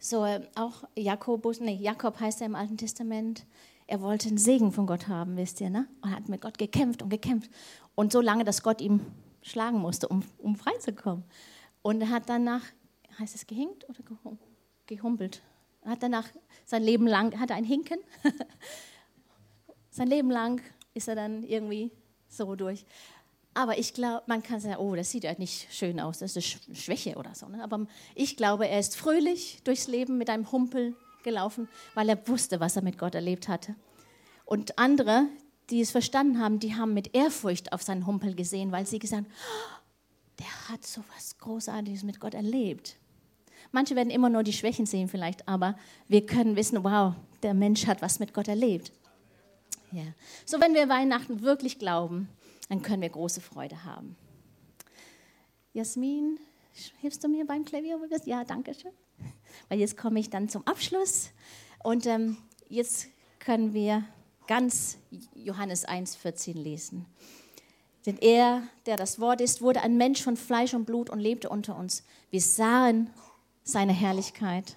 So, 0.02 0.24
äh, 0.24 0.40
auch 0.54 0.84
Jakobus, 0.96 1.60
nee, 1.60 1.74
Jakob 1.74 2.18
heißt 2.18 2.40
er 2.40 2.46
im 2.46 2.54
Alten 2.54 2.78
Testament, 2.78 3.44
er 3.86 4.00
wollte 4.00 4.28
einen 4.28 4.38
Segen 4.38 4.72
von 4.72 4.86
Gott 4.86 5.08
haben, 5.08 5.36
wisst 5.36 5.60
ihr, 5.60 5.68
ne? 5.68 5.86
Und 6.00 6.14
hat 6.14 6.28
mit 6.28 6.40
Gott 6.40 6.56
gekämpft 6.56 7.02
und 7.02 7.10
gekämpft. 7.10 7.50
Und 7.94 8.10
so 8.10 8.22
lange, 8.22 8.44
dass 8.44 8.62
Gott 8.62 8.80
ihm 8.80 9.04
schlagen 9.42 9.78
musste, 9.78 10.08
um, 10.08 10.22
um 10.38 10.56
freizukommen. 10.56 11.24
Und 11.82 12.00
er 12.00 12.08
hat 12.08 12.30
danach, 12.30 12.62
heißt 13.18 13.34
es 13.34 13.46
gehinkt 13.46 13.86
oder 13.90 13.98
gehumpelt? 14.86 15.42
Er 15.82 15.90
hat 15.90 16.02
danach 16.02 16.28
sein 16.64 16.82
Leben 16.82 17.06
lang, 17.06 17.38
hat 17.38 17.50
er 17.50 17.56
ein 17.56 17.64
Hinken? 17.64 17.98
sein 19.90 20.08
Leben 20.08 20.30
lang 20.30 20.62
ist 20.94 21.08
er 21.08 21.14
dann 21.14 21.42
irgendwie 21.42 21.90
so 22.26 22.54
durch. 22.54 22.86
Aber 23.52 23.78
ich 23.78 23.94
glaube, 23.94 24.22
man 24.26 24.42
kann 24.42 24.60
sagen, 24.60 24.76
oh, 24.78 24.94
das 24.94 25.10
sieht 25.10 25.24
ja 25.24 25.34
nicht 25.36 25.72
schön 25.74 25.98
aus, 25.98 26.18
das 26.18 26.36
ist 26.36 26.60
eine 26.66 26.76
Schwäche 26.76 27.16
oder 27.16 27.34
so. 27.34 27.48
Ne? 27.48 27.62
Aber 27.62 27.86
ich 28.14 28.36
glaube, 28.36 28.68
er 28.68 28.78
ist 28.78 28.96
fröhlich 28.96 29.60
durchs 29.64 29.88
Leben 29.88 30.18
mit 30.18 30.30
einem 30.30 30.50
Humpel 30.52 30.94
gelaufen, 31.24 31.68
weil 31.94 32.08
er 32.08 32.28
wusste, 32.28 32.60
was 32.60 32.76
er 32.76 32.82
mit 32.82 32.96
Gott 32.96 33.14
erlebt 33.14 33.48
hatte. 33.48 33.74
Und 34.44 34.78
andere, 34.78 35.26
die 35.68 35.80
es 35.80 35.90
verstanden 35.90 36.40
haben, 36.40 36.60
die 36.60 36.74
haben 36.74 36.94
mit 36.94 37.14
Ehrfurcht 37.14 37.72
auf 37.72 37.82
seinen 37.82 38.06
Humpel 38.06 38.34
gesehen, 38.34 38.72
weil 38.72 38.86
sie 38.86 38.98
gesagt 38.98 39.24
haben, 39.24 39.32
oh, 39.32 39.80
der 40.38 40.68
hat 40.68 40.86
so 40.86 41.02
was 41.14 41.38
Großartiges 41.38 42.04
mit 42.04 42.20
Gott 42.20 42.34
erlebt. 42.34 42.96
Manche 43.72 43.94
werden 43.94 44.10
immer 44.10 44.30
nur 44.30 44.42
die 44.42 44.52
Schwächen 44.52 44.86
sehen 44.86 45.08
vielleicht, 45.08 45.46
aber 45.46 45.76
wir 46.08 46.26
können 46.26 46.56
wissen, 46.56 46.82
wow, 46.82 47.14
der 47.42 47.54
Mensch 47.54 47.86
hat 47.86 48.02
was 48.02 48.18
mit 48.18 48.32
Gott 48.34 48.48
erlebt. 48.48 48.92
Ja. 49.92 50.02
So, 50.44 50.60
wenn 50.60 50.74
wir 50.74 50.88
Weihnachten 50.88 51.42
wirklich 51.42 51.78
glauben, 51.78 52.28
dann 52.70 52.82
können 52.82 53.02
wir 53.02 53.08
große 53.08 53.40
Freude 53.40 53.84
haben. 53.84 54.16
Jasmin, 55.72 56.38
hilfst 57.00 57.22
du 57.22 57.28
mir 57.28 57.44
beim 57.44 57.64
Klavier? 57.64 57.98
Ja, 58.24 58.44
danke 58.44 58.74
schön. 58.74 58.92
Weil 59.68 59.80
jetzt 59.80 59.96
komme 59.96 60.20
ich 60.20 60.30
dann 60.30 60.48
zum 60.48 60.64
Abschluss 60.68 61.30
und 61.82 62.06
ähm, 62.06 62.36
jetzt 62.68 63.08
können 63.40 63.74
wir 63.74 64.04
ganz 64.46 64.98
Johannes 65.34 65.86
1,14 65.86 66.54
lesen. 66.54 67.06
Denn 68.06 68.18
er, 68.18 68.62
der 68.86 68.96
das 68.96 69.18
Wort 69.18 69.40
ist, 69.40 69.62
wurde 69.62 69.82
ein 69.82 69.96
Mensch 69.96 70.22
von 70.22 70.36
Fleisch 70.36 70.72
und 70.72 70.84
Blut 70.84 71.10
und 71.10 71.18
lebte 71.18 71.48
unter 71.48 71.76
uns. 71.76 72.04
Wir 72.30 72.40
sahen 72.40 73.10
seine 73.64 73.92
Herrlichkeit 73.92 74.76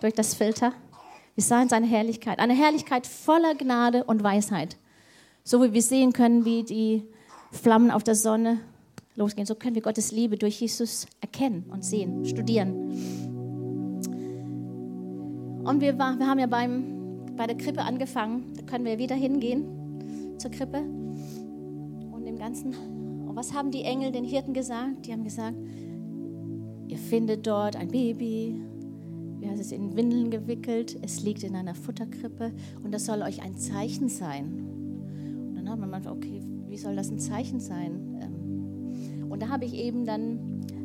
durch 0.00 0.14
das 0.14 0.34
Filter. 0.34 0.72
Wir 1.34 1.42
sahen 1.42 1.68
seine 1.68 1.86
Herrlichkeit, 1.86 2.38
eine 2.38 2.54
Herrlichkeit 2.54 3.08
voller 3.08 3.56
Gnade 3.56 4.04
und 4.04 4.22
Weisheit 4.22 4.76
so 5.48 5.62
wie 5.62 5.72
wir 5.72 5.80
sehen 5.80 6.12
können, 6.12 6.44
wie 6.44 6.62
die 6.62 7.04
Flammen 7.52 7.90
auf 7.90 8.04
der 8.04 8.14
Sonne 8.14 8.60
losgehen, 9.16 9.46
so 9.46 9.54
können 9.54 9.74
wir 9.74 9.80
Gottes 9.80 10.12
Liebe 10.12 10.36
durch 10.36 10.60
Jesus 10.60 11.06
erkennen 11.22 11.64
und 11.70 11.82
sehen, 11.82 12.26
studieren. 12.26 12.74
Und 15.64 15.80
wir, 15.80 15.96
wir 15.96 16.04
haben 16.04 16.38
ja 16.38 16.46
beim, 16.46 17.24
bei 17.34 17.46
der 17.46 17.56
Krippe 17.56 17.80
angefangen, 17.80 18.52
da 18.56 18.62
können 18.62 18.84
wir 18.84 18.98
wieder 18.98 19.14
hingehen 19.14 20.36
zur 20.36 20.50
Krippe 20.50 20.80
und 20.80 22.26
dem 22.26 22.38
Ganzen. 22.38 22.74
Und 23.26 23.34
was 23.34 23.54
haben 23.54 23.70
die 23.70 23.84
Engel 23.84 24.12
den 24.12 24.24
Hirten 24.24 24.52
gesagt? 24.52 25.06
Die 25.06 25.12
haben 25.14 25.24
gesagt, 25.24 25.56
ihr 26.88 26.98
findet 26.98 27.46
dort 27.46 27.74
ein 27.74 27.88
Baby, 27.88 28.60
haben 29.46 29.58
es 29.58 29.72
in 29.72 29.96
Windeln 29.96 30.30
gewickelt, 30.30 30.98
es 31.00 31.22
liegt 31.22 31.42
in 31.42 31.56
einer 31.56 31.74
Futterkrippe 31.74 32.52
und 32.84 32.92
das 32.92 33.06
soll 33.06 33.22
euch 33.22 33.40
ein 33.40 33.56
Zeichen 33.56 34.10
sein 34.10 34.77
Ne? 35.68 35.76
Man 35.76 35.90
meinte, 35.90 36.10
okay, 36.10 36.42
wie 36.68 36.76
soll 36.76 36.96
das 36.96 37.10
ein 37.10 37.18
Zeichen 37.18 37.60
sein? 37.60 38.18
Ähm, 38.22 39.30
und 39.30 39.42
da 39.42 39.48
habe 39.48 39.64
ich 39.64 39.74
eben 39.74 40.04
dann 40.04 40.38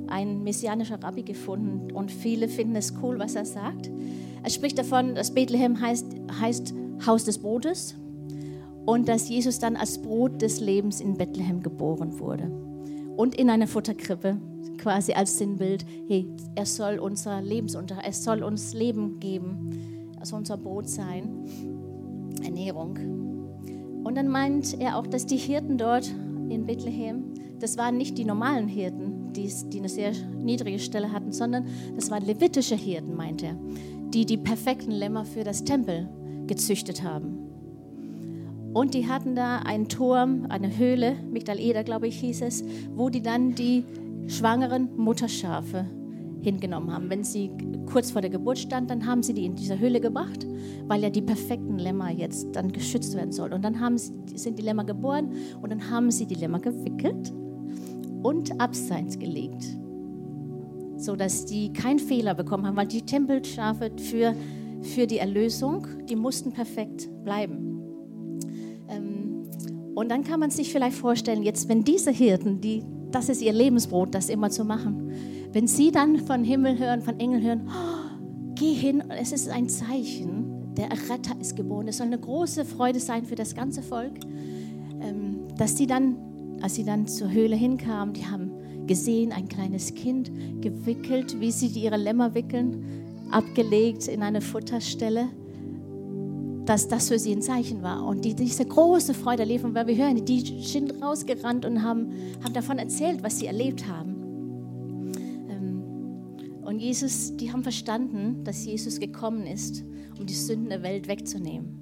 ein 0.07 0.43
messianischer 0.43 1.01
Rabbi 1.01 1.23
gefunden 1.23 1.91
und 1.91 2.11
viele 2.11 2.47
finden 2.47 2.75
es 2.75 2.93
cool, 3.01 3.19
was 3.19 3.35
er 3.35 3.45
sagt. 3.45 3.89
Er 4.43 4.49
spricht 4.49 4.77
davon, 4.77 5.15
dass 5.15 5.33
Bethlehem 5.33 5.79
heißt, 5.79 6.07
heißt 6.41 6.73
Haus 7.07 7.23
des 7.23 7.37
Brotes 7.37 7.95
und 8.85 9.07
dass 9.07 9.29
Jesus 9.29 9.59
dann 9.59 9.77
als 9.77 10.01
Brot 10.01 10.41
des 10.41 10.59
Lebens 10.59 10.99
in 10.99 11.15
Bethlehem 11.15 11.63
geboren 11.63 12.19
wurde 12.19 12.51
und 13.15 13.35
in 13.35 13.49
einer 13.49 13.67
Futterkrippe 13.67 14.37
quasi 14.77 15.13
als 15.13 15.37
Sinnbild, 15.37 15.85
hey, 16.07 16.27
er 16.55 16.65
soll 16.65 16.99
unser 16.99 17.41
Lebensunterhalt, 17.41 18.05
er 18.05 18.13
soll 18.13 18.43
uns 18.43 18.73
Leben 18.73 19.19
geben, 19.21 20.11
er 20.19 20.25
soll 20.25 20.39
unser 20.39 20.57
Brot 20.57 20.89
sein, 20.89 21.45
Ernährung. 22.43 23.22
Und 24.03 24.15
dann 24.15 24.27
meint 24.27 24.79
er 24.79 24.97
auch, 24.97 25.07
dass 25.07 25.25
die 25.25 25.37
Hirten 25.37 25.77
dort 25.77 26.13
in 26.49 26.65
Bethlehem, 26.65 27.33
das 27.59 27.77
waren 27.77 27.97
nicht 27.97 28.17
die 28.17 28.25
normalen 28.25 28.67
Hirten, 28.67 29.33
die, 29.33 29.51
die 29.69 29.79
eine 29.79 29.89
sehr 29.89 30.11
niedrige 30.37 30.79
Stelle 30.79 31.11
hatten, 31.11 31.31
sondern 31.31 31.65
das 31.95 32.11
waren 32.11 32.25
levitische 32.25 32.75
Hirten, 32.75 33.15
meint 33.15 33.43
er, 33.43 33.55
die 34.13 34.25
die 34.25 34.37
perfekten 34.37 34.91
Lämmer 34.91 35.25
für 35.25 35.43
das 35.43 35.63
Tempel 35.63 36.09
gezüchtet 36.47 37.03
haben. 37.03 37.39
Und 38.73 38.95
die 38.95 39.07
hatten 39.07 39.35
da 39.35 39.59
einen 39.59 39.87
Turm, 39.87 40.47
eine 40.49 40.77
Höhle, 40.77 41.15
Migdal 41.31 41.59
Eder, 41.59 41.83
glaube 41.83 42.07
ich, 42.07 42.19
hieß 42.19 42.41
es, 42.41 42.63
wo 42.95 43.09
die 43.09 43.21
dann 43.21 43.55
die 43.55 43.85
schwangeren 44.27 44.89
Mutterschafe 44.97 45.85
hingenommen 46.43 46.93
haben. 46.93 47.09
Wenn 47.09 47.23
sie 47.23 47.49
kurz 47.85 48.11
vor 48.11 48.21
der 48.21 48.29
Geburt 48.29 48.59
stand, 48.59 48.89
dann 48.89 49.05
haben 49.05 49.23
sie 49.23 49.33
die 49.33 49.45
in 49.45 49.55
diese 49.55 49.79
Höhle 49.79 49.99
gebracht, 50.01 50.45
weil 50.87 51.01
ja 51.01 51.09
die 51.09 51.21
perfekten 51.21 51.79
Lämmer 51.79 52.11
jetzt 52.11 52.55
dann 52.55 52.71
geschützt 52.71 53.15
werden 53.15 53.31
sollen. 53.31 53.53
Und 53.53 53.63
dann 53.63 53.79
haben 53.79 53.97
sie, 53.97 54.13
sind 54.35 54.59
die 54.59 54.63
Lämmer 54.63 54.83
geboren 54.83 55.31
und 55.61 55.71
dann 55.71 55.89
haben 55.89 56.11
sie 56.11 56.25
die 56.25 56.35
Lämmer 56.35 56.59
gewickelt 56.59 57.33
und 58.23 58.59
abseits 58.59 59.17
gelegt, 59.17 59.63
sodass 60.97 61.45
die 61.45 61.71
keinen 61.71 61.99
Fehler 61.99 62.33
bekommen 62.33 62.65
haben, 62.65 62.77
weil 62.77 62.87
die 62.87 63.01
Tempelschafe 63.01 63.91
für, 63.97 64.35
für 64.81 65.07
die 65.07 65.17
Erlösung, 65.17 65.87
die 66.09 66.15
mussten 66.15 66.51
perfekt 66.51 67.09
bleiben. 67.23 67.81
Ähm, 68.89 69.43
und 69.95 70.09
dann 70.09 70.23
kann 70.23 70.39
man 70.39 70.49
sich 70.49 70.71
vielleicht 70.71 70.97
vorstellen, 70.97 71.43
jetzt 71.43 71.69
wenn 71.69 71.83
diese 71.83 72.11
Hirten, 72.11 72.61
die, 72.61 72.83
das 73.11 73.29
ist 73.29 73.41
ihr 73.41 73.53
Lebensbrot, 73.53 74.15
das 74.15 74.29
immer 74.29 74.49
zu 74.49 74.65
machen, 74.65 75.11
wenn 75.53 75.67
sie 75.67 75.91
dann 75.91 76.17
von 76.17 76.43
Himmel 76.43 76.77
hören, 76.79 77.01
von 77.01 77.19
Engeln 77.19 77.43
hören, 77.43 77.69
oh, 77.69 78.53
geh 78.55 78.73
hin, 78.73 79.03
es 79.09 79.31
ist 79.31 79.49
ein 79.49 79.69
Zeichen, 79.69 80.73
der 80.75 80.89
Retter 80.91 81.39
ist 81.39 81.55
geboren. 81.55 81.87
Es 81.87 81.97
soll 81.97 82.07
eine 82.07 82.19
große 82.19 82.65
Freude 82.65 82.99
sein 82.99 83.25
für 83.25 83.35
das 83.35 83.53
ganze 83.53 83.83
Volk, 83.83 84.13
ähm, 84.99 85.47
dass 85.57 85.77
sie 85.77 85.85
dann, 85.85 86.17
als 86.61 86.75
sie 86.75 86.83
dann 86.83 87.05
zur 87.05 87.31
Höhle 87.31 87.55
hinkamen, 87.55 88.13
die 88.13 88.25
haben 88.25 88.51
gesehen, 88.87 89.31
ein 89.31 89.47
kleines 89.47 89.93
Kind 89.93 90.31
gewickelt, 90.61 91.39
wie 91.39 91.51
sie 91.51 91.67
ihre 91.67 91.97
Lämmer 91.97 92.33
wickeln, 92.33 92.83
abgelegt 93.31 94.07
in 94.07 94.23
eine 94.23 94.41
Futterstelle 94.41 95.29
dass 96.65 96.87
das 96.87 97.09
für 97.09 97.19
sie 97.19 97.33
ein 97.33 97.41
Zeichen 97.41 97.83
war 97.83 98.05
und 98.05 98.23
die 98.23 98.35
diese 98.35 98.65
große 98.65 99.13
Freude 99.13 99.41
erleben, 99.41 99.75
weil 99.75 99.87
wir 99.87 99.97
hören, 99.97 100.23
die 100.23 100.39
sind 100.61 101.01
rausgerannt 101.01 101.65
und 101.65 101.83
haben, 101.83 102.11
haben 102.43 102.53
davon 102.53 102.79
erzählt, 102.79 103.21
was 103.21 103.39
sie 103.39 103.47
erlebt 103.47 103.85
haben. 103.87 104.12
Und 106.73 106.79
Jesus, 106.79 107.37
die 107.37 107.53
haben 107.53 107.61
verstanden, 107.61 108.43
dass 108.43 108.65
Jesus 108.65 108.99
gekommen 108.99 109.45
ist, 109.45 109.85
um 110.19 110.25
die 110.25 110.33
Sünden 110.33 110.69
der 110.69 110.81
Welt 110.81 111.07
wegzunehmen. 111.07 111.79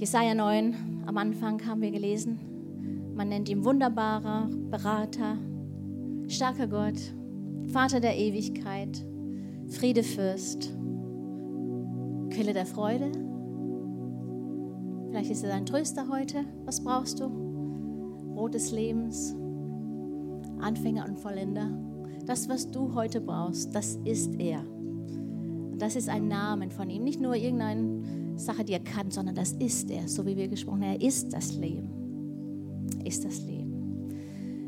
Jesaja 0.00 0.34
9, 0.34 1.04
am 1.06 1.16
Anfang 1.16 1.64
haben 1.64 1.82
wir 1.82 1.92
gelesen, 1.92 2.40
man 3.14 3.28
nennt 3.28 3.48
ihn 3.48 3.64
wunderbarer 3.64 4.48
Berater, 4.72 5.38
starker 6.26 6.66
Gott, 6.66 7.00
Vater 7.68 8.00
der 8.00 8.18
Ewigkeit, 8.18 9.06
Friedefürst, 9.68 10.72
Quelle 12.30 12.54
der 12.54 12.66
Freude. 12.66 13.12
Vielleicht 15.10 15.30
ist 15.30 15.44
er 15.44 15.50
dein 15.50 15.64
Tröster 15.64 16.08
heute. 16.08 16.44
Was 16.64 16.82
brauchst 16.82 17.20
du? 17.20 17.28
Brot 18.34 18.54
des 18.54 18.72
Lebens, 18.72 19.36
Anfänger 20.64 21.06
und 21.06 21.18
Vollender. 21.18 21.70
Das, 22.26 22.48
was 22.48 22.70
du 22.70 22.94
heute 22.94 23.20
brauchst, 23.20 23.74
das 23.74 23.98
ist 24.04 24.34
er. 24.40 24.64
Das 25.78 25.94
ist 25.94 26.08
ein 26.08 26.28
Namen 26.28 26.70
von 26.70 26.88
ihm. 26.88 27.04
Nicht 27.04 27.20
nur 27.20 27.34
irgendeine 27.34 28.38
Sache, 28.38 28.64
die 28.64 28.72
er 28.72 28.80
kann, 28.80 29.10
sondern 29.10 29.34
das 29.34 29.52
ist 29.52 29.90
er, 29.90 30.08
so 30.08 30.24
wie 30.26 30.36
wir 30.36 30.48
gesprochen 30.48 30.82
haben. 30.82 31.00
Er 31.00 31.02
ist 31.02 31.32
das 31.32 31.54
Leben. 31.56 31.90
Ist 33.04 33.24
das 33.24 33.42
Leben. 33.42 33.54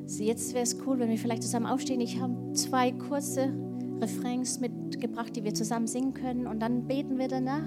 So, 0.06 0.22
jetzt 0.22 0.52
wäre 0.54 0.62
es 0.62 0.76
cool, 0.86 0.98
wenn 0.98 1.08
wir 1.08 1.18
vielleicht 1.18 1.42
zusammen 1.42 1.66
aufstehen. 1.66 2.00
Ich 2.00 2.20
habe 2.20 2.52
zwei 2.52 2.92
kurze 2.92 3.52
Refrains 4.00 4.60
mitgebracht, 4.60 5.34
die 5.34 5.44
wir 5.44 5.54
zusammen 5.54 5.86
singen 5.86 6.12
können 6.12 6.46
und 6.46 6.60
dann 6.60 6.86
beten 6.86 7.18
wir 7.18 7.28
danach. 7.28 7.66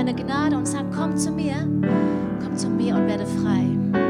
deine 0.00 0.14
Gnade 0.14 0.56
und 0.56 0.66
sagen, 0.66 0.88
komm 0.96 1.14
zu 1.14 1.30
mir, 1.30 1.56
komm 2.42 2.56
zu 2.56 2.70
mir 2.70 2.94
und 2.94 3.06
werde 3.06 3.26
frei. 3.26 4.09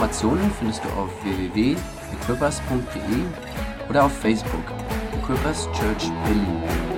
Informationen 0.00 0.50
findest 0.58 0.82
du 0.82 0.88
auf 0.98 1.10
www.equippers.de 1.22 1.76
oder 3.90 4.04
auf 4.04 4.12
Facebook 4.18 4.64
Equippers 5.12 5.68
Church 5.74 6.10
Berlin. 6.24 6.89